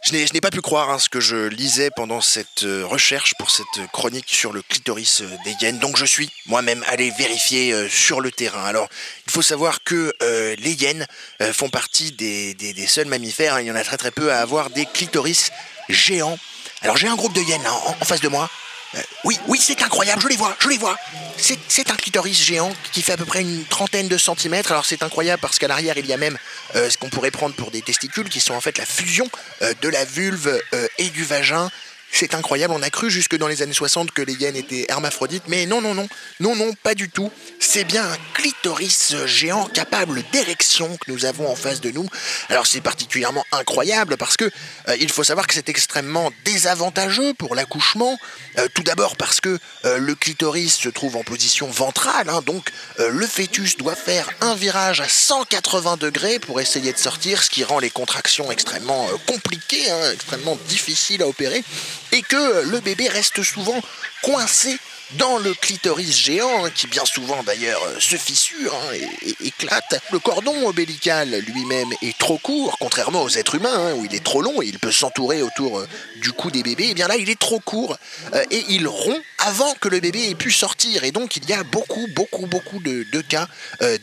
Je 0.05 0.13
n'ai, 0.13 0.41
pas 0.41 0.51
pu 0.51 0.61
croire 0.61 0.91
hein, 0.91 0.99
ce 0.99 1.09
que 1.09 1.21
je 1.21 1.47
lisais 1.47 1.91
pendant 1.95 2.21
cette 2.21 2.65
recherche 2.65 3.35
pour 3.39 3.53
cette 3.53 3.87
chronique 3.93 4.31
sur 4.31 4.53
le 4.53 4.63
clitoris 4.63 5.23
des 5.45 5.53
hyènes. 5.61 5.79
Donc 5.79 5.97
je 5.97 6.07
suis 6.07 6.29
moi-même 6.47 6.85
allé 6.89 7.13
vérifier 7.17 7.89
sur 7.89 8.21
le 8.21 8.33
terrain. 8.33 8.65
Alors, 8.65 8.89
il 9.29 9.31
faut 9.31 9.43
savoir 9.43 9.85
que 9.85 10.13
les 10.21 10.73
hyènes 10.73 11.07
font 11.53 11.69
partie 11.69 12.11
des 12.11 12.87
seuls 12.89 13.07
mammifères. 13.07 13.55
hein. 13.55 13.61
Il 13.61 13.69
y 13.69 13.71
en 13.71 13.77
a 13.77 13.85
très 13.85 13.97
très 13.97 14.11
peu 14.11 14.33
à 14.33 14.39
avoir 14.39 14.71
des 14.71 14.87
clitoris 14.87 15.53
géants. 15.93 16.39
Alors 16.83 16.97
j'ai 16.97 17.09
un 17.09 17.17
groupe 17.17 17.33
de 17.33 17.41
hyènes 17.41 17.67
en, 17.67 18.05
face 18.05 18.21
de 18.21 18.29
moi. 18.29 18.49
Euh, 18.97 19.01
oui, 19.23 19.39
oui, 19.47 19.59
c'est 19.63 19.81
incroyable, 19.83 20.21
je 20.21 20.29
les 20.29 20.37
vois, 20.37 20.57
je 20.59 20.69
les 20.69 20.79
vois. 20.79 20.97
C'est, 21.37 21.91
un 21.91 21.97
clitoris 21.97 22.43
géant 22.43 22.73
qui 22.93 23.03
fait 23.03 23.13
à 23.13 23.17
peu 23.17 23.25
près 23.25 23.41
une 23.41 23.65
trentaine 23.65 24.09
de 24.09 24.19
centimètres. 24.19 24.73
Alors 24.73 24.85
c'est 24.85 25.03
incroyable 25.03 25.41
parce 25.41 25.59
qu'à 25.59 25.69
l'arrière, 25.69 25.97
il 25.97 26.07
y 26.07 26.13
a 26.13 26.17
même 26.17 26.37
euh, 26.75 26.91
ce 26.91 26.99
qu'on 26.99 27.09
pourrait 27.09 27.31
prendre 27.31 27.55
pour 27.55 27.71
des 27.71 27.83
testicules 27.83 28.29
qui 28.29 28.41
sont 28.41 28.55
en 28.55 28.61
fait 28.61 28.79
la 28.79 28.87
fusion 28.87 29.29
euh, 29.63 29.75
de 29.81 29.89
la 29.89 30.05
vulve 30.05 30.61
et 30.99 31.11
du 31.11 31.25
vagin. 31.25 31.71
C'est 32.13 32.35
incroyable, 32.35 32.75
on 32.77 32.83
a 32.83 32.91
cru 32.91 33.11
jusque 33.11 33.37
dans 33.37 33.49
les 33.49 33.63
années 33.63 33.73
60 33.73 34.11
que 34.11 34.23
les 34.23 34.35
hyènes 34.35 34.57
étaient 34.57 34.87
hermaphrodites, 34.89 35.45
mais 35.49 35.67
non, 35.67 35.81
non, 35.81 35.95
non, 35.95 36.09
non, 36.41 36.57
non, 36.57 36.73
pas 36.83 36.95
du 36.95 37.09
tout. 37.09 37.31
C'est 37.59 37.85
bien 37.85 38.05
un 38.05 38.17
clitoris 38.35 39.15
géant 39.27 39.67
capable 39.67 40.23
d'érection 40.33 40.97
que 40.97 41.11
nous 41.11 41.25
avons 41.25 41.51
en 41.51 41.57
face 41.57 41.81
de 41.81 41.91
nous. 41.91 42.09
Alors 42.49 42.67
c'est 42.67 42.81
particulièrement 42.81 43.45
incroyable 43.53 44.17
parce 44.17 44.37
que 44.37 44.51
euh, 44.89 44.97
il 45.01 45.11
faut 45.11 45.25
savoir 45.25 45.47
que 45.47 45.55
c'est 45.55 45.69
extrêmement 45.69 46.31
désavantageux 46.45 47.35
pour 47.35 47.55
l'accouchement. 47.55 48.19
Euh, 48.59 48.67
tout 48.75 48.83
d'abord 48.83 49.17
parce 49.17 49.41
que 49.41 49.59
euh, 49.85 49.99
le 49.99 50.15
clitoris 50.15 50.75
se 50.75 50.89
trouve 50.89 51.17
en 51.17 51.23
position 51.23 51.69
ventrale, 51.69 52.29
hein, 52.29 52.43
donc 52.45 52.71
le 52.99 53.27
fœtus 53.27 53.77
doit 53.77 53.95
faire 53.95 54.29
un 54.41 54.55
virage 54.55 55.01
à 55.01 55.09
180 55.09 55.97
degrés 55.97 56.39
pour 56.39 56.61
essayer 56.61 56.93
de 56.93 56.99
sortir, 56.99 57.43
ce 57.43 57.51
qui 57.51 57.65
rend 57.65 57.79
les 57.79 57.91
contractions 57.91 58.51
extrêmement 58.51 59.09
compliquées, 59.27 59.91
hein, 59.91 60.13
extrêmement 60.13 60.59
difficiles 60.69 61.23
à 61.23 61.29
opérer, 61.29 61.63
et 62.13 62.23
que 62.23 62.71
le 62.71 62.81
bébé 62.81 63.09
reste 63.09 63.43
souvent 63.43 63.81
coincé 64.23 64.79
dans 65.19 65.39
le 65.39 65.55
clitoris 65.55 66.17
géant, 66.17 66.69
qui 66.75 66.87
bien 66.87 67.05
souvent 67.05 67.43
d'ailleurs 67.43 67.83
euh, 67.85 67.99
se 67.99 68.17
fissure 68.17 68.75
hein, 68.75 68.95
et, 69.23 69.47
éclate. 69.47 70.01
Le 70.13 70.19
cordon 70.19 70.55
ombilical 70.67 71.31
lui-même 71.47 71.89
est 72.03 72.17
trop 72.17 72.39
court, 72.39 72.77
contrairement 72.79 73.23
aux 73.23 73.31
êtres 73.31 73.57
humains, 73.57 73.75
hein, 73.75 73.95
où 73.97 74.05
il 74.05 74.15
est 74.15 74.25
trop 74.25 74.43
long 74.43 74.63
et 74.63 74.67
il 74.67 74.79
peut 74.79 74.93
s'entourer 74.93 75.43
autour 75.43 75.81
euh, 75.81 75.89
du 76.17 76.33
cou 76.33 76.51
des 76.51 76.63
bébés. 76.63 76.91
Et 76.91 76.95
bien 76.95 77.09
là, 77.09 77.17
il 77.17 77.29
est 77.29 77.39
trop 77.39 77.61
court 77.61 77.97
euh, 78.35 78.45
et 78.51 78.65
il 78.69 78.87
rompt 78.87 79.23
avant 79.39 79.75
que 79.81 79.89
le 79.89 80.01
bébé 80.01 80.31
ait 80.31 80.35
pu 80.35 80.51
sortir. 80.51 81.05
Et 81.05 81.13
donc, 81.13 81.37
il 81.37 81.49
y 81.49 81.53
a 81.53 81.65
beaucoup, 81.65 82.07
beaucoup, 82.15 82.47
beaucoup 82.47 82.79
de, 82.79 83.05
cas 83.23 83.49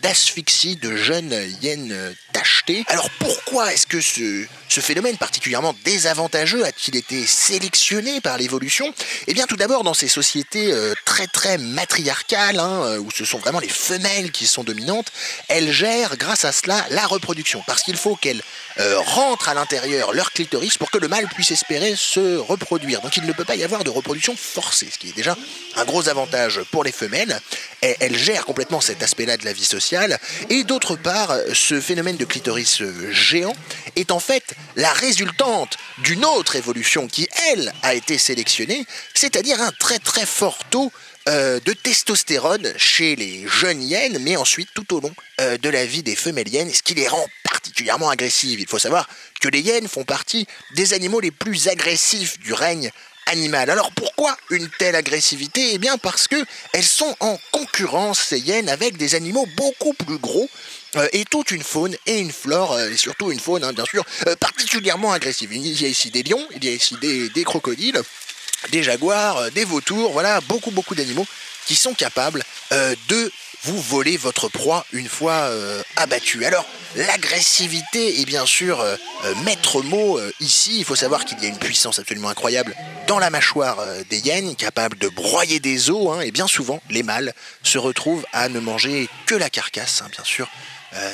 d'asphyxie 0.01 0.75
de 0.75 0.95
jeunes 0.95 1.33
hyènes 1.61 2.15
tachetées. 2.33 2.83
Alors, 2.87 3.09
pourquoi 3.19 3.73
est-ce 3.73 3.85
que 3.85 4.01
ce, 4.01 4.45
ce 4.69 4.79
phénomène 4.79 5.17
particulièrement 5.17 5.75
désavantageux 5.85 6.65
a-t-il 6.65 6.95
été 6.95 7.25
sélectionné 7.25 8.21
par 8.21 8.37
l'évolution? 8.37 8.93
Eh 9.27 9.33
bien, 9.33 9.45
tout 9.45 9.57
d'abord, 9.57 9.83
dans 9.83 9.93
ces 9.93 10.07
sociétés 10.07 10.73
très, 11.05 11.27
très 11.27 11.57
matriarcales, 11.57 12.59
hein, 12.59 12.83
euh, 12.83 12.97
où 12.99 13.09
ce 13.11 13.25
sont 13.25 13.37
vraiment 13.39 13.59
les 13.59 13.69
femelles 13.69 14.31
qui 14.31 14.47
sont 14.47 14.63
dominantes, 14.63 15.11
elles 15.47 15.71
gèrent, 15.71 16.17
grâce 16.17 16.45
à 16.45 16.51
cela, 16.51 16.85
la 16.91 17.05
reproduction. 17.07 17.63
Parce 17.67 17.83
qu'il 17.83 17.97
faut 17.97 18.15
qu'elles 18.15 18.41
euh, 18.79 18.99
rentrent 18.99 19.49
à 19.49 19.53
l'intérieur 19.53 20.13
leur 20.13 20.31
clitoris 20.31 20.77
pour 20.77 20.91
que 20.91 20.97
le 20.97 21.07
mâle 21.07 21.27
puisse 21.27 21.51
espérer 21.51 21.95
se 21.95 22.37
reproduire. 22.37 23.01
Donc, 23.01 23.17
il 23.17 23.25
ne 23.25 23.33
peut 23.33 23.45
pas 23.45 23.55
y 23.55 23.63
avoir 23.63 23.83
de 23.83 23.89
reproduction 23.89 24.35
forcée, 24.35 24.87
ce 24.91 24.97
qui 24.97 25.09
est 25.09 25.15
déjà 25.15 25.35
un 25.75 25.85
gros 25.85 26.09
avantage 26.09 26.61
pour 26.71 26.83
les 26.83 26.91
femelles. 26.91 27.39
Et 27.81 27.95
elles 27.99 28.17
gèrent 28.17 28.45
complètement 28.45 28.81
cet 28.81 29.03
aspect-là 29.03 29.37
de 29.37 29.45
la 29.45 29.53
vie 29.53 29.65
sociale. 29.65 30.19
Et 30.49 30.63
d'autre 30.63 30.95
part, 30.95 31.35
ce 31.53 31.79
phénomène 31.81 32.17
de 32.17 32.25
clitoris 32.25 32.81
euh, 32.81 33.11
géant 33.11 33.55
est 33.95 34.11
en 34.11 34.19
fait 34.19 34.55
la 34.75 34.91
résultante 34.93 35.77
d'une 35.99 36.25
autre 36.25 36.55
évolution 36.55 37.07
qui, 37.07 37.27
elle, 37.51 37.73
a 37.81 37.93
été 37.93 38.17
sélectionnée, 38.17 38.85
c'est-à-dire 39.13 39.61
un 39.61 39.71
très 39.71 39.99
très 39.99 40.25
fort 40.25 40.59
taux 40.69 40.86
euh, 41.27 41.59
de 41.65 41.73
testostérone 41.73 42.73
chez 42.77 43.17
les 43.17 43.45
jeunes 43.47 43.83
hyènes, 43.83 44.17
mais 44.19 44.37
ensuite 44.37 44.69
tout 44.73 44.95
au 44.95 45.01
long 45.01 45.13
euh, 45.41 45.57
de 45.57 45.67
la 45.67 45.85
vie 45.85 46.01
des 46.01 46.15
femelles 46.15 46.47
hyènes, 46.47 46.73
ce 46.73 46.81
qui 46.81 46.93
les 46.93 47.07
rend 47.07 47.25
particulièrement 47.43 48.09
agressives. 48.09 48.61
Il 48.61 48.67
faut 48.67 48.79
savoir 48.79 49.09
que 49.41 49.49
les 49.49 49.59
hyènes 49.59 49.89
font 49.89 50.05
partie 50.05 50.47
des 50.75 50.93
animaux 50.93 51.19
les 51.19 51.31
plus 51.31 51.67
agressifs 51.67 52.39
du 52.39 52.53
règne 52.53 52.91
animal. 53.25 53.69
Alors 53.69 53.91
pourquoi 53.91 54.37
une 54.51 54.69
telle 54.79 54.95
agressivité? 54.95 55.71
Eh 55.73 55.79
bien 55.79 55.97
parce 55.97 56.29
que 56.29 56.41
elles 56.71 56.83
sont 56.83 57.13
en 57.19 57.37
concurrence 57.51 58.19
ces 58.19 58.39
hyènes 58.39 58.69
avec 58.69 58.95
des 58.95 59.13
animaux 59.13 59.45
beaucoup 59.57 59.93
plus 59.93 60.19
gros 60.19 60.49
euh, 60.95 61.09
et 61.11 61.25
toute 61.25 61.51
une 61.51 61.63
faune 61.63 61.97
et 62.05 62.19
une 62.19 62.31
flore 62.31 62.79
et 62.79 62.95
surtout 62.95 63.33
une 63.33 63.41
faune 63.41 63.65
hein, 63.65 63.73
bien 63.73 63.85
sûr 63.85 64.05
particulièrement 64.39 65.11
agressive. 65.11 65.51
Il 65.51 65.81
y 65.81 65.85
a 65.85 65.89
ici 65.89 66.09
des 66.09 66.23
lions, 66.23 66.47
il 66.55 66.63
y 66.63 66.69
a 66.69 66.71
ici 66.71 66.95
des 67.01 67.43
crocodiles, 67.43 68.01
des 68.71 68.83
jaguars, 68.83 69.37
euh, 69.37 69.49
des 69.49 69.63
vautours, 69.63 70.11
voilà 70.11 70.41
beaucoup 70.41 70.71
beaucoup 70.71 70.95
d'animaux 70.95 71.25
qui 71.65 71.75
sont 71.75 71.93
capables 71.93 72.43
euh, 72.71 72.95
de 73.09 73.31
vous 73.63 73.81
voler 73.81 74.17
votre 74.17 74.47
proie 74.47 74.85
une 74.93 75.09
fois 75.09 75.33
euh, 75.33 75.81
abattu. 75.95 76.45
Alors, 76.45 76.65
l'agressivité 76.95 78.21
est 78.21 78.25
bien 78.25 78.45
sûr 78.45 78.83
maître 79.43 79.81
mot 79.81 80.19
ici. 80.39 80.77
Il 80.77 80.85
faut 80.85 80.95
savoir 80.95 81.25
qu'il 81.25 81.41
y 81.41 81.45
a 81.45 81.49
une 81.49 81.57
puissance 81.57 81.99
absolument 81.99 82.29
incroyable 82.29 82.75
dans 83.07 83.19
la 83.19 83.29
mâchoire 83.29 83.83
des 84.09 84.19
hyènes, 84.19 84.55
capable 84.55 84.97
de 84.97 85.09
broyer 85.09 85.59
des 85.59 85.89
os, 85.89 86.13
hein, 86.13 86.21
et 86.21 86.31
bien 86.31 86.47
souvent, 86.47 86.81
les 86.89 87.03
mâles 87.03 87.33
se 87.63 87.77
retrouvent 87.77 88.25
à 88.31 88.47
ne 88.47 88.59
manger 88.59 89.09
que 89.25 89.35
la 89.35 89.49
carcasse, 89.49 90.01
hein, 90.01 90.09
bien 90.11 90.23
sûr. 90.23 90.47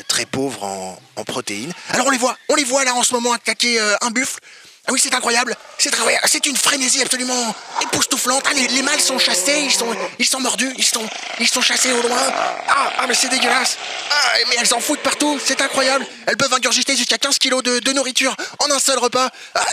très 0.08 0.26
pauvre 0.26 0.64
en, 0.64 1.24
protéines. 1.24 1.74
Alors 1.90 2.08
on 2.08 2.12
les 2.12 2.18
voit, 2.18 2.38
on 2.50 2.56
les 2.56 2.66
voit 2.66 2.84
là 2.84 2.94
en 2.94 3.04
ce 3.04 3.14
moment 3.14 3.34
attaquer 3.34 3.80
un 3.80 4.12
buffle. 4.12 4.40
Ah 4.86 4.92
oui, 4.92 5.00
c'est 5.02 5.14
incroyable. 5.16 5.56
C'est 5.78 5.94
incroyable. 5.94 6.28
C'est 6.28 6.46
une 6.46 6.58
frénésie 6.58 7.02
absolument 7.02 7.56
époustouflante. 7.84 8.44
Ah, 8.46 8.54
les, 8.54 8.68
les 8.68 8.82
mâles 8.82 9.00
sont 9.00 9.18
chassés, 9.18 9.62
ils 9.62 9.72
sont, 9.72 10.40
mordus, 10.42 10.74
ils 10.78 10.84
sont, 10.84 11.62
chassés 11.62 11.94
au 11.94 12.02
loin. 12.02 12.20
Ah, 12.68 12.92
ah 12.98 13.08
mais 13.08 13.14
c'est 13.14 13.30
dégueulasse. 13.30 13.78
Ah, 14.12 14.34
mais 14.50 14.56
elles 14.60 14.74
en 14.74 14.82
foutent 14.82 15.00
partout. 15.00 15.40
C'est 15.44 15.62
incroyable. 15.62 16.06
Elles 16.28 16.36
peuvent 16.36 16.54
ingurgiter 16.54 16.98
jusqu'à 16.98 17.18
15 17.18 17.40
kilos 17.40 17.64
de, 17.64 17.94
nourriture 17.94 18.36
en 18.60 18.70
un 18.72 18.80
seul 18.80 19.00
repas. 19.00 19.30
Ah, 19.56 19.66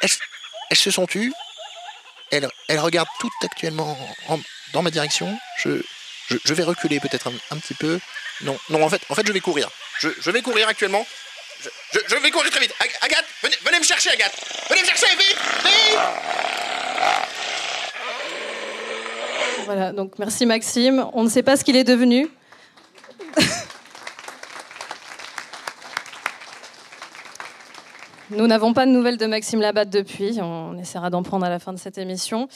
elles, 0.00 0.76
se 0.76 0.90
sont 0.92 1.06
tues. 1.06 1.32
Elles, 2.30 2.48
regardent 2.78 3.08
toutes 3.18 3.32
actuellement 3.42 3.98
en- 4.28 4.38
dans 4.72 4.82
ma 4.82 4.92
direction. 4.92 5.36
Je, 5.58 5.82
vais 6.54 6.62
reculer 6.62 7.00
peut-être 7.00 7.28
un, 7.50 7.56
petit 7.58 7.74
peu. 7.74 7.98
Non, 8.42 8.56
non, 8.70 8.84
en 8.84 8.88
fait, 8.88 9.02
je 9.26 9.32
vais 9.32 9.40
courir. 9.40 9.68
Je 10.00 10.30
vais 10.30 10.42
courir 10.42 10.68
actuellement. 10.68 11.04
Je, 11.92 12.16
vais 12.16 12.30
courir 12.30 12.50
très 12.50 12.60
vite. 12.60 12.74
Ag- 12.80 12.90
Agathe, 13.02 13.24
venez, 13.42 13.56
venez 13.64 13.78
me 13.78 13.84
chercher, 13.84 14.10
Agathe. 14.10 14.32
Venez 14.68 14.80
me 14.80 14.86
chercher, 14.86 15.06
vite, 15.16 15.36
vite. 15.64 15.98
Voilà, 19.64 19.92
donc 19.92 20.18
merci 20.18 20.44
Maxime. 20.46 21.06
On 21.12 21.22
ne 21.24 21.28
sait 21.28 21.42
pas 21.42 21.56
ce 21.56 21.64
qu'il 21.64 21.76
est 21.76 21.84
devenu. 21.84 22.28
Nous 28.30 28.46
n'avons 28.46 28.72
pas 28.72 28.86
de 28.86 28.90
nouvelles 28.90 29.18
de 29.18 29.26
Maxime 29.26 29.60
Labatte 29.60 29.90
depuis. 29.90 30.38
On 30.40 30.78
essaiera 30.78 31.10
d'en 31.10 31.22
prendre 31.22 31.44
à 31.44 31.50
la 31.50 31.58
fin 31.58 31.72
de 31.72 31.78
cette 31.78 31.98
émission. 31.98 32.48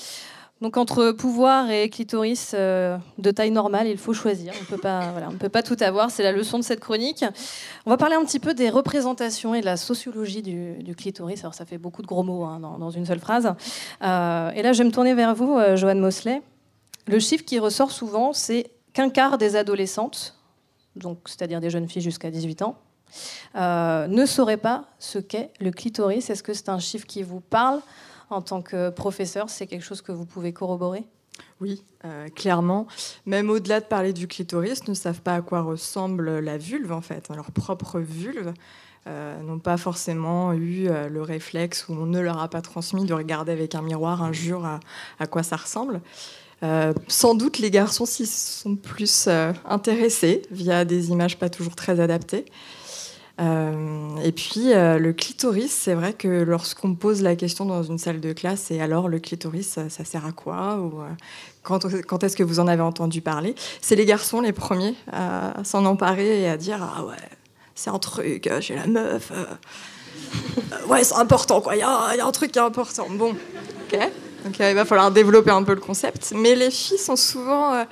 Donc 0.63 0.79
entre 0.79 1.13
pouvoir 1.13 1.71
et 1.71 1.91
clitoris 1.91 2.53
euh, 2.55 2.97
de 3.19 3.31
taille 3.31 3.51
normale, 3.51 3.89
il 3.89 3.99
faut 3.99 4.15
choisir. 4.15 4.55
On 4.73 4.77
voilà, 4.77 5.29
ne 5.31 5.37
peut 5.37 5.51
pas 5.51 5.63
tout 5.63 5.77
avoir. 5.81 6.11
C'est 6.11 6.23
la 6.23 6.33
leçon 6.33 6.59
de 6.59 6.65
cette 6.65 6.81
chronique. 6.81 7.27
On 7.85 7.91
va 7.91 7.99
parler 7.99 8.15
un 8.15 8.25
petit 8.25 8.39
peu 8.39 8.55
des 8.55 8.71
représentations 8.71 9.55
et 9.55 9.61
de 9.61 9.67
la 9.67 9.77
sociologie 9.77 10.41
du, 10.41 10.95
clitoris. 10.97 11.41
Alors 11.41 11.53
ça 11.53 11.67
fait 11.67 11.77
beaucoup 11.77 12.01
de 12.01 12.07
gros 12.07 12.23
mots 12.23 12.45
hein, 12.45 12.59
dans, 12.59 12.91
une 12.91 13.05
seule 13.05 13.19
phrase. 13.19 13.53
Euh, 14.03 14.51
et 14.53 14.63
là, 14.63 14.73
je 14.73 14.79
vais 14.79 14.85
me 14.85 14.93
tourner 14.93 15.13
vers 15.13 15.35
vous, 15.35 15.59
euh, 15.59 15.77
Joanne 15.77 16.01
Mosley. 16.01 16.41
Le 17.07 17.19
chiffre 17.19 17.45
qui 17.45 17.59
ressort 17.59 17.91
souvent, 17.91 18.33
c'est 18.33 18.71
qu'un 18.95 19.11
quart 19.11 19.37
des 19.37 19.57
adolescentes, 19.57 20.39
donc 20.97 21.19
c'est-à-dire 21.27 21.61
des 21.61 21.69
jeunes 21.69 21.87
filles 21.87 22.03
jusqu'à 22.03 22.31
18 22.31 22.63
ans, 22.63 22.77
ne 23.55 24.25
sauraient 24.27 24.57
pas 24.57 24.87
ce 24.99 25.19
qu'est 25.19 25.51
le 25.61 25.71
clitoris. 25.71 26.31
Est-ce 26.31 26.43
que 26.43 26.55
c'est 26.55 26.71
un 26.71 26.79
chiffre 26.79 27.07
qui 27.07 27.23
vous 27.23 27.41
parle? 27.41 27.81
En 28.31 28.43
tant 28.43 28.63
que 28.63 28.91
professeur 28.91 29.51
C'est 29.51 29.67
quelque 29.67 29.85
chose 29.85 30.03
que 30.03 30.13
vous 30.13 30.27
pouvez 30.27 30.53
corroborer? 30.53 31.05
Oui, 31.61 31.85
euh, 32.05 32.29
clairement. 32.29 32.87
Même 33.27 33.51
au-delà 33.51 33.81
de 33.81 33.87
parler 33.87 34.13
du 34.13 34.27
clitoris, 34.27 34.89
ne 34.89 34.95
savent 34.95 35.21
pas 35.21 35.35
à 35.35 35.43
quoi 35.43 35.63
ressemble 35.63 36.39
la 36.39 36.59
vulve, 36.59 36.93
en 36.93 37.01
fait, 37.01 37.29
leur 37.29 37.51
propre 37.51 38.01
vulve. 38.01 38.53
euh, 39.07 39.41
n'ont 39.43 39.61
pas 39.61 39.77
forcément 39.77 40.53
eu 40.53 40.89
euh, 40.89 41.09
le 41.09 41.23
réflexe 41.23 41.87
ou 41.89 41.93
on 41.93 42.07
ne 42.07 42.19
leur 42.19 42.41
a 42.41 42.49
pas 42.49 42.61
transmis 42.61 43.05
de 43.05 43.15
regarder 43.15 43.53
avec 43.53 43.77
un 43.77 43.83
miroir 43.83 44.21
un 44.21 44.33
jour 44.33 44.67
à, 44.67 45.27
quoi 45.29 45.45
ça 45.45 45.57
ressemble. 45.57 46.01
Euh, 46.63 46.93
sans 47.07 47.35
doute 47.35 47.59
les 47.59 47.71
garçons 47.71 48.07
s'y 48.07 48.27
sont 48.27 48.75
plus 48.77 49.29
intéressés 49.65 50.43
via 50.51 50.85
des 50.85 51.11
images 51.11 51.39
pas 51.39 51.51
toujours 51.51 51.77
très 51.77 52.01
adaptées. 52.01 52.47
Euh, 53.39 54.17
et 54.25 54.33
puis 54.33 54.73
euh, 54.73 54.99
le 54.99 55.13
clitoris, 55.13 55.71
c'est 55.71 55.95
vrai 55.95 56.15
que 56.15 56.43
lorsqu'on 56.43 56.95
pose 56.95 57.23
la 57.23 57.37
question 57.37 57.67
dans 57.67 57.83
une 57.83 57.99
salle 57.99 58.21
de 58.21 58.33
classe, 58.33 58.71
et 58.71 58.81
alors 58.81 59.09
le 59.09 59.19
clitoris, 59.19 59.79
ça, 59.89 60.05
sert 60.05 60.25
à 60.25 60.33
quoi 60.33 60.77
ou 60.77 61.03
euh, 61.03 61.09
quand, 61.63 62.25
est-ce 62.25 62.37
que 62.37 62.43
vous 62.43 62.61
en 62.61 62.67
avez 62.67 62.83
entendu 62.83 63.21
parler? 63.21 63.55
C'est 63.83 63.97
les 63.97 64.07
garçons 64.07 64.41
les 64.41 64.53
premiers 64.53 64.95
à 65.13 65.53
s'en 65.65 65.85
emparer 65.85 66.43
et 66.43 66.49
à 66.49 66.57
dire 66.57 66.79
ah 66.83 67.05
ouais, 67.05 67.17
c'est 67.75 67.91
un 67.91 67.99
truc 67.99 68.49
chez 68.61 68.75
la 68.75 68.87
meuf. 68.87 69.33
ouais, 70.89 71.05
c'est 71.05 71.17
important 71.17 71.61
quoi. 71.61 71.75
Il 71.75 71.79
y, 71.79 71.81
y 71.81 72.21
a 72.21 72.27
un 72.27 72.33
truc 72.33 72.53
qui 72.53 72.59
est 72.59 72.63
important. 72.63 73.07
Bon, 73.11 73.33
ok. 73.33 73.99
Donc 74.45 74.59
il 74.61 74.75
va 74.75 74.85
falloir 74.85 75.11
développer 75.11 75.51
un 75.51 75.63
peu 75.63 75.75
le 75.75 75.81
concept. 75.81 76.33
Mais 76.35 76.55
les 76.55 76.71
filles 76.71 76.99
sont 76.99 77.17
souvent 77.17 77.85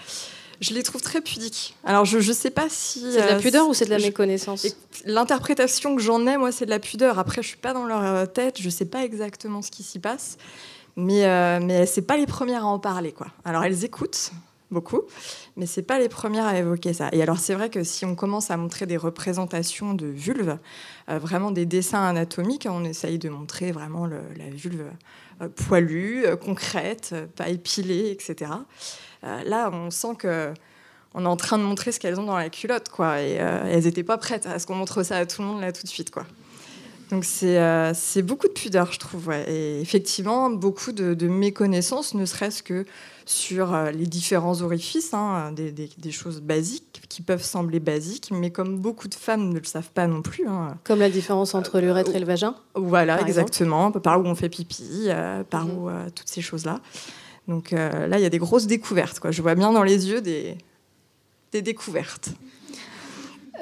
je 0.60 0.74
les 0.74 0.82
trouve 0.82 1.00
très 1.02 1.20
pudiques. 1.20 1.76
Alors 1.84 2.04
je 2.04 2.18
ne 2.18 2.32
sais 2.32 2.50
pas 2.50 2.66
si 2.68 3.00
C'est 3.00 3.22
de 3.22 3.26
la 3.26 3.34
euh, 3.36 3.40
pudeur 3.40 3.68
ou 3.68 3.74
c'est 3.74 3.84
de 3.84 3.90
la 3.90 3.98
je- 3.98 4.06
méconnaissance 4.06 4.66
L'interprétation 5.06 5.94
que 5.96 6.02
j'en 6.02 6.26
ai, 6.26 6.36
moi, 6.36 6.50
c'est 6.52 6.64
de 6.64 6.70
la 6.70 6.78
pudeur. 6.78 7.18
Après, 7.18 7.42
je 7.42 7.48
suis 7.48 7.56
pas 7.56 7.72
dans 7.74 7.84
leur 7.84 8.02
euh, 8.02 8.26
tête, 8.26 8.60
je 8.60 8.70
sais 8.70 8.84
pas 8.86 9.04
exactement 9.04 9.60
ce 9.62 9.70
qui 9.70 9.82
s'y 9.82 9.98
passe, 9.98 10.36
mais 10.96 11.24
euh, 11.26 11.60
mais 11.62 11.86
c'est 11.86 12.02
pas 12.02 12.16
les 12.16 12.26
premières 12.26 12.62
à 12.64 12.66
en 12.68 12.78
parler, 12.78 13.12
quoi. 13.12 13.26
Alors 13.44 13.64
elles 13.64 13.84
écoutent 13.84 14.30
beaucoup, 14.70 15.02
mais 15.56 15.66
c'est 15.66 15.82
pas 15.82 15.98
les 16.00 16.08
premières 16.08 16.46
à 16.46 16.56
évoquer 16.58 16.94
ça. 16.94 17.08
Et 17.12 17.22
alors 17.22 17.38
c'est 17.38 17.54
vrai 17.54 17.70
que 17.70 17.84
si 17.84 18.04
on 18.04 18.14
commence 18.16 18.50
à 18.50 18.56
montrer 18.56 18.86
des 18.86 18.96
représentations 18.96 19.94
de 19.94 20.06
vulve, 20.06 20.58
euh, 21.10 21.18
vraiment 21.18 21.50
des 21.52 21.66
dessins 21.66 22.02
anatomiques, 22.04 22.66
on 22.68 22.84
essaye 22.84 23.18
de 23.18 23.28
montrer 23.28 23.70
vraiment 23.72 24.06
le- 24.06 24.22
la 24.36 24.48
vulve 24.50 24.90
poilue, 25.56 26.24
concrète, 26.40 27.14
pas 27.36 27.48
épilée, 27.48 28.10
etc. 28.10 28.52
Euh, 29.24 29.42
là, 29.44 29.70
on 29.72 29.90
sent 29.90 30.14
que 30.18 30.52
on 31.16 31.24
est 31.24 31.28
en 31.28 31.36
train 31.36 31.58
de 31.58 31.62
montrer 31.62 31.92
ce 31.92 32.00
qu'elles 32.00 32.18
ont 32.18 32.24
dans 32.24 32.36
la 32.36 32.50
culotte, 32.50 32.88
quoi. 32.88 33.20
Et 33.20 33.40
euh, 33.40 33.64
elles 33.70 33.84
n'étaient 33.84 34.02
pas 34.02 34.18
prêtes 34.18 34.46
à 34.46 34.58
ce 34.58 34.66
qu'on 34.66 34.74
montre 34.74 35.02
ça 35.04 35.16
à 35.18 35.26
tout 35.26 35.42
le 35.42 35.48
monde 35.48 35.60
là 35.60 35.70
tout 35.72 35.82
de 35.84 35.88
suite, 35.88 36.10
quoi. 36.10 36.24
Donc 37.10 37.24
c'est 37.24 37.58
euh, 37.60 37.92
beaucoup 38.24 38.48
de 38.48 38.52
pudeur, 38.52 38.90
je 38.90 38.98
trouve. 38.98 39.28
ouais. 39.28 39.44
Et 39.48 39.80
effectivement, 39.80 40.50
beaucoup 40.50 40.90
de, 40.90 41.14
de 41.14 41.28
méconnaissances, 41.28 42.14
ne 42.14 42.24
serait-ce 42.24 42.62
que 42.64 42.84
sur 43.26 43.72
euh, 43.74 43.90
les 43.92 44.06
différents 44.06 44.60
orifices, 44.62 45.14
hein, 45.14 45.52
des, 45.52 45.70
des- 45.70 45.90
des 45.98 46.10
choses 46.10 46.40
basiques 46.40 47.02
qui 47.08 47.22
peuvent 47.22 47.44
sembler 47.44 47.78
basiques, 47.78 48.30
mais 48.32 48.50
comme 48.50 48.78
beaucoup 48.78 49.06
de 49.06 49.14
femmes 49.14 49.50
ne 49.50 49.58
le 49.58 49.64
savent 49.64 49.90
pas 49.92 50.06
non 50.08 50.20
plus. 50.22 50.48
hein. 50.48 50.76
Comme 50.82 50.98
la 50.98 51.10
différence 51.10 51.54
entre 51.54 51.78
l'urètre 51.78 52.14
et 52.16 52.18
le 52.18 52.26
vagin 52.26 52.56
Voilà, 52.74 53.18
Par 53.18 53.26
exemple. 53.28 53.48
exactement. 53.50 53.92
Par 53.92 54.20
où 54.20 54.24
on 54.24 54.34
fait 54.34 54.48
pipi, 54.48 55.08
par 55.50 55.66
où 55.68 55.88
euh, 55.88 56.08
toutes 56.14 56.28
ces 56.28 56.40
choses-là. 56.42 56.80
Donc 57.48 57.72
euh, 57.72 58.06
là, 58.06 58.18
il 58.18 58.22
y 58.22 58.26
a 58.26 58.30
des 58.30 58.38
grosses 58.38 58.66
découvertes. 58.66 59.20
Quoi. 59.20 59.30
Je 59.30 59.42
vois 59.42 59.54
bien 59.54 59.72
dans 59.72 59.82
les 59.82 60.08
yeux 60.08 60.20
des, 60.20 60.56
des 61.52 61.62
découvertes. 61.62 62.30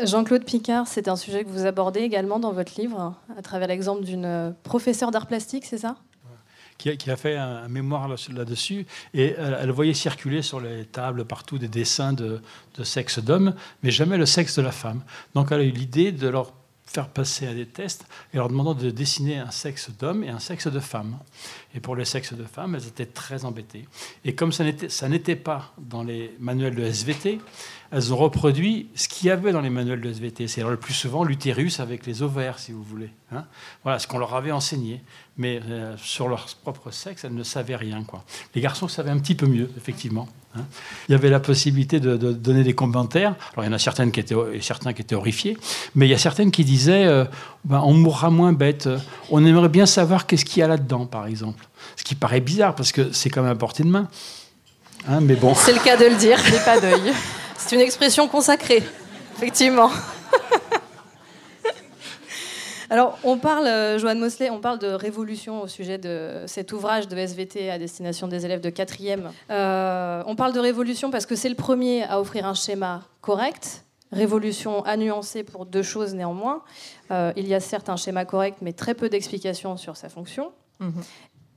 Jean-Claude 0.02 0.44
Picard, 0.44 0.86
c'est 0.86 1.08
un 1.08 1.16
sujet 1.16 1.44
que 1.44 1.50
vous 1.50 1.66
abordez 1.66 2.00
également 2.00 2.38
dans 2.38 2.52
votre 2.52 2.80
livre, 2.80 3.14
à 3.36 3.42
travers 3.42 3.68
l'exemple 3.68 4.04
d'une 4.04 4.54
professeure 4.62 5.10
d'art 5.10 5.26
plastique, 5.26 5.66
c'est 5.66 5.78
ça? 5.78 5.96
Qui 6.78 7.10
a, 7.10 7.16
fait 7.16 7.36
un, 7.36 7.68
mémoire 7.68 8.08
là- 8.08 8.16
là-dessus, 8.34 8.86
et 9.14 9.34
elle, 9.38 9.56
elle 9.60 9.70
voyait 9.70 9.94
circuler 9.94 10.42
sur 10.42 10.60
les 10.60 10.84
tables 10.84 11.24
partout 11.24 11.58
des 11.58 11.68
dessins 11.68 12.12
de, 12.12 12.40
de 12.76 12.84
sexe 12.84 13.20
d'homme, 13.20 13.54
mais 13.84 13.90
jamais 13.92 14.16
le 14.16 14.26
sexe 14.26 14.56
de 14.56 14.62
la 14.62 14.72
femme. 14.72 15.02
Donc 15.34 15.52
elle 15.52 15.60
a 15.60 15.64
eu 15.64 15.70
l'idée 15.70 16.10
de 16.10 16.26
leur 16.26 16.52
faire 16.92 17.08
passer 17.08 17.46
à 17.46 17.54
des 17.54 17.66
tests 17.66 18.06
et 18.32 18.36
leur 18.36 18.48
demandant 18.48 18.74
de 18.74 18.90
dessiner 18.90 19.38
un 19.38 19.50
sexe 19.50 19.90
d'homme 19.90 20.24
et 20.24 20.28
un 20.28 20.38
sexe 20.38 20.66
de 20.66 20.80
femme. 20.80 21.18
Et 21.74 21.80
pour 21.80 21.96
le 21.96 22.04
sexe 22.04 22.34
de 22.34 22.44
femme, 22.44 22.74
elles 22.74 22.86
étaient 22.86 23.06
très 23.06 23.44
embêtées. 23.44 23.86
Et 24.24 24.34
comme 24.34 24.52
ça 24.52 24.64
n'était, 24.64 24.88
ça 24.88 25.08
n'était 25.08 25.36
pas 25.36 25.72
dans 25.78 26.02
les 26.02 26.34
manuels 26.38 26.74
de 26.74 26.82
SVT, 26.82 27.40
elles 27.92 28.12
ont 28.12 28.16
reproduit 28.16 28.88
ce 28.94 29.06
qu'il 29.06 29.28
y 29.28 29.30
avait 29.30 29.52
dans 29.52 29.60
les 29.60 29.68
manuels 29.70 30.00
de 30.00 30.08
SVT. 30.10 30.48
C'est 30.48 30.62
le 30.62 30.76
plus 30.78 30.94
souvent 30.94 31.24
l'utérus 31.24 31.78
avec 31.78 32.06
les 32.06 32.22
ovaires, 32.22 32.58
si 32.58 32.72
vous 32.72 32.82
voulez. 32.82 33.10
hein. 33.32 33.44
voilà 33.84 33.98
ce 33.98 34.06
qu'on 34.06 34.18
leur 34.18 34.34
avait 34.34 34.50
enseigné. 34.50 35.02
Mais 35.36 35.60
euh, 35.68 35.94
sur 35.98 36.28
leur 36.28 36.46
propre 36.62 36.90
sexe, 36.90 37.24
elles 37.24 37.34
ne 37.34 37.42
savaient 37.42 37.76
rien. 37.76 38.02
Quoi. 38.04 38.24
Les 38.54 38.60
garçons 38.60 38.88
savaient 38.88 39.10
un 39.10 39.18
petit 39.18 39.34
peu 39.34 39.46
mieux, 39.46 39.70
effectivement. 39.76 40.28
hein. 40.56 40.62
Il 41.08 41.12
y 41.12 41.14
avait 41.14 41.30
la 41.30 41.40
possibilité 41.40 42.00
de, 42.00 42.16
de 42.16 42.32
donner 42.32 42.64
des 42.64 42.74
commentaires. 42.74 43.34
Alors 43.52 43.64
il 43.64 43.68
y 43.68 43.70
en 43.70 43.74
a 43.74 43.78
certaines 43.78 44.10
qui 44.12 44.20
étaient, 44.20 44.34
et 44.54 44.60
certains 44.60 44.92
qui 44.92 45.02
étaient 45.02 45.14
horrifiés, 45.14 45.56
mais 45.94 46.06
il 46.06 46.10
y 46.10 46.14
a 46.14 46.18
certaines 46.18 46.50
qui 46.50 46.64
disaient 46.64 47.06
euh, 47.06 47.24
Ben, 47.64 47.80
on 47.84 47.94
mourra 47.94 48.30
moins 48.30 48.52
bête. 48.52 48.88
On 49.30 49.44
aimerait 49.44 49.68
bien 49.70 49.86
savoir 49.86 50.26
qu'est-ce 50.26 50.44
qu'il 50.44 50.60
y 50.60 50.62
a 50.62 50.68
là-dedans, 50.68 51.06
par 51.06 51.26
exemple. 51.26 51.66
Ce 51.96 52.04
qui 52.04 52.14
paraît 52.14 52.40
bizarre 52.40 52.74
parce 52.74 52.92
que 52.92 53.12
c'est 53.12 53.28
quand 53.30 53.42
même 53.42 53.52
à 53.52 53.54
portée 53.54 53.82
de 53.82 53.88
main. 53.88 54.08
Hein, 55.08 55.20
mais 55.20 55.34
bon. 55.34 55.54
C'est 55.54 55.72
le 55.74 55.80
cas 55.80 55.96
de 55.96 56.04
le 56.04 56.16
dire. 56.16 56.38
N'aie 56.50 56.64
pas 56.64 56.78
d'œil. 56.80 57.12
C'est 57.64 57.76
une 57.76 57.80
expression 57.80 58.26
consacrée, 58.26 58.82
effectivement. 59.36 59.88
Alors, 62.90 63.16
on 63.22 63.38
parle, 63.38 63.66
euh, 63.66 63.98
Joanne 63.98 64.18
Mosley, 64.18 64.50
on 64.50 64.60
parle 64.60 64.80
de 64.80 64.88
révolution 64.88 65.62
au 65.62 65.68
sujet 65.68 65.96
de 65.96 66.42
cet 66.46 66.72
ouvrage 66.72 67.06
de 67.06 67.16
SVT 67.16 67.70
à 67.70 67.78
destination 67.78 68.26
des 68.26 68.44
élèves 68.44 68.60
de 68.60 68.68
4e. 68.68 69.30
Euh, 69.50 70.24
on 70.26 70.34
parle 70.34 70.52
de 70.52 70.58
révolution 70.58 71.12
parce 71.12 71.24
que 71.24 71.36
c'est 71.36 71.48
le 71.48 71.54
premier 71.54 72.02
à 72.02 72.20
offrir 72.20 72.46
un 72.46 72.54
schéma 72.54 73.02
correct. 73.20 73.84
Révolution 74.10 74.84
à 74.84 74.96
nuancer 74.96 75.44
pour 75.44 75.64
deux 75.64 75.84
choses 75.84 76.14
néanmoins. 76.14 76.64
Euh, 77.12 77.32
il 77.36 77.46
y 77.46 77.54
a 77.54 77.60
certes 77.60 77.88
un 77.88 77.96
schéma 77.96 78.24
correct, 78.24 78.58
mais 78.60 78.72
très 78.72 78.94
peu 78.94 79.08
d'explications 79.08 79.76
sur 79.76 79.96
sa 79.96 80.08
fonction. 80.08 80.50
Mhm. 80.80 81.02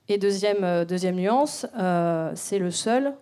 Et 0.08 0.20
deuxième, 0.20 0.64
euh, 0.64 0.86
deuxième 0.86 1.16
nuance, 1.16 1.66
c'est 2.36 2.60
le 2.60 2.70
seul 2.70 3.16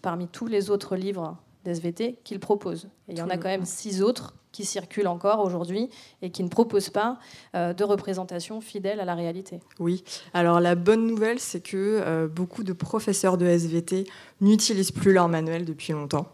parmi 0.00 0.26
tous 0.26 0.46
les 0.46 0.70
autres 0.70 0.96
livres 0.96 1.36
d'SVT 1.64 2.18
qu'il 2.24 2.40
propose. 2.40 2.88
Et 3.08 3.12
il 3.12 3.18
y 3.18 3.22
en 3.22 3.30
a 3.30 3.36
quand 3.36 3.48
même 3.48 3.64
six 3.64 4.02
autres 4.02 4.34
qui 4.54 4.64
circulent 4.64 5.08
encore 5.08 5.44
aujourd'hui 5.44 5.90
et 6.22 6.30
qui 6.30 6.44
ne 6.44 6.48
proposent 6.48 6.90
pas 6.90 7.18
euh, 7.56 7.72
de 7.72 7.82
représentation 7.82 8.60
fidèle 8.60 9.00
à 9.00 9.04
la 9.04 9.16
réalité. 9.16 9.58
Oui. 9.80 10.04
Alors 10.32 10.60
la 10.60 10.76
bonne 10.76 11.06
nouvelle, 11.06 11.40
c'est 11.40 11.60
que 11.60 11.76
euh, 11.76 12.28
beaucoup 12.28 12.62
de 12.62 12.72
professeurs 12.72 13.36
de 13.36 13.46
SVT 13.46 14.06
n'utilisent 14.40 14.92
plus 14.92 15.12
leur 15.12 15.28
manuel 15.28 15.64
depuis 15.64 15.92
longtemps. 15.92 16.28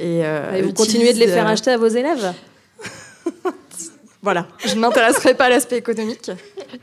Et, 0.00 0.26
euh, 0.26 0.54
Et 0.54 0.62
vous 0.62 0.72
continuez 0.72 1.12
de 1.12 1.18
les 1.18 1.28
faire 1.28 1.46
acheter 1.46 1.70
à 1.70 1.78
vos 1.78 1.88
élèves? 1.88 2.34
Voilà, 4.24 4.46
je 4.64 4.76
ne 4.76 4.80
m'intéresserai 4.80 5.34
pas 5.34 5.46
à 5.46 5.48
l'aspect 5.48 5.76
économique, 5.76 6.30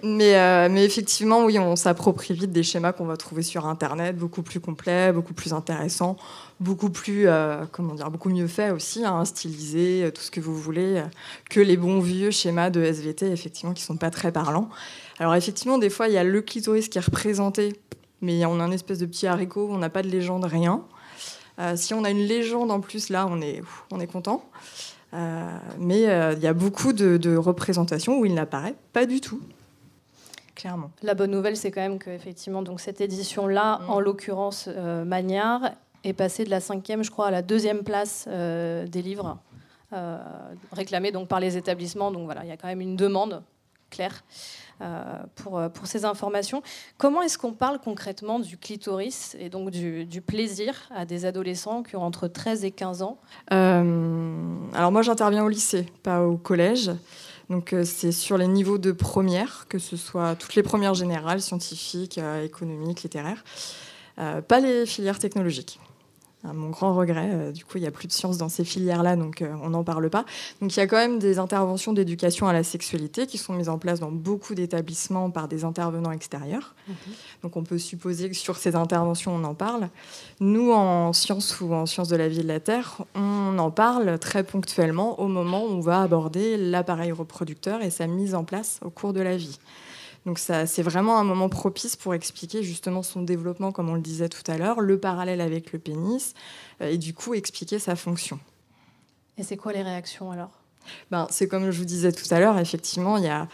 mais, 0.03 0.35
euh, 0.35 0.69
mais 0.69 0.85
effectivement, 0.85 1.43
oui, 1.45 1.57
on 1.59 1.75
s'approprie 1.75 2.33
vite 2.33 2.51
des 2.51 2.63
schémas 2.63 2.93
qu'on 2.93 3.05
va 3.05 3.17
trouver 3.17 3.41
sur 3.41 3.65
Internet, 3.65 4.17
beaucoup 4.17 4.43
plus 4.43 4.59
complets, 4.59 5.11
beaucoup 5.11 5.33
plus 5.33 5.53
intéressants, 5.53 6.17
beaucoup 6.59 6.89
plus, 6.89 7.27
euh, 7.27 7.65
comment 7.71 7.95
dire, 7.95 8.09
beaucoup 8.11 8.29
mieux 8.29 8.47
faits 8.47 8.71
aussi, 8.71 9.05
hein, 9.05 9.25
stylisés, 9.25 10.03
euh, 10.03 10.11
tout 10.11 10.21
ce 10.21 10.31
que 10.31 10.39
vous 10.39 10.55
voulez, 10.55 11.03
que 11.49 11.59
les 11.59 11.77
bons 11.77 11.99
vieux 11.99 12.31
schémas 12.31 12.69
de 12.69 12.81
SVT, 12.81 13.31
effectivement, 13.31 13.73
qui 13.73 13.83
sont 13.83 13.97
pas 13.97 14.11
très 14.11 14.31
parlants. 14.31 14.69
Alors 15.19 15.35
effectivement, 15.35 15.77
des 15.77 15.89
fois, 15.89 16.07
il 16.07 16.13
y 16.13 16.17
a 16.17 16.23
le 16.23 16.41
clitoris 16.41 16.87
qui 16.89 16.97
est 16.97 17.01
représenté, 17.01 17.75
mais 18.21 18.45
on 18.45 18.59
a 18.59 18.63
un 18.63 18.71
espèce 18.71 18.99
de 18.99 19.05
petit 19.05 19.27
haricot, 19.27 19.69
on 19.71 19.77
n'a 19.77 19.89
pas 19.89 20.03
de 20.03 20.09
légende, 20.09 20.45
rien. 20.45 20.83
Si 21.75 21.93
on 21.93 22.05
a 22.05 22.09
une 22.09 22.25
légende 22.25 22.71
en 22.71 22.79
plus, 22.79 23.09
là, 23.09 23.27
on 23.29 23.41
est, 23.41 23.61
on 23.91 23.99
est 23.99 24.07
content. 24.07 24.49
Mais 25.11 26.03
il 26.03 26.39
y 26.41 26.47
a 26.47 26.53
beaucoup 26.53 26.93
de 26.93 27.35
représentations 27.35 28.17
où 28.17 28.25
il 28.25 28.33
n'apparaît 28.33 28.75
pas 28.93 29.05
du 29.05 29.19
tout. 29.19 29.41
Clairement. 30.59 30.91
La 31.03 31.13
bonne 31.13 31.31
nouvelle, 31.31 31.55
c'est 31.55 31.71
quand 31.71 31.79
même 31.79 31.99
que 31.99 32.09
effectivement, 32.09 32.61
donc 32.61 32.81
cette 32.81 32.99
édition-là, 32.99 33.79
Mm. 33.79 33.89
en 33.89 33.99
l'occurrence 34.01 34.65
euh, 34.67 35.05
Magnard, 35.05 35.71
est 36.03 36.11
passée 36.11 36.43
de 36.43 36.49
la 36.49 36.59
cinquième, 36.59 37.01
je 37.01 37.11
crois, 37.11 37.27
à 37.27 37.31
la 37.31 37.41
deuxième 37.41 37.83
place 37.83 38.25
euh, 38.27 38.85
des 38.85 39.01
livres 39.01 39.37
euh, 39.93 40.17
réclamés 40.73 41.11
donc 41.13 41.29
par 41.29 41.39
les 41.39 41.55
établissements. 41.55 42.11
Donc 42.11 42.25
voilà, 42.25 42.43
il 42.43 42.49
y 42.49 42.51
a 42.51 42.57
quand 42.57 42.67
même 42.67 42.81
une 42.81 42.97
demande 42.97 43.41
claire 43.89 44.23
euh, 44.81 45.03
pour, 45.35 45.61
pour 45.73 45.87
ces 45.87 46.03
informations. 46.03 46.61
Comment 46.97 47.21
est-ce 47.21 47.37
qu'on 47.37 47.53
parle 47.53 47.79
concrètement 47.79 48.39
du 48.39 48.57
clitoris 48.57 49.37
et 49.39 49.49
donc 49.49 49.71
du, 49.71 50.05
du 50.05 50.21
plaisir 50.21 50.89
à 50.93 51.05
des 51.05 51.25
adolescents 51.25 51.83
qui 51.83 51.95
ont 51.95 52.03
entre 52.03 52.27
13 52.27 52.65
et 52.65 52.71
15 52.71 53.01
ans? 53.01 53.17
Euh, 53.53 54.43
alors 54.73 54.91
moi 54.91 55.01
j'interviens 55.03 55.43
au 55.45 55.49
lycée, 55.49 55.85
pas 56.03 56.21
au 56.25 56.35
collège. 56.37 56.91
Donc 57.49 57.73
euh, 57.73 57.83
c'est 57.83 58.11
sur 58.11 58.37
les 58.37 58.47
niveaux 58.47 58.77
de 58.77 58.91
première, 58.91 59.65
que 59.69 59.79
ce 59.79 59.97
soit 59.97 60.35
toutes 60.35 60.55
les 60.55 60.63
premières 60.63 60.93
générales, 60.93 61.41
scientifiques, 61.41 62.17
euh, 62.17 62.43
économiques, 62.43 63.03
littéraires, 63.03 63.43
Euh, 64.19 64.41
pas 64.41 64.59
les 64.59 64.85
filières 64.85 65.17
technologiques. 65.17 65.79
À 66.45 66.53
mon 66.53 66.69
grand 66.69 66.95
regret, 66.95 67.29
euh, 67.33 67.51
du 67.51 67.65
coup, 67.65 67.77
il 67.77 67.81
n'y 67.81 67.87
a 67.87 67.91
plus 67.91 68.07
de 68.07 68.13
sciences 68.13 68.37
dans 68.37 68.47
ces 68.47 68.63
filières-là, 68.63 69.17
donc 69.17 69.41
euh, 69.41 69.53
on 69.61 69.71
n'en 69.71 69.83
parle 69.83 70.09
pas. 70.09 70.23
Donc 70.61 70.73
il 70.73 70.79
y 70.79 70.81
a 70.81 70.87
quand 70.87 70.95
même 70.95 71.19
des 71.19 71.37
interventions 71.37 71.91
d'éducation 71.91 72.47
à 72.47 72.53
la 72.53 72.63
sexualité 72.63 73.27
qui 73.27 73.37
sont 73.37 73.51
mises 73.51 73.67
en 73.67 73.77
place 73.77 73.99
dans 73.99 74.11
beaucoup 74.11 74.55
d'établissements 74.55 75.31
par 75.31 75.49
des 75.49 75.65
intervenants 75.65 76.11
extérieurs. 76.11 76.75
Donc 77.43 77.57
on 77.57 77.63
peut 77.63 77.77
supposer 77.77 78.29
que 78.29 78.35
sur 78.35 78.55
ces 78.55 78.77
interventions, 78.77 79.35
on 79.35 79.43
en 79.43 79.53
parle. 79.53 79.89
Nous, 80.39 80.71
en 80.71 81.11
sciences 81.11 81.59
ou 81.59 81.73
en 81.73 81.85
sciences 81.85 82.07
de 82.07 82.15
la 82.15 82.29
vie 82.29 82.39
et 82.39 82.43
de 82.43 82.47
la 82.47 82.61
Terre, 82.61 83.01
on 83.15 83.59
en 83.59 83.69
parle 83.69 84.17
très 84.17 84.43
ponctuellement 84.43 85.19
au 85.19 85.27
moment 85.27 85.65
où 85.65 85.69
on 85.69 85.81
va 85.81 86.01
aborder 86.01 86.55
l'appareil 86.55 87.11
reproducteur 87.11 87.81
et 87.81 87.89
sa 87.89 88.07
mise 88.07 88.33
en 88.33 88.45
place 88.45 88.79
au 88.83 88.89
cours 88.89 89.11
de 89.11 89.19
la 89.19 89.35
vie. 89.35 89.59
Donc 90.25 90.39
ça, 90.39 90.65
c'est 90.65 90.83
vraiment 90.83 91.17
un 91.19 91.23
moment 91.23 91.49
propice 91.49 91.95
pour 91.95 92.13
expliquer 92.13 92.63
justement 92.63 93.03
son 93.03 93.21
développement, 93.21 93.71
comme 93.71 93.89
on 93.89 93.95
le 93.95 94.01
disait 94.01 94.29
tout 94.29 94.49
à 94.51 94.57
l'heure, 94.57 94.81
le 94.81 94.99
parallèle 94.99 95.41
avec 95.41 95.71
le 95.71 95.79
pénis, 95.79 96.33
euh, 96.81 96.91
et 96.91 96.97
du 96.97 97.13
coup 97.13 97.33
expliquer 97.33 97.79
sa 97.79 97.95
fonction. 97.95 98.39
Et 99.37 99.43
c'est 99.43 99.57
quoi 99.57 99.73
les 99.73 99.81
réactions 99.81 100.31
alors? 100.31 100.51
Ben, 101.11 101.27
c'est 101.29 101.47
comme 101.47 101.71
je 101.71 101.77
vous 101.77 101.85
disais 101.85 102.11
tout 102.11 102.31
à 102.31 102.39
l'heure, 102.39 102.57
effectivement, 102.57 103.17
il 103.17 103.23
y 103.23 103.29
a, 103.29 103.47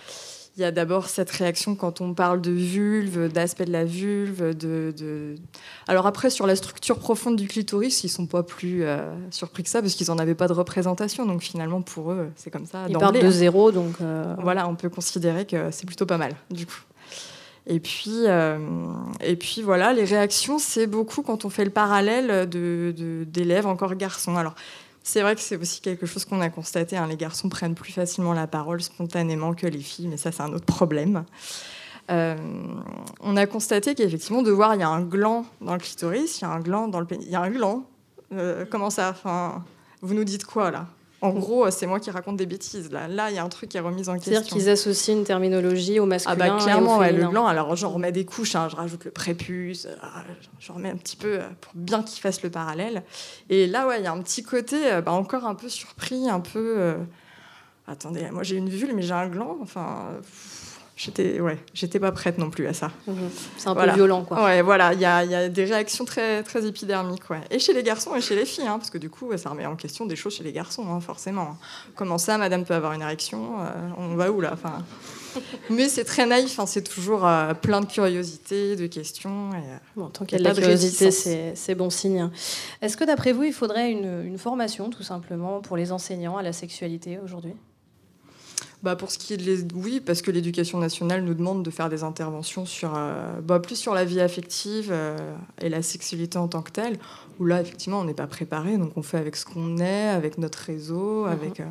il 0.58 0.62
y 0.62 0.64
a 0.64 0.72
d'abord 0.72 1.10
cette 1.10 1.30
réaction 1.32 1.76
quand 1.76 2.00
on 2.00 2.14
parle 2.14 2.40
de 2.40 2.52
vulve, 2.52 3.28
d'aspect 3.32 3.66
de 3.66 3.72
la 3.74 3.84
vulve. 3.84 4.56
De, 4.56 4.94
de- 4.98 5.36
Alors 5.88 6.08
après, 6.08 6.30
sur 6.30 6.48
la 6.48 6.56
structure 6.56 6.98
profonde 6.98 7.36
du 7.36 7.48
clitoris, 7.48 8.04
ils 8.06 8.10
sont 8.10 8.26
pas 8.26 8.42
plus 8.44 8.84
euh, 8.84 9.12
surpris 9.32 9.64
que 9.64 9.70
ça, 9.70 9.82
parce 9.82 9.96
qu'ils 9.96 10.08
n'en 10.08 10.18
avaient 10.18 10.36
pas 10.36 10.48
de 10.48 10.54
représentation. 10.54 11.26
Donc 11.26 11.42
finalement, 11.42 11.82
pour 11.82 12.12
eux, 12.14 12.30
c'est 12.38 12.52
comme 12.52 12.66
ça. 12.66 12.86
Ils 12.88 12.98
partent 12.98 13.16
de 13.20 13.26
hein. 13.26 13.32
zéro, 13.32 13.72
donc... 13.72 13.96
euh, 14.02 14.34
Voilà, 14.42 14.68
on 14.70 14.76
peut 14.76 14.90
considérer 14.90 15.46
que 15.46 15.72
c'est 15.72 15.86
plutôt 15.86 16.06
pas 16.06 16.18
mal, 16.18 16.34
du 16.50 16.66
coup. 16.66 16.82
Et 17.68 17.80
puis, 17.80 18.12
euh, 18.28 18.60
et 19.22 19.36
puis 19.36 19.62
voilà, 19.64 19.92
les 19.92 20.06
réactions, 20.06 20.60
c'est 20.60 20.86
beaucoup 20.88 21.24
quand 21.24 21.46
on 21.46 21.50
fait 21.50 21.66
le 21.66 21.72
parallèle 21.72 22.48
de- 22.48 22.94
de- 22.96 23.26
d'élèves 23.28 23.66
encore 23.66 23.96
garçons. 23.96 24.38
Alors, 24.38 24.54
c'est 25.08 25.22
vrai 25.22 25.36
que 25.36 25.42
c'est 25.42 25.56
aussi 25.56 25.82
quelque 25.82 26.08
chose 26.08 26.26
qu'on 26.26 26.42
a 26.42 26.50
constaté. 26.50 26.98
hein, 26.98 27.06
les 27.06 27.16
garçons 27.16 27.48
prennent 27.48 27.76
plus 27.76 27.94
facilement 27.94 28.34
la 28.34 28.48
parole 28.48 28.82
spontanément 28.82 29.54
que 29.54 29.68
les 29.68 29.80
filles, 29.80 30.08
mais 30.08 30.18
ça, 30.18 30.32
c'est 30.32 30.42
un 30.42 30.52
autre 30.52 30.66
problème. 30.66 31.26
Euh, 32.10 32.36
on 33.22 33.38
a 33.38 33.46
constaté 33.46 33.94
qu'effectivement, 33.94 34.42
de 34.42 34.50
voir, 34.50 34.74
il 34.74 34.82
y 34.82 34.84
a 34.84 34.90
un 34.90 35.04
gland 35.04 35.46
dans 35.62 35.74
le 35.74 35.80
clitoris, 35.80 36.40
il 36.40 36.42
y 36.42 36.46
a 36.46 36.50
un 36.50 36.60
gland 36.60 36.88
dans 36.88 37.00
le 37.00 37.06
pénis. 37.06 37.24
Il 37.28 37.32
y 37.32 37.36
a 37.36 37.42
un 37.42 37.52
gland. 37.52 37.86
Euh, 38.34 38.66
comment 38.68 38.90
ça 38.90 39.14
Vous 40.02 40.16
nous 40.16 40.24
dites 40.24 40.44
quoi, 40.44 40.72
là? 40.72 40.88
En 41.22 41.32
gros, 41.32 41.72
c'est 41.72 41.88
moi 41.88 42.00
qui 42.00 42.12
raconte 42.12 42.38
des 42.38 42.46
bêtises. 42.46 42.92
Là, 42.92 43.08
là, 43.08 43.32
il 43.32 43.36
y 43.36 43.40
a 43.40 43.44
un 43.44 43.50
truc 43.50 43.70
qui 43.70 43.78
est 43.78 43.80
remis 43.80 44.10
en 44.10 44.14
question. 44.16 44.32
C'est-à-dire 44.34 44.48
qu'ils 44.52 44.70
associent 44.70 45.16
une 45.16 45.24
terminologie 45.24 46.00
au 46.00 46.06
masculin 46.06 46.36
Ah 46.40 46.50
bah 46.50 46.58
clairement, 46.64 46.96
et 47.04 47.10
au 47.10 47.14
ouais, 47.14 47.20
le 47.24 47.28
gland. 47.30 47.48
Alors 47.48 47.76
j'en 47.76 47.90
remets 47.90 48.12
des 48.12 48.26
couches, 48.26 48.56
hein, 48.56 48.68
je 48.70 48.76
rajoute 48.76 49.06
le 49.06 49.12
prépuce, 49.12 49.86
euh, 49.88 49.96
j'en 50.60 50.76
remets 50.76 50.90
un 50.92 50.98
petit 50.98 51.16
peu 51.16 51.40
euh, 51.40 51.48
pour 51.62 51.72
bien 51.74 52.04
qu'il 52.04 52.22
fasse 52.22 52.44
le 52.44 52.50
parallèle. 52.52 53.04
Et 53.50 53.66
là, 53.66 53.88
ouais, 53.88 54.00
il 54.00 54.04
y 54.04 54.08
a 54.08 54.12
un 54.12 54.22
petit 54.22 54.44
côté 54.44 54.92
euh, 54.92 55.02
bah, 55.02 55.14
encore 55.14 55.46
un 55.46 55.56
peu 55.56 55.70
surpris, 55.70 56.30
un 56.30 56.42
peu. 56.42 56.76
euh, 56.78 56.96
Attendez, 57.88 58.30
moi 58.32 58.42
j'ai 58.44 58.58
une 58.58 58.70
vulve, 58.70 58.94
mais 58.96 59.04
j'ai 59.04 59.14
un 59.14 59.28
gland. 59.28 59.58
Enfin, 59.62 60.08
euh, 60.12 60.18
pff, 60.20 60.75
j'étais, 60.96 61.40
ouais, 61.40 61.58
j'étais 61.74 62.00
pas 62.00 62.12
prête 62.12 62.38
non 62.38 62.50
plus 62.50 62.68
à 62.68 62.74
ça. 62.74 62.92
Mhm. 63.08 63.16
C'est 63.58 63.68
un 63.68 63.74
Voilà. 63.74 63.94
peu 63.94 63.98
violent, 64.00 64.24
quoi. 64.24 64.44
Ouais, 64.44 64.62
voilà, 64.62 64.94
il 64.94 65.00
y 65.00 65.06
a, 65.06 65.24
y 65.26 65.36
a 65.36 65.50
des 65.50 65.66
réactions 65.66 66.06
très, 66.06 66.44
très 66.44 66.66
épidermiques, 66.66 67.30
ouais. 67.30 67.42
Et 67.52 67.60
chez 67.60 67.74
les 67.74 67.84
garçons 67.84 68.16
et 68.16 68.22
chez 68.22 68.36
les 68.36 68.46
filles, 68.46 68.68
hein, 68.68 68.78
parce 68.78 68.90
que 68.90 68.98
du 68.98 69.10
coup, 69.10 69.36
ça 69.38 69.50
remet 69.50 69.66
en 69.66 69.76
question 69.76 70.06
des 70.06 70.16
choses 70.16 70.36
chez 70.36 70.44
les 70.44 70.54
garçons, 70.54 70.86
hein, 70.90 71.00
forcément. 71.02 71.58
Comment 71.96 72.18
ça, 72.18 72.38
madame 72.38 72.64
peut 72.66 72.74
avoir 72.76 72.94
une 72.94 73.02
érection 73.02 73.60
euh, 73.62 73.90
On 73.98 74.16
va 74.16 74.32
où 74.32 74.42
là 74.42 74.52
enfin, 74.54 74.84
Mais 75.70 75.90
c'est 75.90 76.06
très 76.06 76.26
naïf, 76.26 76.60
hein, 76.60 76.66
c'est 76.66 76.84
toujours 76.84 77.28
euh, 77.28 77.54
plein 77.54 77.82
de 77.82 77.86
curiosité, 77.88 78.76
de 78.78 78.88
questions. 78.88 79.52
Et, 79.52 79.58
euh, 79.58 79.78
Bon, 79.98 80.08
tant 80.10 80.24
qu'il 80.26 80.38
y 80.38 80.42
a 80.42 80.44
de 80.44 80.48
la 80.48 80.62
curiosité, 80.62 81.12
c'est 81.12 81.54
c'est 81.56 81.76
bon 81.76 81.90
signe. 81.90 82.30
Est-ce 82.82 82.96
que 82.96 83.04
d'après 83.04 83.34
vous, 83.34 83.44
il 83.44 83.54
faudrait 83.54 83.92
une, 83.92 84.24
une 84.26 84.38
formation, 84.38 84.90
tout 84.90 85.04
simplement, 85.04 85.60
pour 85.62 85.76
les 85.78 85.92
enseignants 85.92 86.38
à 86.38 86.42
la 86.44 86.54
sexualité 86.54 87.20
aujourd'hui? 87.24 87.54
Bah 88.86 88.96
pour 88.96 89.10
ce 89.10 89.18
qui 89.18 89.34
est 89.34 89.38
de 89.38 89.66
oui, 89.74 90.00
parce 90.00 90.22
que 90.22 90.30
l'éducation 90.30 90.78
nationale 90.78 91.24
nous 91.24 91.34
demande 91.34 91.64
de 91.64 91.72
faire 91.72 91.90
des 91.90 92.04
interventions 92.04 92.68
sur, 92.68 92.94
euh, 92.96 93.42
bah, 93.42 93.60
plus 93.60 93.78
sur 93.78 93.96
la 93.96 94.06
vie 94.06 94.22
affective 94.22 94.90
euh, 94.92 95.18
et 95.60 95.70
la 95.70 95.82
sexualité 95.82 96.38
en 96.38 96.48
tant 96.48 96.62
que 96.62 96.70
telle, 96.70 97.00
où 97.40 97.46
là, 97.46 97.62
effectivement, 97.62 98.02
on 98.02 98.04
n'est 98.04 98.14
pas 98.14 98.28
préparé, 98.28 98.78
donc 98.78 98.92
on 98.96 99.02
fait 99.02 99.18
avec 99.18 99.38
ce 99.38 99.46
qu'on 99.48 99.80
est, 99.80 100.10
avec 100.10 100.38
notre 100.38 100.60
réseau, 100.60 101.26
avec... 101.26 101.62
euh, 101.62 101.66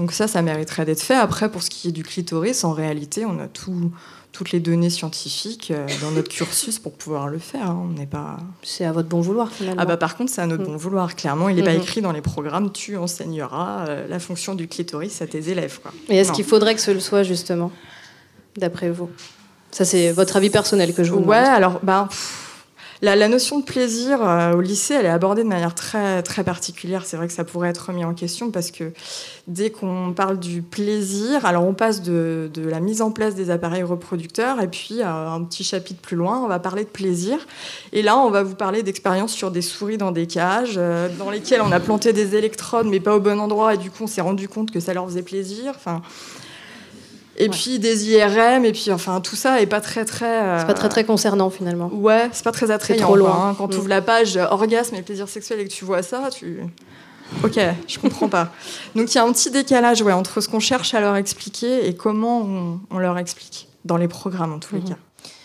donc 0.00 0.12
ça, 0.12 0.26
ça 0.26 0.40
mériterait 0.42 0.84
d'être 0.86 1.02
fait. 1.02 1.14
Après, 1.14 1.50
pour 1.50 1.62
ce 1.62 1.70
qui 1.70 1.88
est 1.88 1.92
du 1.92 2.02
clitoris, 2.02 2.64
en 2.64 2.72
réalité, 2.72 3.26
on 3.26 3.38
a 3.38 3.46
tout, 3.46 3.92
toutes 4.32 4.50
les 4.50 4.58
données 4.60 4.88
scientifiques 4.90 5.70
euh, 5.70 5.86
dans 6.00 6.10
notre 6.10 6.28
cursus 6.30 6.78
pour 6.78 6.92
pouvoir 6.94 7.28
le 7.28 7.38
faire. 7.38 7.68
hein. 7.70 7.78
On 7.84 7.88
n'est 7.92 8.06
pas... 8.06 8.38
C'est 8.62 8.84
à 8.86 8.92
votre 8.92 9.08
bon 9.08 9.20
vouloir, 9.20 9.52
finalement. 9.52 9.80
Ah 9.82 9.84
bah 9.84 9.96
par 9.98 10.16
contre, 10.16 10.32
c'est 10.32 10.40
à 10.40 10.46
notre 10.46 10.62
Mm. 10.62 10.66
bon 10.66 10.76
vouloir, 10.76 11.14
clairement. 11.16 11.48
Il 11.50 11.56
n'est 11.56 11.62
pas 11.62 11.74
Mhm. 11.74 11.80
écrit 11.82 12.00
dans 12.00 12.12
les 12.12 12.22
programmes, 12.22 12.72
tu 12.72 12.96
enseigneras 12.96 13.86
euh, 13.88 14.06
la 14.08 14.18
fonction 14.18 14.54
du 14.54 14.68
clitoris 14.68 15.20
à 15.20 15.26
tes 15.26 15.50
élèves. 15.50 15.80
Quoi. 15.82 15.92
Et 16.08 16.16
est-ce 16.16 16.32
qu'il 16.32 16.44
faudrait 16.46 16.74
que 16.74 16.80
ce 16.80 16.90
le 16.92 17.00
soit, 17.00 17.22
justement, 17.22 17.70
d'après 18.56 18.90
vous? 18.90 19.10
Ça, 19.70 19.84
c'est 19.84 20.10
votre 20.12 20.36
avis 20.36 20.50
personnel 20.50 20.94
que 20.94 21.04
je 21.04 21.12
vous 21.12 21.18
Ouais, 21.18 21.38
demande. 21.42 21.54
alors 21.56 21.80
bah, 21.82 22.06
pff, 22.08 22.49
la, 23.02 23.28
notion 23.28 23.58
de 23.58 23.64
plaisir 23.64 24.20
euh, 24.22 24.52
au 24.52 24.60
lycée, 24.60 24.94
elle 24.94 25.06
est 25.06 25.10
abordée 25.10 25.42
de 25.42 25.48
manière 25.48 25.74
très, 25.74 26.22
particulière. 26.44 27.04
C'est 27.06 27.16
vrai 27.16 27.26
que 27.26 27.32
ça 27.32 27.44
pourrait 27.44 27.70
être 27.70 27.86
remis 27.88 28.04
en 28.04 28.14
question 28.14 28.50
parce 28.50 28.70
que 28.70 28.92
dès 29.46 29.70
qu'on 29.70 30.12
parle 30.14 30.38
du 30.38 30.62
plaisir, 30.62 31.44
alors 31.46 31.64
on 31.64 31.72
passe 31.72 32.02
de, 32.02 32.50
la 32.56 32.80
mise 32.80 33.02
en 33.02 33.10
place 33.10 33.34
des 33.34 33.50
appareils 33.50 33.82
reproducteurs 33.82 34.60
et 34.60 34.68
puis 34.68 35.00
euh, 35.00 35.06
un 35.06 35.42
petit 35.44 35.64
chapitre 35.64 36.00
plus 36.00 36.16
loin, 36.16 36.40
on 36.44 36.48
va 36.48 36.58
parler 36.58 36.84
de 36.84 36.90
plaisir. 36.90 37.38
Et 37.92 38.02
là, 38.02 38.18
on 38.18 38.30
va 38.30 38.42
vous 38.42 38.54
parler 38.54 38.82
d'expériences 38.82 39.32
sur 39.32 39.50
des 39.50 39.62
souris 39.62 39.98
dans 39.98 40.12
des 40.12 40.26
cages, 40.26 40.74
euh, 40.76 41.08
dans 41.18 41.30
lesquelles 41.30 41.62
on 41.62 41.72
a 41.72 41.80
planté 41.80 42.12
des 42.12 42.36
électrodes 42.36 42.86
mais 42.86 43.00
pas 43.00 43.16
au 43.16 43.20
bon 43.20 43.40
endroit 43.40 43.74
et 43.74 43.78
du 43.78 43.90
coup 43.90 44.04
on 44.04 44.06
s'est 44.06 44.20
rendu 44.20 44.48
compte 44.48 44.70
que 44.70 44.80
ça 44.80 44.94
leur 44.94 45.06
faisait 45.06 45.22
plaisir. 45.22 45.74
Et 47.44 47.48
puis 47.48 47.78
des 47.78 48.10
IRM, 48.10 48.64
et 48.64 48.72
puis 48.72 48.90
enfin 48.92 49.20
tout 49.20 49.36
ça 49.36 49.60
est 49.60 49.66
pas 49.66 49.80
très 49.80 50.04
très. 50.04 50.42
euh, 50.42 50.58
C'est 50.60 50.66
pas 50.66 50.74
très, 50.74 50.88
très 50.88 51.04
concernant, 51.04 51.50
finalement. 51.50 51.90
Ouais, 51.92 52.28
c'est 52.32 52.44
pas 52.44 52.52
très 52.52 52.70
attrayant. 52.70 53.02
trop 53.02 53.12
quoi, 53.14 53.18
loin. 53.18 53.48
hein. 53.50 53.54
Quand 53.56 53.66
Mm. 53.66 53.70
tu 53.70 53.76
ouvres 53.78 53.88
la 53.88 54.02
page 54.02 54.36
euh, 54.36 54.46
orgasme 54.50 54.94
et 54.94 55.02
plaisir 55.02 55.28
sexuel 55.28 55.60
et 55.60 55.64
que 55.64 55.72
tu 55.72 55.84
vois 55.84 56.02
ça, 56.02 56.28
tu. 56.30 56.60
Ok, 57.44 57.58
je 57.86 57.98
comprends 58.00 58.28
pas. 58.28 58.50
Donc 58.96 59.12
il 59.12 59.14
y 59.14 59.18
a 59.18 59.24
un 59.24 59.32
petit 59.32 59.52
décalage 59.52 60.02
ouais, 60.02 60.12
entre 60.12 60.40
ce 60.40 60.48
qu'on 60.48 60.58
cherche 60.58 60.94
à 60.94 61.00
leur 61.00 61.14
expliquer 61.14 61.86
et 61.86 61.94
comment 61.94 62.40
on, 62.40 62.80
on 62.90 62.98
leur 62.98 63.16
explique 63.18 63.68
dans 63.84 63.96
les 63.96 64.08
programmes 64.08 64.52
en 64.52 64.58
tous 64.58 64.74
les 64.74 64.80
Mhm. 64.80 64.88
cas. 64.90 64.96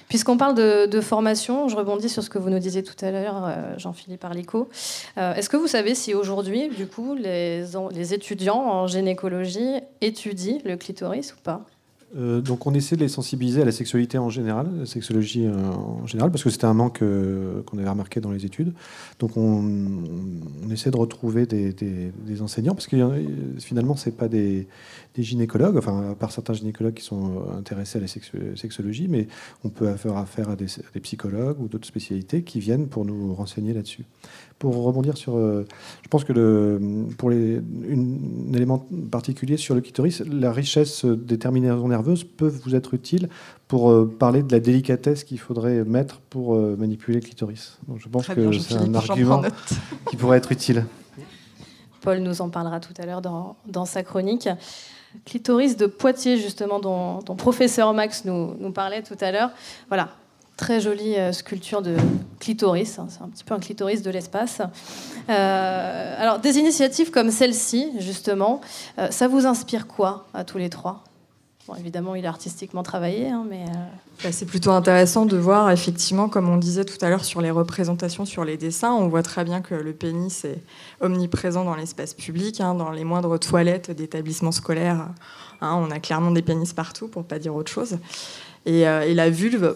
Puisqu'on 0.09 0.37
parle 0.37 0.53
de, 0.55 0.85
de 0.85 1.01
formation, 1.01 1.67
je 1.67 1.75
rebondis 1.75 2.09
sur 2.09 2.21
ce 2.23 2.29
que 2.29 2.37
vous 2.37 2.49
nous 2.51 2.59
disiez 2.59 2.83
tout 2.83 2.93
à 3.05 3.09
l'heure, 3.11 3.43
euh, 3.45 3.73
Jean-Philippe 3.77 4.23
Arlico. 4.23 4.69
Euh, 5.17 5.33
Est-ce 5.33 5.49
que 5.49 5.57
vous 5.57 5.67
savez 5.67 5.95
si 5.95 6.13
aujourd'hui, 6.13 6.69
du 6.69 6.85
coup, 6.87 7.15
les, 7.15 7.63
les 7.91 8.13
étudiants 8.13 8.61
en 8.63 8.85
gynécologie 8.87 9.73
étudient 10.01 10.59
le 10.63 10.77
clitoris 10.77 11.33
ou 11.33 11.37
pas? 11.43 11.61
Euh, 12.16 12.39
donc 12.39 12.66
on 12.66 12.74
essaie 12.74 12.95
de 12.95 13.01
les 13.01 13.09
sensibiliser 13.09 13.61
à 13.61 13.66
la 13.66 13.72
sexualité 13.72 14.18
en 14.18 14.30
général, 14.30 14.68
la 14.80 14.86
sexologie 14.86 15.45
euh, 15.47 15.53
en 15.53 16.05
général, 16.05 16.32
parce 16.32 16.43
que 16.43 16.49
c'était 16.49 16.66
un 16.66 16.74
manque 16.74 17.01
euh, 17.01 17.61
qu'on 17.63 17.78
avait 17.78 17.89
remarqué 17.89 18.22
dans 18.22 18.32
les 18.32 18.45
études. 18.45 18.74
Donc 19.20 19.36
on, 19.36 19.63
essaie 20.72 20.91
de 20.91 20.97
retrouver 20.97 21.45
des, 21.45 21.74
des- 21.74 22.41
enseignants, 22.41 22.74
parce 22.74 22.88
que 22.88 22.97
finalement 23.59 23.95
c'est 23.95 24.16
pas 24.16 24.28
des, 24.28 24.68
des 25.16 25.24
gynécologues, 25.24 25.78
enfin 25.78 26.11
à 26.11 26.16
part 26.16 26.32
certains 26.32 26.53
gynécologues 26.53 26.93
qui 26.95 27.03
sont 27.03 27.38
euh, 27.38 27.57
intéressés 27.57 27.97
à 27.97 28.01
la 28.01 28.07
sexologie, 28.55 29.07
mais 29.07 29.28
on 29.63 29.70
peut 29.70 29.93
faire 29.95 30.18
affaire 30.18 30.49
à 30.49 30.55
des, 30.55 30.66
à 30.66 30.91
des 30.93 30.99
psychologues 30.99 31.59
ou 31.61 31.68
d'autres 31.68 31.88
spécialités 31.88 32.43
qui 32.43 32.59
viennent 32.59 32.88
pour 32.88 33.05
nous 33.05 33.34
renseigner 33.34 33.74
là-dessus. 33.74 34.05
Pour 34.59 34.76
rebondir 34.84 35.18
sur, 35.18 35.38
euh, 35.38 35.66
je 36.03 36.07
pense 36.09 36.24
que 36.24 36.34
le, 36.34 36.80
pour 37.18 37.30
les, 37.30 37.61
une- 37.88 38.49
un 38.49 38.53
élément 38.53 38.86
particulier 39.11 39.57
sur 39.57 39.74
le 39.76 39.82
clitoris, 39.82 40.22
la 40.22 40.51
richesse 40.51 41.05
des 41.05 41.38
terminaisons 41.38 41.88
nerveuses 41.88 42.24
peut 42.24 42.47
vous 42.63 42.76
être 42.76 42.93
utile 42.93 43.30
pour 43.68 43.89
euh, 43.91 44.05
parler 44.20 44.43
de 44.43 44.51
la 44.51 44.59
délicatesse 44.59 45.24
qu'il 45.24 45.39
faudrait 45.39 45.84
mettre 45.86 46.20
pour 46.30 46.55
manipuler 46.55 47.20
le 47.20 47.24
clitoris. 47.26 47.78
Donc 47.88 47.99
je 47.99 48.07
pense 48.09 48.24
Très 48.24 48.36
que 48.36 48.51
c'est 48.51 48.76
un 48.76 48.93
argument 48.93 49.41
qui 50.09 50.16
pourrait 50.18 50.38
être 50.38 50.51
utile. 50.51 50.86
Paul 52.01 52.20
nous 52.20 52.41
en 52.41 52.49
parlera 52.49 52.80
tout 52.80 52.93
à 52.99 53.05
l'heure 53.07 53.22
dans, 53.22 53.55
dans 53.68 53.86
sa 53.86 54.03
chronique. 54.03 54.47
Clitoris 55.26 55.78
de 55.78 55.86
Poitiers, 55.86 56.38
justement, 56.38 56.80
dont, 56.80 57.20
professeur 57.36 57.93
Max 57.93 58.26
nous, 58.26 58.55
nous 58.59 58.72
parlait 58.72 59.01
tout 59.01 59.18
à 59.22 59.32
l'heure. 59.32 59.51
Voilà, 59.88 60.09
très 60.57 60.80
jolie 60.80 61.16
euh, 61.18 61.32
sculpture 61.32 61.82
de 61.82 61.95
clitoris. 62.39 62.99
hein, 62.99 63.07
c'est 63.09 63.22
un 63.22 63.30
petit 63.30 63.43
peu 63.43 63.53
un 63.53 63.59
clitoris 63.59 64.01
de 64.01 64.09
l'espace. 64.09 64.61
Euh, 65.30 66.16
alors, 66.22 66.39
des 66.39 66.57
initiatives 66.57 67.11
comme 67.11 67.32
celle-ci, 67.32 67.91
justement, 67.99 68.61
euh, 68.99 69.11
ça 69.11 69.28
vous 69.28 69.45
inspire 69.45 69.88
quoi 69.88 70.28
à 70.34 70.43
tous 70.43 70.57
les 70.57 70.70
trois? 70.70 71.03
Bon, 71.68 71.74
évidemment, 71.76 72.13
il 72.13 72.26
a 72.28 72.30
artistiquement 72.30 72.84
travaillé, 72.84 73.30
hein, 73.30 73.43
mais. 73.49 73.63
euh, 73.63 73.74
Bah, 74.24 74.32
c'est 74.32 74.45
plutôt 74.45 74.70
intéressant 74.72 75.26
de 75.26 75.36
voir, 75.36 75.72
effectivement, 75.72 76.30
comme 76.30 76.47
on 76.47 76.57
disait 76.57 76.86
tout 76.86 77.03
à 77.03 77.09
l'heure 77.09 77.26
sur 77.26 77.41
les 77.41 77.49
représentations, 77.49 78.24
sur 78.26 78.45
les 78.45 78.55
dessins, 78.55 78.93
on 78.93 79.07
voit 79.07 79.24
très 79.24 79.43
bien 79.43 79.61
que 79.61 79.74
le 79.74 79.93
pénis 79.93 80.45
est 80.45 80.61
omniprésent 81.01 81.66
dans 81.66 81.76
l'espace 81.76 82.13
public, 82.13 82.61
hein, 82.61 82.76
dans 82.76 82.91
les 82.91 83.03
moindres 83.03 83.39
toilettes 83.39 83.89
d'établissements 83.89 84.51
scolaires. 84.51 85.09
hein, 85.61 85.74
on 85.76 85.89
a 85.89 85.99
clairement 85.99 86.30
des 86.32 86.43
pénis 86.43 86.72
partout, 86.72 87.07
pour 87.07 87.24
pas 87.24 87.39
dire 87.39 87.55
autre 87.55 87.72
chose. 87.72 87.97
Et, 88.68 88.88
euh, 88.88 89.01
et 89.01 89.16
la 89.16 89.32
vulve 89.32 89.76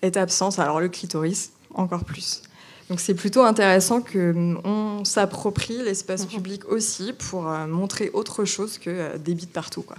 est 0.00 0.16
absente, 0.16 0.58
alors 0.58 0.80
le 0.80 0.88
clitoris 0.88 1.52
encore 1.74 2.04
plus. 2.04 2.42
Donc 2.88 2.98
c'est 2.98 3.14
plutôt 3.14 3.42
intéressant 3.42 4.00
qu'on 4.00 5.04
s'approprie 5.04 5.78
l'espace 5.84 6.24
public 6.26 6.66
aussi 6.68 7.12
pour 7.12 7.48
euh, 7.48 7.66
montrer 7.66 8.10
autre 8.14 8.44
chose 8.44 8.78
que 8.78 9.16
des 9.18 9.34
bites 9.34 9.52
partout. 9.52 9.82
Quoi. 9.82 9.96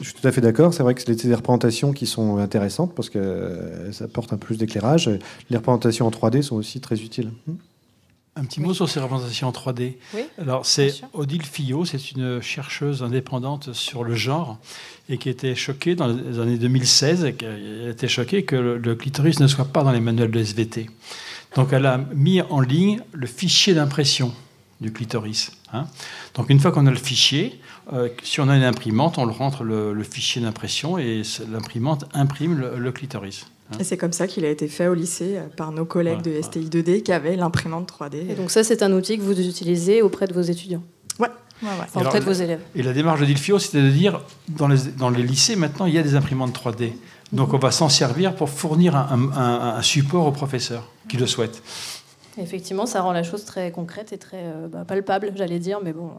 Je 0.00 0.04
suis 0.08 0.14
tout 0.14 0.26
à 0.26 0.32
fait 0.32 0.40
d'accord. 0.40 0.72
C'est 0.72 0.82
vrai 0.82 0.94
que 0.94 1.02
c'est 1.02 1.26
des 1.26 1.34
représentations 1.34 1.92
qui 1.92 2.06
sont 2.06 2.38
intéressantes 2.38 2.94
parce 2.94 3.10
qu'elles 3.10 3.92
apportent 4.00 4.32
un 4.32 4.36
plus 4.38 4.56
d'éclairage. 4.56 5.10
Les 5.50 5.56
représentations 5.56 6.06
en 6.06 6.10
3D 6.10 6.42
sont 6.42 6.56
aussi 6.56 6.80
très 6.80 7.00
utiles. 7.00 7.32
Un 8.36 8.44
petit 8.44 8.60
mot 8.60 8.74
sur 8.74 8.88
ces 8.88 8.98
représentations 8.98 9.48
en 9.48 9.52
3D. 9.52 9.94
Oui, 10.14 10.22
Alors, 10.40 10.66
c'est 10.66 11.02
Odile 11.12 11.44
Fillot, 11.44 11.84
c'est 11.84 12.10
une 12.12 12.40
chercheuse 12.40 13.02
indépendante 13.02 13.72
sur 13.72 14.02
le 14.04 14.14
genre 14.14 14.58
et 15.08 15.18
qui 15.18 15.28
était 15.28 15.54
choquée 15.54 15.94
dans 15.94 16.08
les 16.08 16.38
années 16.40 16.56
2016, 16.58 17.24
et 17.26 17.34
qui 17.34 17.44
été 17.88 18.08
choquée 18.08 18.44
que 18.44 18.56
le, 18.56 18.78
le 18.78 18.94
clitoris 18.96 19.38
ne 19.38 19.46
soit 19.46 19.66
pas 19.66 19.84
dans 19.84 19.92
les 19.92 20.00
manuels 20.00 20.30
de 20.30 20.40
SVT. 20.40 20.88
Donc, 21.56 21.72
elle 21.72 21.86
a 21.86 21.98
mis 22.14 22.40
en 22.42 22.60
ligne 22.60 23.00
le 23.12 23.26
fichier 23.26 23.74
d'impression 23.74 24.32
du 24.80 24.92
clitoris. 24.92 25.52
hein. 25.72 25.86
Donc, 26.34 26.50
une 26.50 26.58
fois 26.58 26.72
qu'on 26.72 26.86
a 26.86 26.90
le 26.90 26.96
fichier, 26.96 27.60
euh, 27.92 28.08
si 28.22 28.40
on 28.40 28.48
a 28.48 28.56
une 28.56 28.62
imprimante, 28.62 29.18
on 29.18 29.24
le 29.26 29.32
rentre 29.32 29.62
le, 29.64 29.92
le 29.92 30.02
fichier 30.04 30.40
d'impression 30.40 30.96
et 30.98 31.22
l'imprimante 31.50 32.04
imprime 32.14 32.58
le, 32.58 32.78
le 32.78 32.92
clitoris. 32.92 33.46
hein. 33.72 33.76
Et 33.80 33.84
c'est 33.84 33.96
comme 33.96 34.12
ça 34.12 34.26
qu'il 34.26 34.44
a 34.44 34.48
été 34.50 34.68
fait 34.68 34.86
au 34.88 34.94
lycée 34.94 35.36
euh, 35.36 35.42
par 35.56 35.70
nos 35.72 35.84
collègues 35.84 36.22
de 36.22 36.40
STI 36.40 36.68
2D 36.68 37.02
qui 37.02 37.12
avaient 37.12 37.36
l'imprimante 37.36 37.90
3D. 37.92 38.30
Et 38.30 38.34
donc, 38.34 38.50
ça, 38.50 38.64
c'est 38.64 38.82
un 38.82 38.92
outil 38.92 39.18
que 39.18 39.22
vous 39.22 39.38
utilisez 39.38 40.00
auprès 40.02 40.26
de 40.26 40.32
vos 40.32 40.40
étudiants 40.42 40.82
Ouais, 41.20 41.28
ouais, 41.62 41.68
ouais. 41.68 41.74
Enfin, 41.80 42.00
Alors, 42.00 42.06
auprès 42.12 42.20
de 42.20 42.24
vos 42.24 42.32
élèves. 42.32 42.60
Et 42.74 42.82
la 42.82 42.92
démarche 42.92 43.20
de 43.20 43.26
Dilfio, 43.26 43.58
c'était 43.58 43.82
de 43.82 43.90
dire, 43.90 44.20
dans 44.48 44.68
les, 44.68 44.78
dans 44.98 45.10
les 45.10 45.22
lycées, 45.22 45.56
maintenant, 45.56 45.86
il 45.86 45.94
y 45.94 45.98
a 45.98 46.02
des 46.02 46.14
imprimantes 46.14 46.56
3D. 46.58 46.92
Donc, 47.32 47.52
on 47.54 47.58
va 47.58 47.70
s'en 47.70 47.88
servir 47.88 48.34
pour 48.34 48.48
fournir 48.48 48.96
un, 48.96 49.30
un- 49.36 49.76
un 49.76 49.82
support 49.82 50.26
aux 50.26 50.32
professeurs 50.32 50.88
qui 51.08 51.16
le 51.16 51.26
souhaitent. 51.26 51.62
Effectivement, 52.38 52.86
ça 52.86 53.00
rend 53.02 53.12
la 53.12 53.22
chose 53.22 53.44
très 53.44 53.70
concrète 53.70 54.12
et 54.12 54.18
très 54.18 54.40
euh, 54.42 54.68
bah, 54.68 54.84
palpable, 54.86 55.32
j'allais 55.36 55.58
dire, 55.60 55.78
mais 55.82 55.92
bon, 55.92 56.10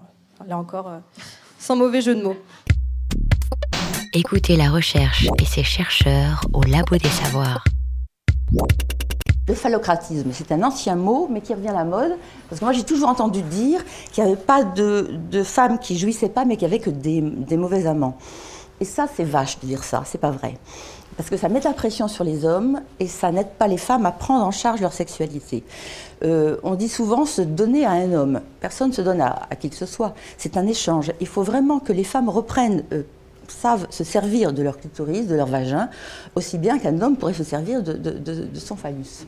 là 0.47 0.57
encore, 0.57 0.87
euh, 0.87 0.97
sans 1.65 1.75
mauvais 1.75 1.99
jeu 1.99 2.13
de 2.13 2.21
mots. 2.21 2.35
Écoutez 4.13 4.55
la 4.55 4.69
recherche 4.69 5.27
et 5.39 5.45
ses 5.45 5.63
chercheurs 5.63 6.41
au 6.53 6.61
Labo 6.61 6.97
des 6.97 7.09
Savoirs. 7.09 7.63
Le 9.47 9.53
phallocratisme, 9.55 10.29
c'est 10.31 10.51
un 10.51 10.61
ancien 10.61 10.95
mot, 10.95 11.27
mais 11.31 11.41
qui 11.41 11.55
revient 11.55 11.69
à 11.69 11.73
la 11.73 11.83
mode. 11.83 12.11
Parce 12.47 12.59
que 12.59 12.65
moi, 12.65 12.71
j'ai 12.71 12.83
toujours 12.83 13.09
entendu 13.09 13.41
dire 13.41 13.83
qu'il 14.11 14.23
n'y 14.23 14.31
avait 14.31 14.39
pas 14.39 14.63
de, 14.63 15.17
de 15.31 15.43
femmes 15.43 15.79
qui 15.79 15.97
jouissaient 15.97 16.29
pas, 16.29 16.45
mais 16.45 16.55
qu'il 16.55 16.67
n'y 16.67 16.75
avait 16.75 16.83
que 16.83 16.91
des, 16.91 17.21
des 17.21 17.57
mauvais 17.57 17.87
amants. 17.87 18.17
Et 18.79 18.85
ça, 18.85 19.07
c'est 19.11 19.23
vache 19.23 19.59
de 19.59 19.65
dire 19.65 19.83
ça, 19.83 20.03
c'est 20.05 20.19
pas 20.19 20.31
vrai. 20.31 20.59
Parce 21.17 21.29
que 21.29 21.37
ça 21.37 21.47
met 21.47 21.61
la 21.61 21.73
pression 21.73 22.07
sur 22.07 22.23
les 22.23 22.45
hommes 22.45 22.81
et 22.99 23.07
ça 23.07 23.31
n'aide 23.31 23.51
pas 23.57 23.67
les 23.67 23.77
femmes 23.77 24.05
à 24.05 24.11
prendre 24.11 24.45
en 24.45 24.51
charge 24.51 24.81
leur 24.81 24.93
sexualité. 24.93 25.63
Euh, 26.23 26.57
on 26.63 26.75
dit 26.75 26.89
souvent 26.89 27.25
se 27.25 27.41
donner 27.41 27.85
à 27.85 27.91
un 27.91 28.11
homme. 28.11 28.41
Personne 28.59 28.89
ne 28.89 28.93
se 28.93 29.01
donne 29.01 29.21
à, 29.21 29.47
qui 29.59 29.69
que 29.69 29.75
ce 29.75 29.85
soit. 29.85 30.13
C'est 30.37 30.57
un 30.57 30.67
échange. 30.67 31.11
Il 31.21 31.27
faut 31.27 31.43
vraiment 31.43 31.79
que 31.79 31.93
les 31.93 32.03
femmes 32.03 32.27
reprennent, 32.27 32.83
euh, 32.91 33.03
savent 33.47 33.87
se 33.89 34.03
servir 34.03 34.51
de 34.51 34.61
leur 34.61 34.77
clitoris, 34.77 35.27
de 35.27 35.35
leur 35.35 35.47
vagin, 35.47 35.89
aussi 36.35 36.57
bien 36.57 36.79
qu'un 36.79 37.01
homme 37.01 37.15
pourrait 37.15 37.33
se 37.33 37.43
servir 37.43 37.81
de 37.81 38.59
son 38.59 38.75
phallus. 38.75 39.25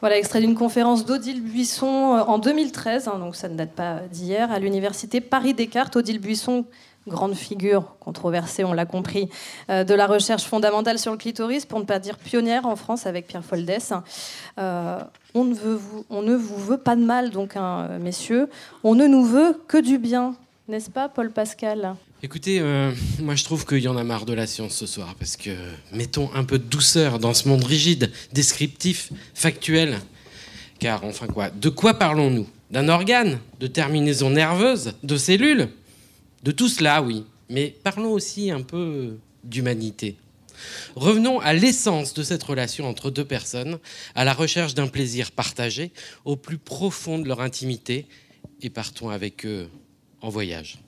Voilà, 0.00 0.18
extrait 0.18 0.40
d'une 0.40 0.54
conférence 0.54 1.06
d'Odile 1.06 1.42
Buisson 1.42 2.16
euh, 2.16 2.20
en 2.20 2.38
2013, 2.38 3.08
hein, 3.08 3.18
donc 3.18 3.34
ça 3.34 3.48
ne 3.48 3.56
date 3.56 3.70
pas 3.70 4.00
d'hier, 4.12 4.52
à 4.52 4.58
l'université 4.58 5.22
Paris-Descartes. 5.22 5.96
Odile 5.96 6.18
Buisson, 6.18 6.66
grande 7.06 7.34
figure 7.34 7.96
controversée, 8.00 8.64
on 8.64 8.72
l'a 8.72 8.86
compris, 8.86 9.28
euh, 9.70 9.84
de 9.84 9.94
la 9.94 10.06
recherche 10.06 10.44
fondamentale 10.44 10.98
sur 10.98 11.12
le 11.12 11.18
clitoris, 11.18 11.66
pour 11.66 11.78
ne 11.78 11.84
pas 11.84 11.98
dire 11.98 12.18
pionnière 12.18 12.66
en 12.66 12.76
France 12.76 13.06
avec 13.06 13.26
Pierre 13.26 13.44
Foldès. 13.44 13.92
Euh, 14.58 15.00
on, 15.34 15.44
ne 15.44 16.34
vous 16.34 16.58
veut 16.58 16.78
pas 16.78 16.96
de 16.96 17.04
mal, 17.04 17.30
donc, 17.30 17.56
hein, 17.56 17.88
messieurs. 18.00 18.48
On 18.82 18.94
ne 18.94 19.06
nous 19.06 19.24
veut 19.24 19.60
que 19.68 19.78
du 19.78 19.98
bien, 19.98 20.34
n'est-ce 20.68 20.90
pas, 20.90 21.08
Paul 21.08 21.30
Pascal? 21.30 21.94
Écoutez, 22.22 22.60
euh, 22.60 22.92
moi 23.20 23.34
je 23.34 23.44
trouve 23.44 23.66
qu'il 23.66 23.80
y 23.80 23.88
en 23.88 23.96
a 23.96 24.02
marre 24.02 24.24
de 24.24 24.32
la 24.32 24.46
science 24.46 24.74
ce 24.74 24.86
soir, 24.86 25.14
parce 25.18 25.36
que 25.36 25.50
mettons 25.92 26.30
un 26.34 26.44
peu 26.44 26.58
de 26.58 26.64
douceur 26.64 27.18
dans 27.18 27.34
ce 27.34 27.46
monde 27.46 27.62
rigide, 27.62 28.10
descriptif, 28.32 29.12
factuel. 29.34 29.98
Car 30.78 31.04
enfin 31.04 31.26
quoi, 31.26 31.50
de 31.50 31.68
quoi 31.68 31.94
parlons-nous? 31.94 32.46
D'un 32.70 32.88
organe 32.88 33.38
De 33.60 33.66
terminaison 33.66 34.30
nerveuse 34.30 34.94
De 35.02 35.16
cellules? 35.16 35.68
De 36.42 36.52
tout 36.52 36.68
cela, 36.68 37.02
oui. 37.02 37.24
Mais 37.48 37.74
parlons 37.82 38.12
aussi 38.12 38.50
un 38.50 38.62
peu 38.62 39.18
d'humanité. 39.44 40.16
Revenons 40.94 41.38
à 41.40 41.52
l'essence 41.52 42.14
de 42.14 42.22
cette 42.22 42.42
relation 42.42 42.88
entre 42.88 43.10
deux 43.10 43.24
personnes, 43.24 43.78
à 44.14 44.24
la 44.24 44.32
recherche 44.32 44.74
d'un 44.74 44.88
plaisir 44.88 45.30
partagé, 45.30 45.92
au 46.24 46.36
plus 46.36 46.58
profond 46.58 47.18
de 47.18 47.28
leur 47.28 47.40
intimité, 47.40 48.06
et 48.62 48.70
partons 48.70 49.10
avec 49.10 49.44
eux 49.44 49.68
en 50.22 50.30
voyage. 50.30 50.78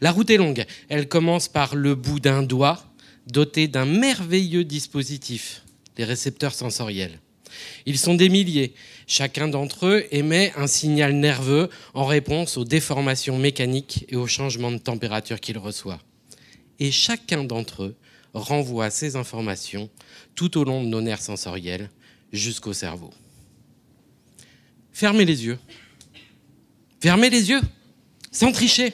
La 0.00 0.10
route 0.10 0.30
est 0.30 0.36
longue. 0.36 0.64
Elle 0.88 1.08
commence 1.08 1.48
par 1.48 1.76
le 1.76 1.94
bout 1.94 2.20
d'un 2.20 2.42
doigt, 2.42 2.82
doté 3.26 3.68
d'un 3.68 3.84
merveilleux 3.84 4.64
dispositif, 4.64 5.62
les 5.98 6.04
récepteurs 6.04 6.54
sensoriels. 6.54 7.20
Ils 7.86 7.98
sont 7.98 8.14
des 8.14 8.28
milliers. 8.28 8.74
Chacun 9.06 9.46
d'entre 9.46 9.86
eux 9.86 10.04
émet 10.10 10.52
un 10.56 10.66
signal 10.66 11.14
nerveux 11.14 11.70
en 11.94 12.04
réponse 12.04 12.56
aux 12.56 12.64
déformations 12.64 13.38
mécaniques 13.38 14.04
et 14.08 14.16
aux 14.16 14.26
changements 14.26 14.72
de 14.72 14.78
température 14.78 15.40
qu'il 15.40 15.58
reçoit. 15.58 16.00
Et 16.80 16.90
chacun 16.90 17.44
d'entre 17.44 17.84
eux 17.84 17.96
renvoie 18.34 18.90
ces 18.90 19.14
informations 19.14 19.88
tout 20.34 20.58
au 20.58 20.64
long 20.64 20.82
de 20.82 20.88
nos 20.88 21.00
nerfs 21.00 21.22
sensoriels 21.22 21.88
jusqu'au 22.32 22.72
cerveau. 22.72 23.10
Fermez 24.92 25.24
les 25.24 25.44
yeux. 25.44 25.58
Fermez 27.00 27.30
les 27.30 27.50
yeux, 27.50 27.60
sans 28.32 28.50
tricher. 28.50 28.92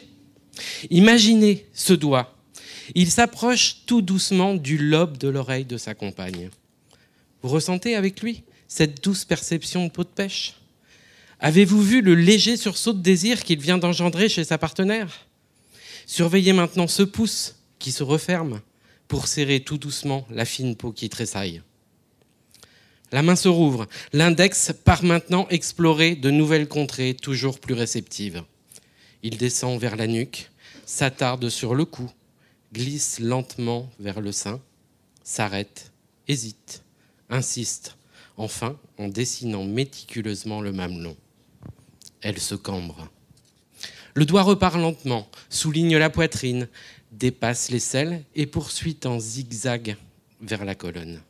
Imaginez 0.91 1.67
ce 1.73 1.95
doigt. 1.95 2.37
Il 2.95 3.11
s'approche 3.11 3.87
tout 3.87 4.03
doucement 4.03 4.55
du 4.55 4.77
lobe 4.77 5.17
de 5.17 5.29
l'oreille 5.29 5.65
de 5.65 5.79
sa 5.79 5.95
compagne. 5.95 6.51
Vous 7.43 7.49
ressentez 7.49 7.95
avec 7.95 8.21
lui 8.21 8.43
cette 8.75 9.05
douce 9.05 9.27
perception 9.27 9.85
de 9.85 9.91
peau 9.91 10.03
de 10.03 10.09
pêche 10.09 10.55
Avez-vous 11.41 11.83
vu 11.83 12.01
le 12.01 12.15
léger 12.15 12.57
sursaut 12.57 12.95
de 12.95 13.03
désir 13.03 13.45
qu'il 13.45 13.61
vient 13.61 13.77
d'engendrer 13.77 14.31
chez 14.31 14.45
sa 14.45 14.57
partenaire? 14.57 15.27
Surveillez 16.07 16.55
maintenant 16.55 16.87
ce 16.87 17.03
pouce 17.03 17.57
qui 17.79 17.93
se 17.93 18.03
referme 18.03 18.63
pour 19.09 19.27
serrer 19.27 19.61
tout 19.61 19.77
doucement 19.77 20.27
la 20.31 20.47
fine 20.47 20.75
peau 20.75 20.91
qui 20.91 21.11
tressaille. 21.11 21.61
La 23.11 23.23
main 23.23 23.37
se 23.37 23.49
rouvre. 23.49 23.89
L'index 24.15 24.73
part 24.85 25.05
maintenant 25.05 25.47
explorer 25.51 26.17
de 26.17 26.31
nouvelles 26.31 26.69
contrées 26.69 27.13
toujours 27.13 27.61
plus 27.61 27.75
réceptives. 27.75 28.43
Il 29.23 29.37
descend 29.37 29.79
vers 29.79 29.97
la 29.97 30.07
nuque, 30.07 30.51
s'attarde 30.87 31.51
sur 31.51 31.75
le 31.75 31.85
cou, 31.85 32.11
glisse 32.73 33.19
lentement 33.21 33.91
vers 34.01 34.23
le 34.23 34.33
sein, 34.33 34.63
s'arrête, 35.25 35.93
hésite, 36.27 36.83
insiste, 37.29 37.97
enfin 38.37 38.79
en 38.99 39.09
dessinant 39.09 39.65
méticuleusement 39.65 40.61
le 40.61 40.73
mamelon. 40.73 41.17
Elle 42.21 42.39
se 42.39 42.55
cambre. 42.55 43.09
Le 44.15 44.27
doigt 44.27 44.43
repart 44.43 44.77
lentement, 44.77 45.29
souligne 45.49 45.97
la 45.97 46.11
poitrine, 46.11 46.69
dépasse 47.13 47.71
l'aisselle 47.71 48.25
et 48.35 48.47
poursuit 48.47 48.99
en 49.05 49.19
zigzag 49.19 49.97
vers 50.41 50.65
la 50.65 50.75
colonne. 50.75 51.21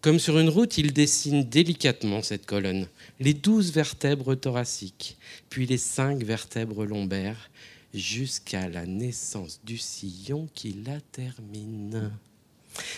Comme 0.00 0.18
sur 0.18 0.38
une 0.38 0.50
route, 0.50 0.76
il 0.76 0.92
dessine 0.92 1.44
délicatement 1.44 2.22
cette 2.22 2.44
colonne, 2.44 2.88
les 3.20 3.32
douze 3.32 3.72
vertèbres 3.72 4.34
thoraciques, 4.34 5.16
puis 5.48 5.66
les 5.66 5.78
cinq 5.78 6.22
vertèbres 6.22 6.84
lombaires, 6.84 7.48
jusqu'à 7.94 8.68
la 8.68 8.84
naissance 8.84 9.60
du 9.64 9.78
sillon 9.78 10.48
qui 10.54 10.74
la 10.84 11.00
termine. 11.00 12.10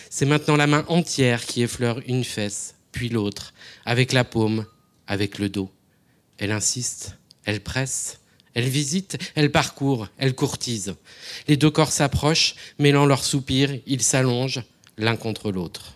C'est 0.09 0.25
maintenant 0.25 0.57
la 0.57 0.67
main 0.67 0.83
entière 0.89 1.45
qui 1.45 1.61
effleure 1.61 2.01
une 2.07 2.23
fesse, 2.23 2.75
puis 2.97 3.09
l'autre, 3.09 3.53
avec 3.85 4.11
la 4.11 4.23
paume, 4.23 4.65
avec 5.05 5.37
le 5.37 5.49
dos. 5.49 5.69
Elle 6.39 6.49
insiste, 6.49 7.15
elle 7.45 7.61
presse, 7.61 8.21
Elle 8.55 8.67
visite, 8.67 9.19
elle 9.35 9.51
parcourt, 9.51 10.07
elle 10.17 10.33
courtise. 10.33 10.95
Les 11.47 11.57
deux 11.57 11.69
corps 11.69 11.91
s'approchent, 11.91 12.55
mêlant 12.79 13.05
leurs 13.05 13.23
soupirs, 13.23 13.79
ils 13.85 14.01
s'allongent 14.01 14.63
l'un 14.97 15.15
contre 15.15 15.51
l'autre. 15.51 15.93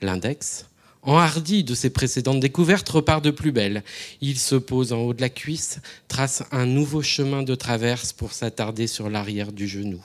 L'index, 0.00 0.64
enhardi 1.02 1.64
de 1.64 1.74
ses 1.74 1.90
précédentes 1.90 2.40
découvertes, 2.40 2.88
repart 2.88 3.22
de 3.22 3.30
plus 3.30 3.52
belle. 3.52 3.84
Il 4.22 4.38
se 4.38 4.54
pose 4.54 4.94
en 4.94 5.00
haut 5.00 5.12
de 5.12 5.20
la 5.20 5.28
cuisse, 5.28 5.80
trace 6.08 6.44
un 6.50 6.64
nouveau 6.64 7.02
chemin 7.02 7.42
de 7.42 7.54
traverse 7.54 8.14
pour 8.14 8.32
s'attarder 8.32 8.86
sur 8.86 9.10
l'arrière 9.10 9.52
du 9.52 9.68
genou. 9.68 10.02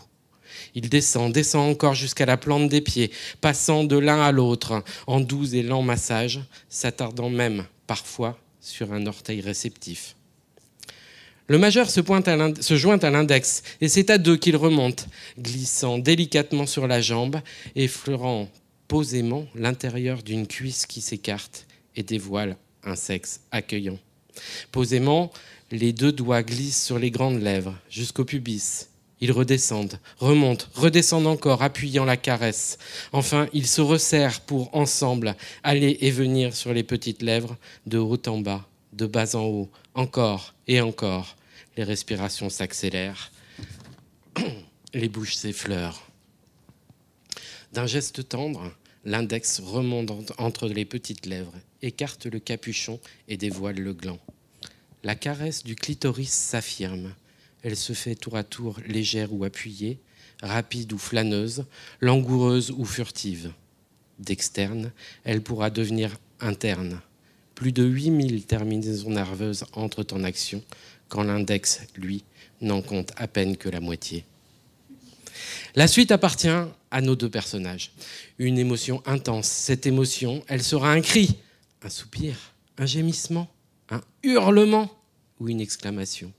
Il 0.78 0.90
descend, 0.90 1.34
descend 1.34 1.72
encore 1.72 1.96
jusqu'à 1.96 2.28
la 2.28 2.38
plante 2.38 2.70
des 2.70 2.82
pieds, 2.82 3.10
passant 3.42 3.84
de 3.84 3.98
l'un 3.98 4.22
à 4.22 4.32
l'autre 4.32 4.84
en 5.08 5.20
doux 5.20 5.56
et 5.56 5.64
lents 5.64 5.82
massages, 5.82 6.40
s'attardant 6.70 7.32
même 7.32 7.66
parfois 7.88 8.38
sur 8.62 8.94
un 8.94 9.08
orteil 9.08 9.42
réceptif. 9.42 10.16
Le 11.48 11.58
majeur 11.58 11.90
se, 11.90 12.02
se 12.62 12.78
joint 12.78 13.00
à 13.00 13.10
l'index 13.10 13.64
et 13.82 13.88
c'est 13.88 14.12
à 14.12 14.20
deux 14.20 14.38
qu'il 14.38 14.56
remonte, 14.56 15.08
glissant 15.40 15.98
délicatement 15.98 16.68
sur 16.68 16.86
la 16.86 17.02
jambe, 17.02 17.42
effleurant 17.76 18.48
posément 18.88 19.48
l'intérieur 19.56 20.22
d'une 20.22 20.46
cuisse 20.46 20.86
qui 20.86 21.02
s'écarte 21.02 21.66
et 21.96 22.04
dévoile 22.04 22.56
un 22.84 22.96
sexe 22.96 23.40
accueillant. 23.50 23.98
Posément, 24.72 25.32
les 25.72 25.92
deux 25.92 26.12
doigts 26.12 26.44
glissent 26.44 26.86
sur 26.86 27.00
les 27.00 27.10
grandes 27.10 27.42
lèvres 27.42 27.76
jusqu'au 27.90 28.26
pubis. 28.26 28.90
Ils 29.20 29.32
redescendent, 29.32 30.00
remontent, 30.20 30.66
redescendent 30.76 31.26
encore, 31.28 31.64
appuyant 31.64 32.06
la 32.06 32.18
caresse. 32.18 32.78
Enfin, 33.14 33.48
ils 33.52 33.66
se 33.68 33.82
resserrent 33.82 34.42
pour 34.42 34.76
ensemble 34.76 35.36
aller 35.64 35.98
et 36.02 36.12
venir 36.12 36.56
sur 36.56 36.72
les 36.74 36.84
petites 36.84 37.24
lèvres, 37.24 37.58
de 37.88 37.98
haut 37.98 38.22
en 38.28 38.40
bas, 38.40 38.68
de 38.94 39.08
bas 39.08 39.36
en 39.36 39.46
haut, 39.46 39.70
encore 39.96 40.54
et 40.68 40.82
encore. 40.82 41.36
Les 41.78 41.84
respirations 41.84 42.50
s'accélèrent, 42.50 43.32
les 44.94 45.10
bouches 45.10 45.36
s'effleurent. 45.36 46.04
D'un 47.74 47.88
geste 47.88 48.30
tendre, 48.30 48.72
l'index 49.04 49.60
remonte 49.60 50.12
en- 50.12 50.24
entre 50.38 50.68
les 50.68 50.86
petites 50.86 51.26
lèvres, 51.26 51.54
écarte 51.82 52.26
le 52.28 52.40
capuchon 52.40 53.00
et 53.28 53.38
dévoile 53.38 53.78
le 53.80 53.94
gland. 53.94 54.20
La 55.04 55.16
caresse 55.16 55.64
du 55.64 55.76
clitoris 55.76 56.32
s'affirme. 56.32 57.14
Elle 57.64 57.76
se 57.76 57.94
fait 57.94 58.16
tour 58.16 58.38
à 58.38 58.44
tour 58.44 58.80
légère 58.88 59.34
ou 59.34 59.44
appuyée, 59.44 60.00
rapide 60.42 60.94
ou 60.94 60.98
flâneuse, 60.98 61.66
langoureuse 62.02 62.72
ou 62.72 62.86
furtive. 62.86 63.52
D'externe, 64.20 64.92
elle 65.24 65.42
pourra 65.42 65.70
devenir 65.70 66.18
interne. 66.40 67.02
Plus 67.56 67.72
de 67.72 67.84
8000 67.84 68.46
terminaisons 68.46 69.10
nerveuses 69.10 69.66
entrent 69.74 70.06
en 70.12 70.24
action, 70.24 70.64
quand 71.10 71.24
l'index, 71.24 71.82
lui, 71.96 72.24
n'en 72.62 72.82
compte 72.82 73.12
à 73.16 73.28
peine 73.28 73.58
que 73.58 73.70
la 73.70 73.80
moitié. 73.80 74.26
La 75.76 75.88
suite 75.88 76.12
appartient 76.12 76.50
à 76.92 77.02
nos 77.02 77.16
deux 77.16 77.30
personnages. 77.30 77.92
Une 78.40 78.58
émotion 78.58 79.02
intense. 79.06 79.48
Cette 79.48 79.86
émotion, 79.86 80.44
elle 80.48 80.64
sera 80.64 80.92
un 80.92 81.02
cri, 81.02 81.38
un 81.84 81.90
soupir, 81.90 82.36
un 82.78 82.86
gémissement, 82.86 83.48
un 83.90 84.02
hurlement 84.24 84.90
ou 85.40 85.50
une 85.50 85.62
exclamation. 85.62 86.32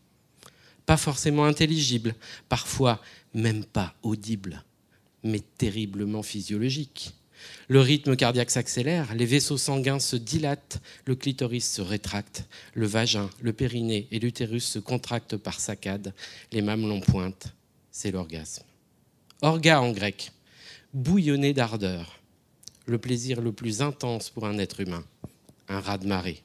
Pas 0.88 0.96
forcément 0.96 1.44
intelligible, 1.44 2.14
parfois 2.48 3.02
même 3.34 3.62
pas 3.62 3.94
audible, 4.02 4.64
mais 5.22 5.40
terriblement 5.58 6.22
physiologique. 6.22 7.12
Le 7.68 7.80
rythme 7.82 8.16
cardiaque 8.16 8.50
s'accélère, 8.50 9.14
les 9.14 9.26
vaisseaux 9.26 9.58
sanguins 9.58 9.98
se 9.98 10.16
dilatent, 10.16 10.80
le 11.04 11.14
clitoris 11.14 11.70
se 11.70 11.82
rétracte, 11.82 12.48
le 12.72 12.86
vagin, 12.86 13.28
le 13.42 13.52
périnée 13.52 14.08
et 14.10 14.18
l'utérus 14.18 14.64
se 14.64 14.78
contractent 14.78 15.36
par 15.36 15.60
saccades, 15.60 16.14
les 16.52 16.62
mamelons 16.62 17.00
pointent. 17.00 17.54
C'est 17.90 18.10
l'orgasme. 18.10 18.64
Orga 19.42 19.82
en 19.82 19.92
grec, 19.92 20.32
bouillonner 20.94 21.52
d'ardeur, 21.52 22.18
le 22.86 22.96
plaisir 22.96 23.42
le 23.42 23.52
plus 23.52 23.82
intense 23.82 24.30
pour 24.30 24.46
un 24.46 24.56
être 24.56 24.80
humain, 24.80 25.04
un 25.68 25.80
raz-de-marée, 25.80 26.42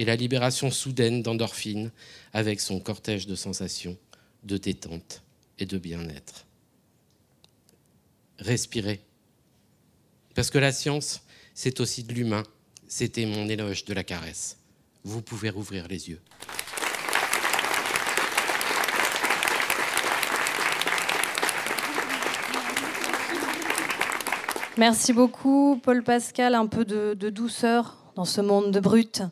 et 0.00 0.06
la 0.06 0.16
libération 0.16 0.70
soudaine 0.70 1.22
d'endorphines 1.22 1.90
avec 2.32 2.58
son 2.60 2.80
cortège 2.80 3.26
de 3.26 3.34
sensations, 3.34 3.98
de 4.44 4.56
détente 4.56 5.22
et 5.58 5.66
de 5.66 5.76
bien-être. 5.76 6.46
Respirez. 8.38 9.02
Parce 10.34 10.48
que 10.48 10.56
la 10.56 10.72
science, 10.72 11.20
c'est 11.52 11.80
aussi 11.80 12.02
de 12.02 12.14
l'humain. 12.14 12.44
C'était 12.88 13.26
mon 13.26 13.46
éloge 13.46 13.84
de 13.84 13.92
la 13.92 14.02
caresse. 14.02 14.56
Vous 15.04 15.20
pouvez 15.20 15.50
rouvrir 15.50 15.86
les 15.86 16.08
yeux. 16.08 16.22
Merci 24.78 25.12
beaucoup, 25.12 25.78
Paul 25.82 26.02
Pascal. 26.02 26.54
Un 26.54 26.68
peu 26.68 26.86
de, 26.86 27.12
de 27.12 27.28
douceur 27.28 27.99
dans 28.20 28.26
ce 28.26 28.42
monde 28.42 28.70
de 28.70 28.80
brut. 28.80 29.22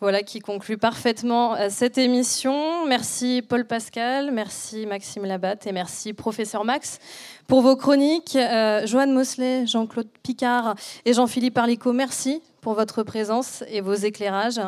Voilà 0.00 0.22
qui 0.22 0.38
conclut 0.38 0.78
parfaitement 0.78 1.56
euh, 1.56 1.66
cette 1.70 1.98
émission. 1.98 2.86
Merci, 2.86 3.42
Paul 3.42 3.64
Pascal. 3.64 4.30
Merci, 4.30 4.86
Maxime 4.86 5.24
Labatte. 5.24 5.66
Et 5.66 5.72
merci, 5.72 6.12
professeur 6.12 6.64
Max, 6.64 7.00
pour 7.48 7.62
vos 7.62 7.74
chroniques. 7.74 8.36
Euh, 8.36 8.86
Joanne 8.86 9.12
Mosley, 9.12 9.66
Jean-Claude 9.66 10.06
Picard 10.22 10.76
et 11.04 11.14
Jean-Philippe 11.14 11.58
Arlico, 11.58 11.92
merci 11.92 12.40
pour 12.60 12.74
votre 12.74 13.02
présence 13.02 13.64
et 13.68 13.80
vos 13.80 13.94
éclairages. 13.94 14.60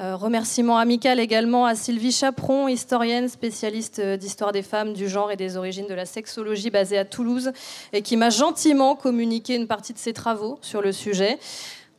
Euh, 0.00 0.16
remerciements 0.16 0.78
amical 0.78 1.20
également 1.20 1.66
à 1.66 1.74
Sylvie 1.74 2.12
Chaperon, 2.12 2.68
historienne 2.68 3.28
spécialiste 3.28 3.98
euh, 3.98 4.16
d'histoire 4.16 4.52
des 4.52 4.62
femmes, 4.62 4.92
du 4.92 5.08
genre 5.08 5.30
et 5.30 5.36
des 5.36 5.56
origines 5.56 5.86
de 5.86 5.94
la 5.94 6.06
sexologie 6.06 6.70
basée 6.70 6.98
à 6.98 7.04
Toulouse 7.04 7.52
et 7.92 8.02
qui 8.02 8.16
m'a 8.16 8.30
gentiment 8.30 8.96
communiqué 8.96 9.54
une 9.54 9.66
partie 9.66 9.92
de 9.92 9.98
ses 9.98 10.12
travaux 10.12 10.58
sur 10.60 10.82
le 10.82 10.92
sujet. 10.92 11.38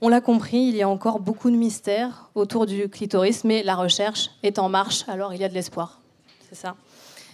On 0.01 0.09
l'a 0.09 0.21
compris, 0.21 0.59
il 0.59 0.75
y 0.75 0.83
a 0.83 0.89
encore 0.89 1.19
beaucoup 1.19 1.49
de 1.49 1.55
mystères 1.55 2.29
autour 2.35 2.67
du 2.67 2.87
clitoris, 2.87 3.43
mais 3.43 3.63
la 3.63 3.75
recherche 3.75 4.29
est 4.43 4.59
en 4.59 4.69
marche, 4.69 5.03
alors 5.07 5.33
il 5.33 5.41
y 5.41 5.43
a 5.43 5.49
de 5.49 5.55
l'espoir. 5.55 6.01
C'est 6.47 6.55
ça. 6.55 6.75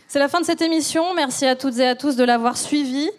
C'est 0.07 0.19
la 0.19 0.29
fin 0.29 0.39
de 0.39 0.45
cette 0.45 0.61
émission. 0.61 1.13
Merci 1.13 1.45
à 1.45 1.55
toutes 1.55 1.77
et 1.79 1.87
à 1.87 1.95
tous 1.95 2.15
de 2.15 2.23
l'avoir 2.23 2.55
suivi. 2.55 3.09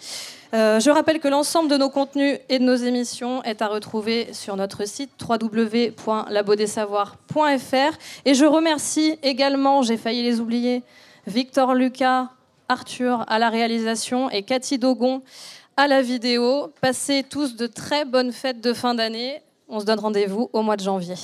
Euh, 0.55 0.78
je 0.78 0.90
rappelle 0.90 1.18
que 1.18 1.28
l'ensemble 1.28 1.68
de 1.68 1.76
nos 1.76 1.90
contenus 1.90 2.38
et 2.49 2.61
de 2.61 2.64
nos 2.64 2.76
émissions 2.76 3.42
est 3.42 3.61
à 3.61 3.68
retrouver 3.68 4.32
sur 4.32 4.57
notre 4.57 4.86
site 4.86 5.11
www.labodesavoirs.fr. 5.20 7.99
Et 8.24 8.34
je 8.34 8.45
remercie 8.45 9.18
également, 9.22 9.82
j'ai 9.82 9.97
failli 9.97 10.22
les 10.22 10.40
oublier, 10.40 10.82
Victor 11.26 11.74
Lucas, 11.74 12.28
Arthur 12.68 13.24
à 13.26 13.38
la 13.38 13.51
réalisation 13.51 14.30
et 14.30 14.42
Cathy 14.42 14.78
Dogon 14.78 15.22
à 15.77 15.89
la 15.89 16.03
vidéo. 16.03 16.72
Passez 16.81 17.25
tous 17.29 17.57
de 17.57 17.66
très 17.66 18.05
bonnes 18.05 18.33
fêtes 18.33 18.61
de 18.61 18.72
fin 18.72 18.95
d'année. 18.95 19.41
On 19.68 19.81
se 19.81 19.85
donne 19.85 19.99
rendez-vous 19.99 20.51
au 20.53 20.62
mois 20.62 20.77
de 20.77 20.83
janvier. 20.83 21.16